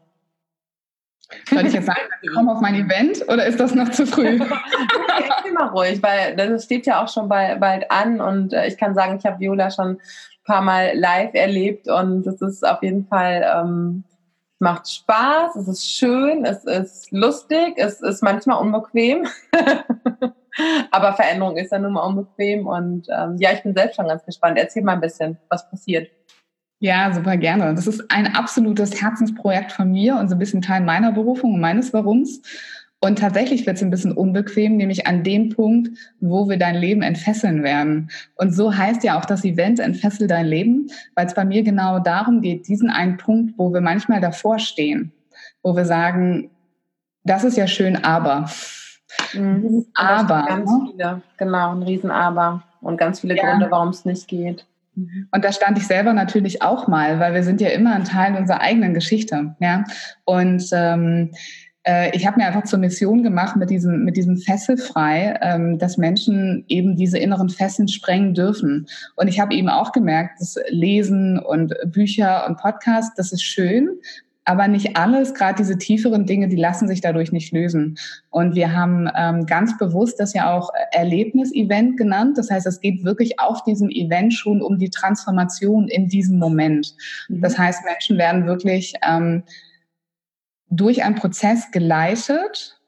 Soll 1.49 1.67
ich 1.67 1.73
jetzt 1.73 1.87
sagen, 1.87 2.01
komm 2.35 2.49
auf 2.49 2.61
mein 2.61 2.75
Event 2.75 3.23
oder 3.29 3.47
ist 3.47 3.59
das 3.61 3.75
noch 3.75 3.91
zu 3.91 4.07
früh? 4.07 4.35
ich 5.47 5.53
mal 5.53 5.69
ruhig, 5.69 6.03
weil 6.03 6.37
das 6.37 6.65
steht 6.65 6.87
ja 6.87 7.03
auch 7.03 7.09
schon 7.09 7.29
bald, 7.29 7.61
bald 7.61 7.91
an 7.91 8.21
und 8.21 8.53
äh, 8.53 8.67
ich 8.67 8.77
kann 8.77 8.95
sagen, 8.95 9.17
ich 9.19 9.25
habe 9.25 9.41
Viola 9.41 9.71
schon 9.71 9.93
ein 9.93 10.01
paar 10.45 10.63
Mal 10.63 10.93
live 10.95 11.35
erlebt 11.35 11.89
und 11.89 12.27
es 12.27 12.43
ist 12.43 12.67
auf 12.67 12.83
jeden 12.83 13.07
Fall 13.07 13.45
ähm, 13.55 14.05
macht 14.63 14.89
Spaß, 14.89 15.57
es 15.57 15.69
ist 15.69 15.91
schön, 15.91 16.45
es 16.45 16.65
ist 16.65 17.11
lustig, 17.11 17.75
es 17.77 18.01
ist 18.01 18.23
manchmal 18.23 18.63
unbequem. 18.63 19.27
Aber 20.91 21.15
Veränderung 21.15 21.57
ist 21.57 21.73
ja 21.73 21.79
nun 21.79 21.95
mal 21.95 22.07
unbequem 22.07 22.67
und 22.67 23.09
ähm, 23.11 23.37
ja, 23.39 23.53
ich 23.53 23.63
bin 23.63 23.75
selbst 23.75 23.97
schon 23.97 24.07
ganz 24.07 24.25
gespannt. 24.25 24.59
Erzähl 24.59 24.85
mal 24.85 24.95
ein 24.95 25.01
bisschen, 25.01 25.37
was 25.49 25.69
passiert. 25.69 26.11
Ja, 26.79 27.13
super 27.13 27.37
gerne. 27.37 27.75
Das 27.75 27.87
ist 27.87 28.11
ein 28.11 28.35
absolutes 28.35 29.03
Herzensprojekt 29.03 29.73
von 29.73 29.91
mir 29.91 30.17
und 30.17 30.29
so 30.29 30.37
ein 30.37 30.39
bisschen 30.39 30.63
Teil 30.63 30.81
meiner 30.81 31.13
Berufung 31.13 31.55
und 31.55 31.61
meines 31.61 31.93
Warums. 31.93 32.41
Und 33.05 33.19
tatsächlich 33.19 33.67
wird 33.67 33.77
es 33.77 33.83
ein 33.83 33.91
bisschen 33.91 34.13
unbequem, 34.13 34.77
nämlich 34.77 35.09
an 35.09 35.25
dem 35.25 35.49
Punkt, 35.49 35.91
wo 36.21 36.49
wir 36.49 36.57
dein 36.57 36.77
Leben 36.77 37.03
entfesseln 37.03 37.65
werden. 37.65 38.11
Und 38.37 38.55
so 38.55 38.73
heißt 38.73 39.03
ja 39.03 39.19
auch 39.19 39.25
das 39.25 39.45
Event 39.45 39.81
Entfessel 39.81 40.29
dein 40.29 40.47
Leben, 40.47 40.87
weil 41.17 41.27
es 41.27 41.35
bei 41.35 41.45
mir 41.45 41.65
genau 41.65 41.99
darum 41.99 42.43
geht, 42.43 42.69
diesen 42.69 42.91
einen 42.91 43.17
Punkt, 43.17 43.55
wo 43.59 43.73
wir 43.73 43.81
manchmal 43.81 44.21
davor 44.21 44.61
stehen, 44.61 45.11
wo 45.65 45.75
wir 45.75 45.85
sagen, 45.85 46.51
das 47.25 47.43
ist 47.43 47.57
ja 47.57 47.67
schön, 47.67 48.05
aber. 48.05 48.49
Mhm. 49.35 49.85
Aber. 49.95 50.45
Ganz 50.47 50.71
ne? 50.71 50.89
viele, 50.93 51.23
genau, 51.39 51.73
ein 51.73 51.83
Riesen-Aber 51.83 52.63
und 52.83 52.99
ganz 52.99 53.19
viele 53.19 53.37
ja. 53.37 53.51
Gründe, 53.51 53.67
warum 53.69 53.89
es 53.89 54.05
nicht 54.05 54.29
geht. 54.29 54.65
Und 54.95 55.45
da 55.45 55.53
stand 55.53 55.79
ich 55.79 55.87
selber 55.87 56.13
natürlich 56.13 56.61
auch 56.63 56.87
mal, 56.87 57.19
weil 57.19 57.33
wir 57.35 57.43
sind 57.43 57.61
ja 57.61 57.71
immer 57.71 57.95
ein 57.95 58.05
Teil 58.05 58.37
unserer 58.37 58.61
eigenen 58.61 58.93
Geschichte. 58.93 59.57
Ja? 59.59 59.85
Und 60.25 60.69
ähm, 60.73 61.33
äh, 61.85 62.15
ich 62.17 62.27
habe 62.27 62.39
mir 62.39 62.47
einfach 62.47 62.65
zur 62.65 62.79
Mission 62.79 63.23
gemacht 63.23 63.57
mit 63.57 63.71
diesem, 63.71 64.05
mit 64.05 64.17
diesem 64.17 64.37
Fesselfrei, 64.37 65.39
ähm, 65.41 65.79
dass 65.79 65.99
Menschen 65.99 66.65
eben 66.69 66.97
diese 66.97 67.19
inneren 67.19 67.49
Fesseln 67.49 67.89
sprengen 67.89 68.35
dürfen. 68.35 68.87
Und 69.17 69.29
ich 69.29 69.41
habe 69.41 69.55
eben 69.55 69.69
auch 69.69 69.93
gemerkt, 69.93 70.41
dass 70.41 70.57
Lesen 70.69 71.39
und 71.39 71.75
Bücher 71.87 72.47
und 72.47 72.59
Podcasts, 72.59 73.15
das 73.17 73.33
ist 73.33 73.43
schön, 73.43 73.89
aber 74.45 74.67
nicht 74.67 74.97
alles, 74.97 75.35
gerade 75.35 75.55
diese 75.57 75.79
tieferen 75.79 76.27
Dinge, 76.27 76.49
die 76.49 76.57
lassen 76.57 76.89
sich 76.89 77.01
dadurch 77.01 77.31
nicht 77.31 77.53
lösen. 77.53 77.97
Und 78.31 78.57
wir 78.57 78.75
haben 78.75 79.09
ähm, 79.17 79.47
ganz 79.47 79.79
bewusst 79.79 80.19
das 80.19 80.35
ja 80.35 80.53
auch 80.53 80.71
Erlebnis-Event 80.91 81.97
genannt. 81.97 82.39
Das 82.39 82.51
heißt, 82.51 82.67
es 82.67 82.81
geht 82.81 83.05
wirklich 83.05 83.39
auf 83.39 83.63
diesem 83.63 83.89
Event 83.89 84.35
schon 84.35 84.61
um 84.61 84.79
die 84.79 84.91
Transformation 84.91 85.87
in 85.87 86.09
diesem 86.09 86.39
Moment. 86.39 86.95
Mhm. 87.29 87.41
Das 87.41 87.57
heißt, 87.57 87.85
Menschen 87.85 88.19
werden 88.19 88.47
wirklich 88.47 88.95
ähm, 89.09 89.45
durch 90.73 91.05
einen 91.05 91.15
Prozess 91.15 91.71
geleitet 91.71 92.81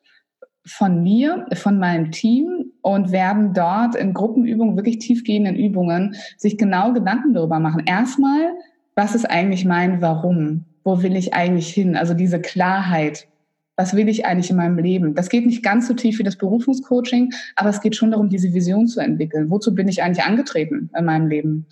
von 0.66 1.03
mir, 1.03 1.47
von 1.53 1.79
meinem 1.79 2.11
Team 2.11 2.73
und 2.81 3.12
werden 3.12 3.53
dort 3.53 3.94
in 3.94 4.14
Gruppenübungen, 4.14 4.77
wirklich 4.77 4.99
tiefgehenden 4.99 5.55
Übungen, 5.55 6.16
sich 6.38 6.57
genau 6.57 6.94
Gedanken 6.94 7.35
darüber 7.35 7.61
machen. 7.61 7.83
Erstmal, 7.87 8.55
was 8.94 9.14
ist 9.14 9.27
eigentlich 9.27 9.66
mein 9.66 10.01
Warum? 10.01 10.64
Wo 10.83 11.03
will 11.03 11.14
ich 11.14 11.35
eigentlich 11.35 11.68
hin? 11.68 11.97
Also 11.97 12.14
diese 12.14 12.40
Klarheit. 12.40 13.29
Was 13.77 13.94
will 13.94 14.09
ich 14.09 14.25
eigentlich 14.25 14.51
in 14.51 14.57
meinem 14.57 14.79
Leben? 14.79 15.14
Das 15.14 15.29
geht 15.29 15.44
nicht 15.44 15.62
ganz 15.62 15.88
so 15.88 15.94
tief 15.94 16.18
wie 16.18 16.23
das 16.23 16.37
Berufungscoaching, 16.37 17.35
aber 17.57 17.68
es 17.68 17.81
geht 17.81 17.97
schon 17.97 18.12
darum, 18.12 18.29
diese 18.29 18.55
Vision 18.55 18.87
zu 18.87 19.01
entwickeln. 19.01 19.51
Wozu 19.51 19.75
bin 19.75 19.88
ich 19.88 20.03
eigentlich 20.03 20.25
angetreten 20.25 20.90
in 20.97 21.05
meinem 21.05 21.27
Leben? 21.27 21.66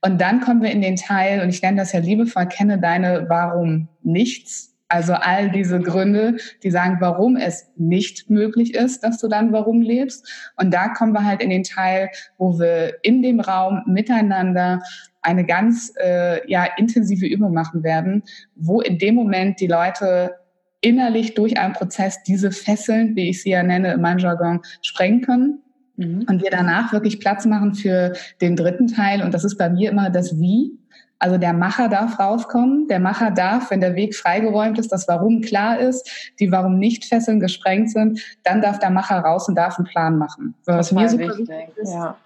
Und 0.00 0.20
dann 0.20 0.40
kommen 0.40 0.62
wir 0.62 0.70
in 0.70 0.80
den 0.80 0.96
Teil, 0.96 1.42
und 1.42 1.50
ich 1.50 1.62
nenne 1.62 1.76
das 1.76 1.92
ja 1.92 2.00
liebevoll, 2.00 2.46
kenne 2.46 2.80
deine 2.80 3.26
Warum 3.28 3.88
nichts 4.02 4.71
also 4.92 5.14
all 5.14 5.50
diese 5.50 5.80
Gründe, 5.80 6.36
die 6.62 6.70
sagen, 6.70 6.98
warum 7.00 7.36
es 7.36 7.70
nicht 7.76 8.28
möglich 8.28 8.74
ist, 8.74 9.02
dass 9.02 9.18
du 9.18 9.26
dann 9.26 9.50
warum 9.50 9.80
lebst. 9.80 10.52
Und 10.56 10.74
da 10.74 10.88
kommen 10.88 11.14
wir 11.14 11.24
halt 11.24 11.42
in 11.42 11.48
den 11.48 11.62
Teil, 11.62 12.10
wo 12.36 12.58
wir 12.58 12.98
in 13.02 13.22
dem 13.22 13.40
Raum 13.40 13.82
miteinander 13.86 14.82
eine 15.22 15.46
ganz 15.46 15.94
äh, 15.98 16.46
ja, 16.50 16.66
intensive 16.76 17.26
Übung 17.26 17.54
machen 17.54 17.82
werden, 17.82 18.24
wo 18.54 18.82
in 18.82 18.98
dem 18.98 19.14
Moment 19.14 19.60
die 19.60 19.66
Leute 19.66 20.34
innerlich 20.82 21.32
durch 21.34 21.58
einen 21.58 21.72
Prozess 21.72 22.22
diese 22.24 22.50
Fesseln, 22.50 23.16
wie 23.16 23.30
ich 23.30 23.42
sie 23.42 23.50
ja 23.50 23.62
nenne 23.62 23.94
in 23.94 24.00
meinem 24.02 24.18
Jargon, 24.18 24.60
sprengen 24.82 25.22
können. 25.22 25.62
Mhm. 25.96 26.26
Und 26.28 26.42
wir 26.42 26.50
danach 26.50 26.92
wirklich 26.92 27.18
Platz 27.18 27.46
machen 27.46 27.74
für 27.74 28.12
den 28.42 28.56
dritten 28.56 28.88
Teil. 28.88 29.22
Und 29.22 29.32
das 29.32 29.44
ist 29.44 29.56
bei 29.56 29.70
mir 29.70 29.90
immer 29.90 30.10
das 30.10 30.38
Wie. 30.38 30.78
Also 31.22 31.38
der 31.38 31.52
Macher 31.52 31.88
darf 31.88 32.18
rauskommen. 32.18 32.88
Der 32.88 32.98
Macher 32.98 33.30
darf, 33.30 33.70
wenn 33.70 33.80
der 33.80 33.94
Weg 33.94 34.16
freigeräumt 34.16 34.76
ist, 34.80 34.90
das 34.90 35.06
Warum 35.06 35.40
klar 35.40 35.78
ist, 35.78 36.32
die 36.40 36.50
Warum 36.50 36.80
nicht 36.80 37.04
Fesseln 37.04 37.38
gesprengt 37.38 37.92
sind, 37.92 38.20
dann 38.42 38.60
darf 38.60 38.80
der 38.80 38.90
Macher 38.90 39.20
raus 39.20 39.48
und 39.48 39.54
darf 39.54 39.78
einen 39.78 39.86
Plan 39.86 40.18
machen. 40.18 40.54
Was 40.64 40.90
mir 40.90 41.08
super 41.08 41.38
wichtig 41.38 41.48
ist, 41.76 41.92
ja. 41.92 42.16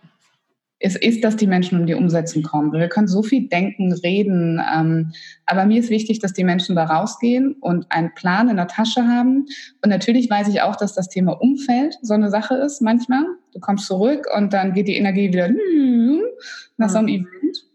ist, 0.79 0.97
ist, 0.97 1.23
dass 1.23 1.37
die 1.37 1.47
Menschen 1.47 1.79
um 1.79 1.85
die 1.85 1.93
Umsetzung 1.93 2.43
kommen. 2.43 2.73
Wir 2.73 2.89
können 2.89 3.07
so 3.07 3.23
viel 3.23 3.49
denken, 3.49 3.93
reden, 3.93 4.63
ähm, 4.75 5.13
aber 5.45 5.67
mir 5.67 5.81
ist 5.81 5.91
wichtig, 5.91 6.21
dass 6.21 6.33
die 6.33 6.45
Menschen 6.45 6.75
da 6.75 6.85
rausgehen 6.85 7.53
und 7.61 7.85
einen 7.93 8.15
Plan 8.15 8.49
in 8.49 8.57
der 8.57 8.67
Tasche 8.67 9.07
haben. 9.07 9.45
Und 9.85 9.91
natürlich 9.91 10.31
weiß 10.31 10.49
ich 10.49 10.63
auch, 10.63 10.77
dass 10.77 10.95
das 10.95 11.11
Thema 11.11 11.33
Umfeld 11.33 11.99
so 12.01 12.15
eine 12.15 12.31
Sache 12.31 12.55
ist 12.55 12.81
manchmal. 12.81 13.27
Du 13.53 13.61
kommst 13.61 13.89
zurück 13.89 14.27
und 14.35 14.55
dann 14.55 14.73
geht 14.73 14.89
die 14.89 14.97
Energie 14.97 15.29
wieder 15.29 15.51
nach 16.79 16.89
so 16.89 16.97
einem 16.97 17.09
Event. 17.09 17.66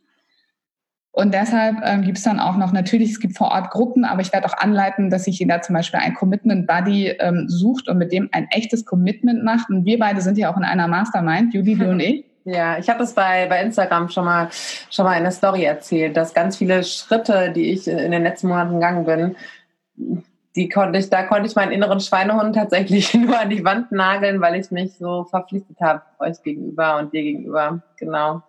Und 1.14 1.34
deshalb 1.34 1.78
ähm, 1.84 2.04
gibt 2.04 2.18
es 2.18 2.24
dann 2.24 2.40
auch 2.40 2.56
noch, 2.56 2.72
natürlich, 2.72 3.12
es 3.12 3.20
gibt 3.20 3.38
vor 3.38 3.52
Ort 3.52 3.70
Gruppen, 3.70 4.06
aber 4.06 4.22
ich 4.22 4.32
werde 4.32 4.48
auch 4.48 4.58
anleiten, 4.58 5.10
dass 5.10 5.26
sich 5.26 5.40
jeder 5.40 5.62
zum 5.62 5.76
Beispiel 5.76 6.00
ein 6.00 6.14
Commitment 6.14 6.68
Buddy 6.68 7.08
ähm, 7.20 7.50
sucht 7.50 7.90
und 7.90 7.98
mit 7.98 8.14
dem 8.14 8.30
ein 8.32 8.48
echtes 8.52 8.86
Commitment 8.86 9.44
macht. 9.44 9.70
Und 9.70 9.86
wir 9.86 10.00
beide 10.00 10.22
sind 10.22 10.38
ja 10.38 10.52
auch 10.52 10.58
in 10.58 10.64
einer 10.64 10.88
Mastermind, 10.88 11.54
Judy, 11.54 11.76
du 11.76 11.90
und 11.90 12.00
ich. 12.02 12.26
Ja, 12.46 12.78
ich 12.78 12.90
habe 12.90 13.04
es 13.04 13.14
bei, 13.14 13.46
bei 13.48 13.62
Instagram 13.62 14.10
schon 14.10 14.26
mal, 14.26 14.50
schon 14.90 15.06
mal 15.06 15.16
in 15.18 15.24
der 15.24 15.32
Story 15.32 15.64
erzählt, 15.64 16.16
dass 16.18 16.34
ganz 16.34 16.58
viele 16.58 16.84
Schritte, 16.84 17.52
die 17.52 17.72
ich 17.72 17.88
in 17.88 18.12
den 18.12 18.24
letzten 18.24 18.48
Monaten 18.48 18.76
gegangen 18.76 19.06
bin, 19.06 20.26
die 20.56 20.70
konnte 20.70 20.98
ich, 20.98 21.10
da 21.10 21.24
konnte 21.24 21.48
ich 21.48 21.56
meinen 21.56 21.72
inneren 21.72 22.00
Schweinehund 22.00 22.56
tatsächlich 22.56 23.14
nur 23.16 23.38
an 23.38 23.50
die 23.50 23.64
Wand 23.64 23.92
nageln, 23.92 24.42
weil 24.42 24.60
ich 24.60 24.72
mich 24.72 24.94
so 24.98 25.26
verpflichtet 25.26 25.78
habe 25.82 26.02
euch 26.20 26.42
gegenüber 26.42 26.98
und 26.98 27.14
dir 27.14 27.22
gegenüber. 27.22 27.82
Genau. 27.98 28.42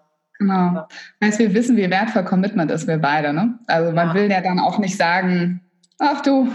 Genau. 0.43 0.87
Heißt, 1.23 1.39
wir 1.39 1.55
wissen, 1.55 1.77
wie 1.77 1.91
wertvoll 1.91 2.25
Commitment 2.25 2.71
ist, 2.71 2.87
wir 2.87 2.99
beide. 2.99 3.33
Ne? 3.33 3.59
Also 3.67 3.93
man 3.93 4.09
ja. 4.09 4.15
will 4.15 4.31
ja 4.31 4.41
dann 4.41 4.59
auch 4.59 4.79
nicht 4.79 4.97
sagen, 4.97 5.61
ach 5.99 6.21
du, 6.21 6.49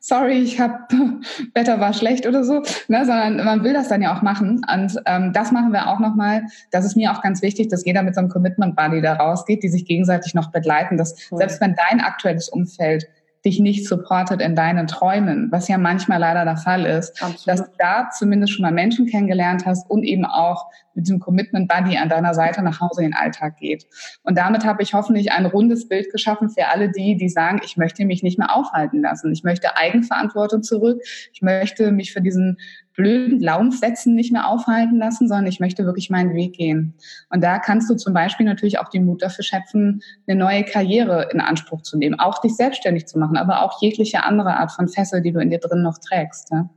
sorry, 0.00 0.38
ich 0.38 0.60
habe 0.60 0.78
Wetter 1.54 1.78
war 1.78 1.92
schlecht 1.92 2.26
oder 2.26 2.42
so, 2.42 2.62
ne, 2.88 3.04
sondern 3.04 3.44
man 3.44 3.62
will 3.62 3.74
das 3.74 3.88
dann 3.88 4.00
ja 4.00 4.16
auch 4.16 4.22
machen. 4.22 4.64
Und 4.72 4.96
ähm, 5.06 5.32
das 5.32 5.52
machen 5.52 5.72
wir 5.72 5.88
auch 5.88 6.00
nochmal. 6.00 6.44
Das 6.70 6.84
ist 6.84 6.96
mir 6.96 7.12
auch 7.12 7.20
ganz 7.20 7.42
wichtig, 7.42 7.68
dass 7.68 7.84
jeder 7.84 8.02
mit 8.02 8.14
so 8.14 8.20
einem 8.20 8.30
Commitment 8.30 8.76
Buddy 8.76 9.02
da 9.02 9.14
rausgeht, 9.14 9.62
die 9.62 9.68
sich 9.68 9.84
gegenseitig 9.84 10.34
noch 10.34 10.50
begleiten. 10.50 10.96
Dass 10.96 11.14
cool. 11.30 11.38
selbst 11.38 11.60
wenn 11.60 11.74
dein 11.74 12.00
aktuelles 12.00 12.48
Umfeld 12.48 13.06
dich 13.44 13.60
nicht 13.60 13.86
supportet 13.86 14.40
in 14.40 14.56
deinen 14.56 14.86
Träumen, 14.86 15.52
was 15.52 15.68
ja 15.68 15.76
manchmal 15.76 16.18
leider 16.18 16.44
der 16.44 16.56
Fall 16.56 16.86
ist, 16.86 17.22
Absolut. 17.22 17.46
dass 17.46 17.66
du 17.66 17.76
da 17.78 18.08
zumindest 18.10 18.54
schon 18.54 18.62
mal 18.62 18.72
Menschen 18.72 19.06
kennengelernt 19.06 19.66
hast 19.66 19.88
und 19.90 20.02
eben 20.02 20.24
auch 20.24 20.70
mit 20.94 21.06
diesem 21.06 21.18
Commitment 21.18 21.68
Buddy 21.68 21.98
an 21.98 22.08
deiner 22.08 22.34
Seite 22.34 22.62
nach 22.62 22.80
Hause 22.80 23.02
in 23.02 23.10
den 23.10 23.14
Alltag 23.14 23.58
geht. 23.58 23.86
Und 24.22 24.38
damit 24.38 24.64
habe 24.64 24.82
ich 24.82 24.94
hoffentlich 24.94 25.32
ein 25.32 25.44
rundes 25.44 25.88
Bild 25.88 26.10
geschaffen 26.10 26.48
für 26.48 26.68
alle 26.68 26.90
die, 26.90 27.16
die 27.16 27.28
sagen, 27.28 27.60
ich 27.64 27.76
möchte 27.76 28.04
mich 28.04 28.22
nicht 28.22 28.38
mehr 28.38 28.54
aufhalten 28.54 29.02
lassen. 29.02 29.32
Ich 29.32 29.44
möchte 29.44 29.76
Eigenverantwortung 29.76 30.62
zurück. 30.62 31.00
Ich 31.32 31.42
möchte 31.42 31.92
mich 31.92 32.12
für 32.12 32.22
diesen 32.22 32.58
blöden 32.94 33.40
Glaubenssätzen 33.40 34.14
nicht 34.14 34.32
mehr 34.32 34.48
aufhalten 34.48 34.98
lassen, 34.98 35.28
sondern 35.28 35.46
ich 35.46 35.60
möchte 35.60 35.84
wirklich 35.84 36.10
meinen 36.10 36.34
Weg 36.34 36.54
gehen. 36.54 36.94
Und 37.30 37.42
da 37.42 37.58
kannst 37.58 37.90
du 37.90 37.96
zum 37.96 38.14
Beispiel 38.14 38.46
natürlich 38.46 38.78
auch 38.78 38.88
den 38.88 39.04
Mut 39.04 39.22
dafür 39.22 39.44
schöpfen, 39.44 40.02
eine 40.26 40.38
neue 40.38 40.64
Karriere 40.64 41.28
in 41.32 41.40
Anspruch 41.40 41.82
zu 41.82 41.98
nehmen, 41.98 42.18
auch 42.18 42.40
dich 42.40 42.56
selbstständig 42.56 43.06
zu 43.06 43.18
machen, 43.18 43.36
aber 43.36 43.62
auch 43.62 43.80
jegliche 43.82 44.24
andere 44.24 44.56
Art 44.56 44.72
von 44.72 44.88
Fessel, 44.88 45.22
die 45.22 45.32
du 45.32 45.40
in 45.40 45.50
dir 45.50 45.58
drin 45.58 45.82
noch 45.82 45.98
trägst. 45.98 46.50
Ja? 46.52 46.68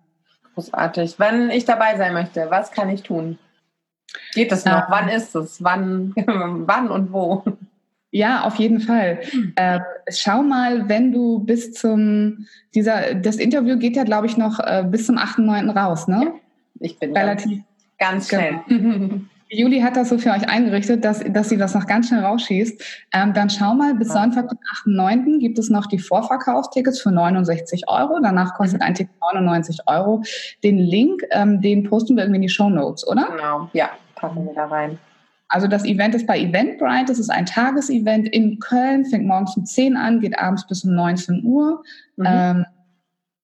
Großartig. 0.56 1.20
Wenn 1.20 1.52
ich 1.52 1.66
dabei 1.66 1.98
sein 1.98 2.14
möchte, 2.14 2.48
was 2.50 2.72
kann 2.72 2.90
ich 2.90 3.04
tun? 3.04 3.38
Geht 4.34 4.52
es 4.52 4.66
noch? 4.66 4.84
Ähm, 4.84 4.86
wann 4.90 5.10
ist 5.10 5.36
es? 5.36 5.64
Wann, 5.64 6.14
wann 6.66 6.90
und 6.90 7.12
wo? 7.12 7.44
Ja, 8.12 8.44
auf 8.44 8.56
jeden 8.56 8.80
Fall. 8.80 9.20
Äh, 9.56 9.80
schau 10.10 10.42
mal, 10.42 10.88
wenn 10.88 11.12
du 11.12 11.40
bis 11.40 11.74
zum, 11.74 12.48
dieser, 12.74 13.16
das 13.16 13.36
Interview 13.36 13.78
geht 13.78 13.96
ja, 13.96 14.04
glaube 14.04 14.28
ich, 14.28 14.38
noch 14.38 14.60
äh, 14.60 14.86
bis 14.88 15.06
zum 15.06 15.18
8.9. 15.18 15.78
raus, 15.78 16.08
ne? 16.08 16.22
Ja, 16.24 16.32
ich 16.80 16.98
bin 17.00 17.16
relativ 17.16 17.64
ganz, 18.00 18.30
ganz 18.30 18.30
schnell. 18.30 18.60
Genau. 18.68 19.20
Juli 19.50 19.80
hat 19.80 19.96
das 19.96 20.10
so 20.10 20.18
für 20.18 20.32
euch 20.32 20.50
eingerichtet, 20.50 21.06
dass, 21.06 21.24
dass 21.24 21.50
sie 21.50 21.58
das 21.58 21.74
noch 21.74 21.88
ganz 21.88 22.10
schnell 22.10 22.24
rausschießt. 22.24 23.06
Ähm, 23.14 23.34
dann 23.34 23.50
schau 23.50 23.74
mal, 23.74 23.96
bis 23.96 24.10
Sonntag, 24.10 24.50
den 24.50 24.58
8.9. 24.98 25.40
gibt 25.40 25.58
es 25.58 25.70
noch 25.70 25.86
die 25.86 26.00
Vorverkaufstickets 26.00 27.02
für 27.02 27.12
69 27.12 27.84
Euro. 27.88 28.20
Danach 28.22 28.56
kostet 28.56 28.82
ein 28.82 28.94
Ticket 28.94 29.16
99 29.22 29.80
Euro. 29.88 30.22
Den 30.64 30.78
Link, 30.78 31.24
ähm, 31.32 31.62
den 31.62 31.84
posten 31.84 32.18
wir 32.18 32.24
irgendwie 32.24 32.38
in 32.38 32.42
die 32.42 32.50
Show 32.50 32.70
Notes, 32.70 33.08
oder? 33.08 33.30
Genau, 33.32 33.70
ja, 33.72 33.92
packen 34.16 34.46
wir 34.46 34.54
da 34.54 34.66
rein. 34.66 35.00
Also 35.50 35.68
das 35.68 35.86
Event 35.86 36.14
ist 36.16 36.28
bei 36.28 36.40
Eventbrite, 36.40 37.06
das 37.08 37.20
ist 37.20 37.30
ein 37.30 37.46
Tagesevent 37.46 38.28
in 38.30 38.60
Köln, 38.60 39.06
fängt 39.06 39.26
morgens 39.26 39.56
um 39.56 39.66
10 39.66 39.96
an, 39.96 40.20
geht 40.20 40.38
abends 40.38 40.68
bis 40.68 40.84
um 40.84 40.94
19 40.94 41.44
Uhr. 41.44 41.84
Mhm. 42.18 42.26
Ähm, 42.28 42.66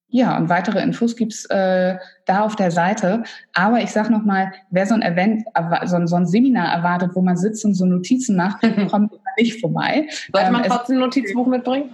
ja, 0.10 0.38
und 0.38 0.48
weitere 0.48 0.80
Infos 0.84 1.16
gibt's 1.16 1.46
äh, 1.46 1.98
da 2.26 2.42
auf 2.42 2.56
der 2.56 2.70
Seite. 2.70 3.24
Aber 3.54 3.80
ich 3.82 3.90
sage 3.90 4.12
nochmal, 4.12 4.52
wer 4.70 4.86
so 4.86 4.94
ein 4.94 5.02
Event, 5.02 5.44
so 5.86 5.96
ein, 5.96 6.08
so 6.08 6.16
ein, 6.16 6.28
Seminar 6.28 6.72
erwartet, 6.72 7.12
wo 7.16 7.22
man 7.22 7.36
sitzt 7.36 7.66
und 7.66 7.74
so 7.74 7.86
Notizen 7.86 8.36
macht, 8.36 8.62
kommt 8.92 9.12
nicht 9.40 9.60
vorbei. 9.60 10.08
Sollte 10.32 10.52
man 10.52 10.64
ähm, 10.64 10.70
trotzdem 10.70 10.98
ein 10.98 11.02
Notizbuch 11.02 11.48
mitbringen? 11.48 11.90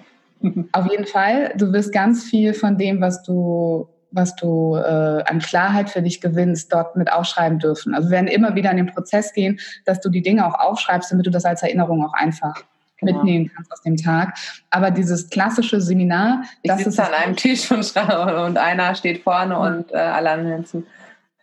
Auf 0.73 0.91
jeden 0.91 1.05
Fall. 1.05 1.53
Du 1.55 1.71
wirst 1.71 1.93
ganz 1.93 2.25
viel 2.25 2.53
von 2.53 2.77
dem, 2.77 2.99
was 2.99 3.23
du 3.23 3.87
was 4.11 4.35
du 4.35 4.75
äh, 4.75 5.23
an 5.23 5.39
Klarheit 5.39 5.89
für 5.89 6.01
dich 6.01 6.21
gewinnst, 6.21 6.73
dort 6.73 6.95
mit 6.95 7.11
aufschreiben 7.11 7.59
dürfen. 7.59 7.93
Also 7.93 8.09
wir 8.09 8.15
werden 8.15 8.27
immer 8.27 8.55
wieder 8.55 8.71
in 8.71 8.77
den 8.77 8.87
Prozess 8.87 9.33
gehen, 9.33 9.59
dass 9.85 9.99
du 10.01 10.09
die 10.09 10.21
Dinge 10.21 10.45
auch 10.45 10.59
aufschreibst, 10.59 11.11
damit 11.11 11.25
du 11.25 11.29
das 11.29 11.45
als 11.45 11.61
Erinnerung 11.61 12.05
auch 12.05 12.13
einfach 12.13 12.55
genau. 12.97 13.13
mitnehmen 13.13 13.51
kannst 13.53 13.71
aus 13.71 13.81
dem 13.81 13.97
Tag. 13.97 14.37
Aber 14.69 14.91
dieses 14.91 15.29
klassische 15.29 15.81
Seminar, 15.81 16.43
ich 16.61 16.71
das 16.71 16.85
ist 16.85 16.99
an 16.99 17.13
einem 17.13 17.35
Tisch 17.35 17.71
und, 17.71 17.95
und 17.95 18.57
einer 18.57 18.95
steht 18.95 19.23
vorne 19.23 19.55
mhm. 19.55 19.61
und 19.61 19.91
äh, 19.91 19.97
alle 19.97 20.31
anderen 20.31 20.65
zu. 20.65 20.83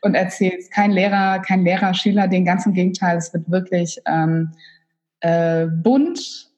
Und 0.02 0.14
erzählst 0.14 0.72
kein 0.72 0.92
Lehrer, 0.92 1.40
kein 1.40 1.64
Lehrer, 1.64 1.94
Schüler, 1.94 2.28
den 2.28 2.44
ganzen 2.44 2.74
Gegenteil. 2.74 3.16
Es 3.16 3.32
wird 3.32 3.50
wirklich 3.50 4.00
ähm, 4.06 4.52
äh, 5.20 5.66
bunt, 5.66 6.48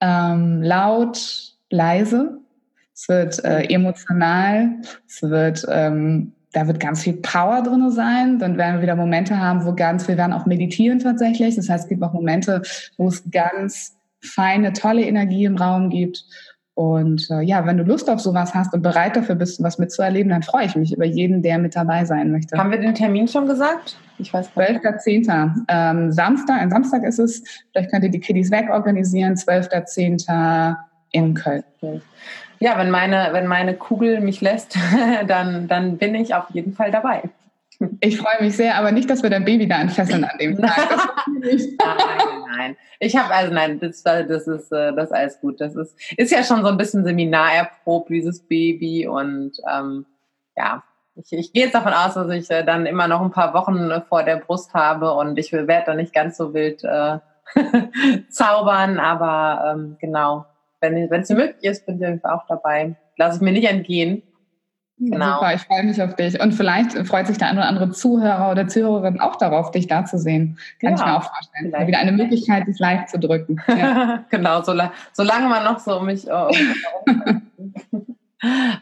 ähm, 0.00 0.62
laut, 0.62 1.54
leise 1.70 2.38
es 2.96 3.08
wird 3.08 3.44
äh, 3.44 3.64
emotional, 3.64 4.70
es 5.06 5.22
wird, 5.22 5.66
ähm, 5.68 6.32
da 6.52 6.66
wird 6.66 6.80
ganz 6.80 7.02
viel 7.02 7.12
Power 7.18 7.62
drin 7.62 7.90
sein. 7.90 8.38
Dann 8.38 8.56
werden 8.56 8.76
wir 8.76 8.82
wieder 8.82 8.96
Momente 8.96 9.38
haben, 9.38 9.66
wo 9.66 9.74
ganz, 9.74 10.08
wir 10.08 10.16
werden 10.16 10.32
auch 10.32 10.46
meditieren 10.46 10.98
tatsächlich. 10.98 11.56
Das 11.56 11.68
heißt, 11.68 11.84
es 11.84 11.88
gibt 11.90 12.02
auch 12.02 12.14
Momente, 12.14 12.62
wo 12.96 13.08
es 13.08 13.22
ganz 13.30 13.96
feine, 14.22 14.72
tolle 14.72 15.02
Energie 15.02 15.44
im 15.44 15.56
Raum 15.56 15.90
gibt. 15.90 16.24
Und 16.72 17.30
äh, 17.30 17.42
ja, 17.42 17.66
wenn 17.66 17.76
du 17.76 17.84
Lust 17.84 18.08
auf 18.08 18.20
sowas 18.20 18.54
hast 18.54 18.72
und 18.72 18.80
bereit 18.82 19.14
dafür 19.16 19.34
bist, 19.34 19.62
was 19.62 19.78
mitzuerleben, 19.78 20.30
dann 20.30 20.42
freue 20.42 20.64
ich 20.64 20.76
mich 20.76 20.94
über 20.94 21.04
jeden, 21.04 21.42
der 21.42 21.58
mit 21.58 21.76
dabei 21.76 22.06
sein 22.06 22.32
möchte. 22.32 22.56
Haben 22.56 22.70
wir 22.70 22.78
den 22.78 22.94
Termin 22.94 23.28
schon 23.28 23.46
gesagt? 23.46 23.98
Ich 24.18 24.32
weiß 24.32 24.56
nicht. 24.56 24.68
12.10. 24.68 25.64
Ähm, 25.68 26.12
Samstag, 26.12 26.62
ein 26.62 26.70
Samstag 26.70 27.04
ist 27.04 27.18
es. 27.18 27.42
Vielleicht 27.72 27.90
könnt 27.90 28.04
ihr 28.04 28.10
die 28.10 28.20
Kiddies 28.20 28.50
weg 28.50 28.68
organisieren. 28.70 29.34
12.10. 29.34 30.76
in 31.12 31.34
Köln. 31.34 31.62
Ja, 32.58 32.78
wenn 32.78 32.90
meine, 32.90 33.28
wenn 33.32 33.46
meine 33.46 33.74
Kugel 33.74 34.20
mich 34.20 34.40
lässt, 34.40 34.76
dann, 35.26 35.68
dann 35.68 35.98
bin 35.98 36.14
ich 36.14 36.34
auf 36.34 36.50
jeden 36.50 36.72
Fall 36.72 36.90
dabei. 36.90 37.22
Ich 38.00 38.18
freue 38.18 38.42
mich 38.42 38.56
sehr, 38.56 38.76
aber 38.76 38.90
nicht, 38.90 39.10
dass 39.10 39.22
wir 39.22 39.28
dein 39.28 39.44
Baby 39.44 39.68
da 39.68 39.80
entfesseln 39.80 40.24
an 40.24 40.38
dem 40.38 40.56
Tag. 40.56 40.76
nein, 41.26 41.76
nein. 42.56 42.76
Ich 43.00 43.16
habe 43.16 43.34
also 43.34 43.52
nein, 43.52 43.78
das, 43.78 44.02
das 44.02 44.46
ist 44.46 44.72
äh, 44.72 44.94
das 44.94 45.10
ist 45.10 45.12
alles 45.12 45.40
gut. 45.40 45.60
Das 45.60 45.76
ist 45.76 45.94
ist 46.16 46.32
ja 46.32 46.42
schon 46.42 46.62
so 46.62 46.68
ein 46.68 46.78
bisschen 46.78 47.04
Seminar 47.04 47.52
erprobt 47.52 48.08
dieses 48.08 48.40
Baby 48.40 49.06
und 49.06 49.52
ähm, 49.70 50.06
ja, 50.56 50.82
ich, 51.16 51.32
ich 51.32 51.52
gehe 51.52 51.64
jetzt 51.64 51.74
davon 51.74 51.92
aus, 51.92 52.14
dass 52.14 52.30
ich 52.30 52.50
äh, 52.50 52.64
dann 52.64 52.86
immer 52.86 53.08
noch 53.08 53.20
ein 53.20 53.30
paar 53.30 53.52
Wochen 53.52 53.90
vor 54.08 54.22
der 54.22 54.36
Brust 54.36 54.72
habe 54.72 55.12
und 55.12 55.38
ich 55.38 55.52
werde 55.52 55.84
dann 55.84 55.96
nicht 55.98 56.14
ganz 56.14 56.38
so 56.38 56.54
wild 56.54 56.82
äh, 56.84 57.18
zaubern, 58.30 58.98
aber 58.98 59.72
ähm, 59.74 59.96
genau, 60.00 60.46
wenn 60.80 61.10
es 61.10 61.30
möglich 61.30 61.62
ist, 61.62 61.86
bin 61.86 62.02
ich 62.02 62.24
auch 62.24 62.46
dabei. 62.48 62.96
Lasse 63.16 63.36
ich 63.36 63.42
mir 63.42 63.52
nicht 63.52 63.68
entgehen. 63.68 64.22
Genau. 64.98 65.34
Super, 65.34 65.54
ich 65.54 65.60
freue 65.60 65.84
mich 65.84 66.02
auf 66.02 66.16
dich. 66.16 66.40
Und 66.40 66.52
vielleicht 66.52 66.92
freut 67.06 67.26
sich 67.26 67.36
der 67.36 67.48
eine 67.48 67.60
oder 67.60 67.68
andere 67.68 67.90
Zuhörer 67.90 68.50
oder 68.50 68.66
Zuhörerin 68.66 69.20
auch 69.20 69.36
darauf, 69.36 69.70
dich 69.70 69.86
da 69.86 70.06
zu 70.06 70.18
sehen. 70.18 70.58
Kann 70.80 70.92
ja, 70.92 70.96
ich 70.96 71.04
mir 71.04 71.16
auch 71.16 71.22
vorstellen. 71.22 71.70
Vielleicht. 71.70 71.86
Wieder 71.86 71.98
eine 71.98 72.12
Möglichkeit, 72.12 72.66
dich 72.66 72.78
live 72.78 73.06
zu 73.06 73.18
drücken. 73.18 73.60
Ja. 73.68 74.24
genau, 74.30 74.62
so, 74.62 74.72
solange 75.12 75.48
man 75.48 75.64
noch 75.64 75.80
so 75.80 75.98
um 75.98 76.06
mich. 76.06 76.26
Oh, 76.30 76.50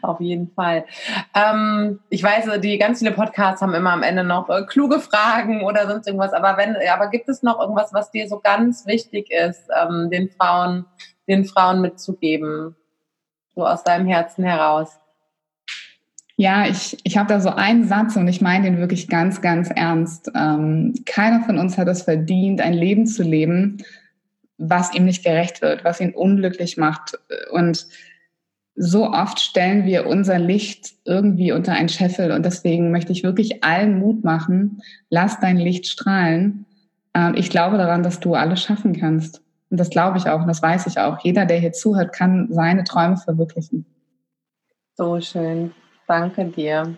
Auf 0.01 0.19
jeden 0.19 0.51
Fall. 0.51 0.85
Ähm, 1.33 1.99
ich 2.09 2.21
weiß, 2.21 2.59
die 2.61 2.77
ganz 2.77 2.99
viele 2.99 3.11
Podcasts 3.11 3.61
haben 3.61 3.73
immer 3.73 3.91
am 3.91 4.03
Ende 4.03 4.23
noch 4.23 4.49
äh, 4.49 4.63
kluge 4.65 4.99
Fragen 4.99 5.63
oder 5.63 5.87
sonst 5.87 6.07
irgendwas. 6.07 6.33
Aber 6.33 6.57
wenn, 6.57 6.75
aber 6.93 7.09
gibt 7.09 7.29
es 7.29 7.41
noch 7.41 7.59
irgendwas, 7.59 7.93
was 7.93 8.11
dir 8.11 8.27
so 8.27 8.39
ganz 8.39 8.85
wichtig 8.85 9.31
ist, 9.31 9.67
ähm, 9.81 10.09
den 10.09 10.29
Frauen, 10.29 10.85
den 11.27 11.45
Frauen 11.45 11.81
mitzugeben, 11.81 12.75
so 13.55 13.65
aus 13.65 13.83
deinem 13.83 14.07
Herzen 14.07 14.43
heraus? 14.43 14.99
Ja, 16.37 16.67
ich, 16.67 16.97
ich 17.03 17.17
habe 17.17 17.29
da 17.29 17.39
so 17.39 17.49
einen 17.49 17.87
Satz 17.87 18.17
und 18.17 18.27
ich 18.27 18.41
meine 18.41 18.65
den 18.65 18.77
wirklich 18.77 19.07
ganz, 19.07 19.41
ganz 19.41 19.69
ernst. 19.69 20.29
Ähm, 20.35 20.93
keiner 21.05 21.43
von 21.43 21.57
uns 21.57 21.77
hat 21.77 21.87
es 21.87 22.03
verdient, 22.03 22.59
ein 22.59 22.73
Leben 22.73 23.07
zu 23.07 23.23
leben, 23.23 23.77
was 24.57 24.93
ihm 24.93 25.05
nicht 25.05 25.23
gerecht 25.23 25.61
wird, 25.61 25.85
was 25.85 26.01
ihn 26.01 26.13
unglücklich 26.13 26.75
macht. 26.75 27.17
Und 27.51 27.87
so 28.75 29.09
oft 29.09 29.39
stellen 29.39 29.85
wir 29.85 30.07
unser 30.07 30.37
Licht 30.37 30.95
irgendwie 31.05 31.53
unter 31.53 31.71
einen 31.71 31.87
Scheffel. 31.87 32.31
Und 32.31 32.45
deswegen 32.45 32.91
möchte 32.91 33.13
ich 33.13 33.23
wirklich 33.23 33.63
allen 33.63 33.97
Mut 33.99 34.25
machen, 34.25 34.81
lass 35.09 35.39
dein 35.39 35.57
Licht 35.57 35.87
strahlen. 35.87 36.65
Ähm, 37.13 37.35
ich 37.37 37.49
glaube 37.49 37.77
daran, 37.77 38.03
dass 38.03 38.19
du 38.19 38.35
alles 38.35 38.61
schaffen 38.61 38.93
kannst. 38.93 39.41
Und 39.69 39.79
das 39.79 39.89
glaube 39.89 40.17
ich 40.17 40.29
auch 40.29 40.41
und 40.41 40.47
das 40.47 40.61
weiß 40.61 40.87
ich 40.87 40.99
auch. 40.99 41.19
Jeder, 41.19 41.45
der 41.45 41.59
hier 41.59 41.73
zuhört, 41.73 42.13
kann 42.13 42.47
seine 42.51 42.83
Träume 42.83 43.17
verwirklichen. 43.17 43.85
So 44.95 45.19
schön. 45.19 45.73
Danke 46.07 46.45
dir. 46.45 46.97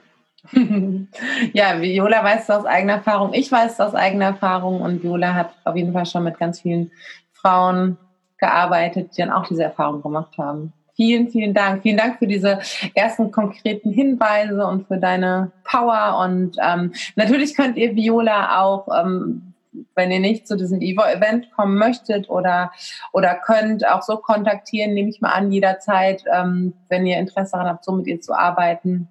ja, 1.53 1.81
Viola 1.81 2.23
weiß 2.23 2.43
es 2.43 2.49
aus 2.49 2.65
eigener 2.65 2.93
Erfahrung. 2.93 3.33
Ich 3.33 3.51
weiß 3.51 3.73
es 3.73 3.79
aus 3.79 3.95
eigener 3.95 4.25
Erfahrung 4.25 4.81
und 4.81 5.03
Viola 5.03 5.33
hat 5.33 5.51
auf 5.65 5.75
jeden 5.75 5.93
Fall 5.93 6.05
schon 6.05 6.23
mit 6.23 6.37
ganz 6.37 6.61
vielen 6.61 6.91
Frauen 7.33 7.97
gearbeitet, 8.37 9.11
die 9.17 9.21
dann 9.21 9.31
auch 9.31 9.47
diese 9.47 9.63
Erfahrung 9.63 10.01
gemacht 10.01 10.37
haben. 10.37 10.73
Vielen, 10.95 11.29
vielen 11.29 11.53
Dank. 11.53 11.83
Vielen 11.83 11.97
Dank 11.97 12.17
für 12.17 12.27
diese 12.27 12.59
ersten 12.95 13.31
konkreten 13.31 13.91
Hinweise 13.91 14.65
und 14.65 14.87
für 14.87 14.97
deine 14.97 15.51
Power. 15.63 16.19
Und 16.25 16.57
ähm, 16.59 16.91
natürlich 17.15 17.55
könnt 17.55 17.77
ihr 17.77 17.95
Viola 17.95 18.61
auch 18.61 18.87
ähm, 18.99 19.53
wenn 19.95 20.11
ihr 20.11 20.19
nicht 20.19 20.47
zu 20.47 20.57
diesem 20.57 20.81
Evo-Event 20.81 21.51
kommen 21.51 21.77
möchtet 21.77 22.29
oder, 22.29 22.71
oder 23.13 23.35
könnt, 23.35 23.87
auch 23.87 24.01
so 24.01 24.17
kontaktieren, 24.17 24.93
nehme 24.93 25.09
ich 25.09 25.21
mal 25.21 25.31
an, 25.31 25.51
jederzeit, 25.51 26.23
ähm, 26.33 26.73
wenn 26.89 27.05
ihr 27.05 27.17
Interesse 27.17 27.53
daran 27.53 27.67
habt, 27.67 27.85
so 27.85 27.91
mit 27.91 28.07
ihr 28.07 28.21
zu 28.21 28.33
arbeiten. 28.33 29.09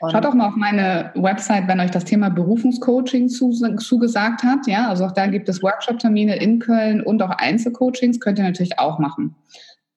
Und 0.00 0.10
Schaut 0.10 0.26
auch 0.26 0.34
mal 0.34 0.48
auf 0.48 0.56
meine 0.56 1.12
Website, 1.14 1.66
wenn 1.66 1.80
euch 1.80 1.90
das 1.90 2.04
Thema 2.04 2.28
Berufungscoaching 2.28 3.28
zugesagt 3.28 4.42
hat. 4.42 4.66
Ja, 4.66 4.88
also 4.88 5.06
auch 5.06 5.12
da 5.12 5.26
gibt 5.26 5.48
es 5.48 5.62
Workshop-Termine 5.62 6.36
in 6.36 6.58
Köln 6.58 7.02
und 7.02 7.22
auch 7.22 7.30
Einzelcoachings. 7.30 8.20
Könnt 8.20 8.38
ihr 8.38 8.44
natürlich 8.44 8.78
auch 8.78 8.98
machen. 8.98 9.34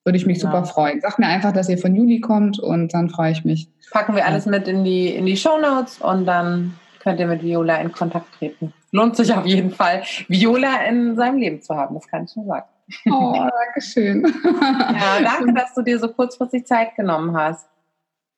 Würde 0.04 0.16
ich 0.16 0.26
mich 0.26 0.38
ja. 0.38 0.42
super 0.42 0.64
freuen. 0.64 1.00
Sagt 1.00 1.18
mir 1.18 1.26
einfach, 1.26 1.52
dass 1.52 1.68
ihr 1.68 1.78
von 1.78 1.94
Juli 1.94 2.20
kommt 2.20 2.58
und 2.58 2.94
dann 2.94 3.10
freue 3.10 3.32
ich 3.32 3.44
mich. 3.44 3.68
Packen 3.90 4.14
wir 4.14 4.24
alles 4.24 4.46
mit 4.46 4.66
in 4.66 4.84
die, 4.84 5.08
in 5.08 5.26
die 5.26 5.36
Show 5.36 5.58
Notes 5.60 5.98
und 5.98 6.26
dann 6.26 6.74
könnt 7.06 7.20
ihr 7.20 7.28
mit 7.28 7.40
Viola 7.44 7.76
in 7.76 7.92
Kontakt 7.92 8.34
treten. 8.36 8.72
Lohnt 8.90 9.14
sich 9.14 9.32
auf 9.32 9.46
jeden 9.46 9.70
Fall, 9.70 10.02
Viola 10.26 10.84
in 10.86 11.14
seinem 11.14 11.38
Leben 11.38 11.62
zu 11.62 11.76
haben, 11.76 11.94
das 11.94 12.08
kann 12.08 12.24
ich 12.24 12.32
schon 12.32 12.46
sagen. 12.46 12.66
Oh, 13.08 13.32
danke 13.32 13.80
schön. 13.80 14.26
ja, 14.44 15.20
danke, 15.22 15.52
dass 15.54 15.72
du 15.74 15.82
dir 15.82 16.00
so 16.00 16.08
kurzfristig 16.08 16.66
Zeit 16.66 16.96
genommen 16.96 17.36
hast. 17.36 17.68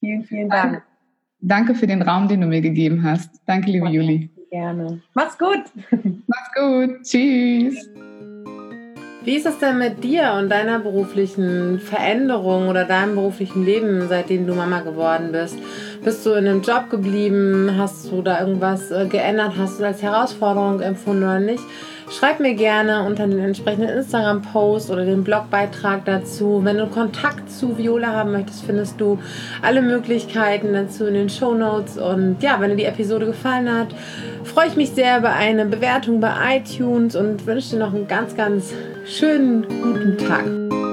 Vielen, 0.01 0.25
vielen 0.25 0.51
Dank. 0.51 0.73
Danke, 0.73 0.87
danke 1.41 1.75
für 1.75 1.87
den 1.87 2.03
Raum, 2.03 2.29
den 2.29 2.43
du 2.43 2.47
mir 2.47 2.61
gegeben 2.61 3.03
hast. 3.03 3.41
Danke, 3.47 3.71
liebe 3.71 3.89
Juli. 3.89 4.31
Gerne. 4.51 5.01
Mach's 5.15 5.39
gut. 5.39 5.65
Mach's 6.27 6.55
gut. 6.55 7.03
Tschüss. 7.05 7.89
Wie 9.29 9.37
ist 9.37 9.45
es 9.45 9.59
denn 9.59 9.77
mit 9.77 10.03
dir 10.03 10.37
und 10.39 10.49
deiner 10.49 10.79
beruflichen 10.79 11.81
Veränderung 11.81 12.69
oder 12.69 12.87
deinem 12.87 13.15
beruflichen 13.15 13.63
Leben, 13.63 14.09
seitdem 14.09 14.47
du 14.47 14.55
Mama 14.55 14.81
geworden 14.81 15.33
bist? 15.33 15.59
Bist 16.03 16.25
du 16.25 16.31
in 16.31 16.49
einem 16.49 16.63
Job 16.63 16.89
geblieben? 16.89 17.75
Hast 17.77 18.11
du 18.11 18.23
da 18.23 18.41
irgendwas 18.41 18.91
äh, 18.91 19.05
geändert? 19.07 19.53
Hast 19.59 19.79
du 19.79 19.83
das 19.83 19.97
als 19.97 20.03
Herausforderung 20.03 20.81
empfunden 20.81 21.25
oder 21.25 21.41
nicht? 21.41 21.63
Schreib 22.11 22.41
mir 22.41 22.55
gerne 22.55 23.05
unter 23.05 23.27
den 23.27 23.39
entsprechenden 23.39 23.91
Instagram-Post 23.91 24.91
oder 24.91 25.05
den 25.05 25.25
Blogbeitrag 25.25 26.05
dazu. 26.07 26.61
Wenn 26.65 26.79
du 26.79 26.87
Kontakt 26.87 27.51
zu 27.51 27.77
Viola 27.77 28.09
haben 28.09 28.33
möchtest, 28.33 28.65
findest 28.65 29.01
du 29.01 29.19
alle 29.61 29.83
Möglichkeiten 29.83 30.73
dazu 30.73 31.07
in 31.07 31.15
den 31.15 31.29
Show 31.29 31.55
Notes. 31.55 31.99
Und 31.99 32.43
ja, 32.43 32.61
wenn 32.61 32.71
dir 32.71 32.77
die 32.77 32.85
Episode 32.85 33.27
gefallen 33.27 33.71
hat, 33.73 33.89
freue 34.45 34.69
ich 34.69 34.77
mich 34.77 34.91
sehr 34.91 35.19
über 35.19 35.33
eine 35.33 35.67
Bewertung 35.67 36.21
bei 36.21 36.33
iTunes 36.57 37.15
und 37.15 37.47
wünsche 37.47 37.71
dir 37.71 37.79
noch 37.79 37.93
einen 37.93 38.09
ganz, 38.09 38.35
ganz 38.35 38.73
schönen 39.05 39.63
guten 39.69 40.17
Tag. 40.17 40.88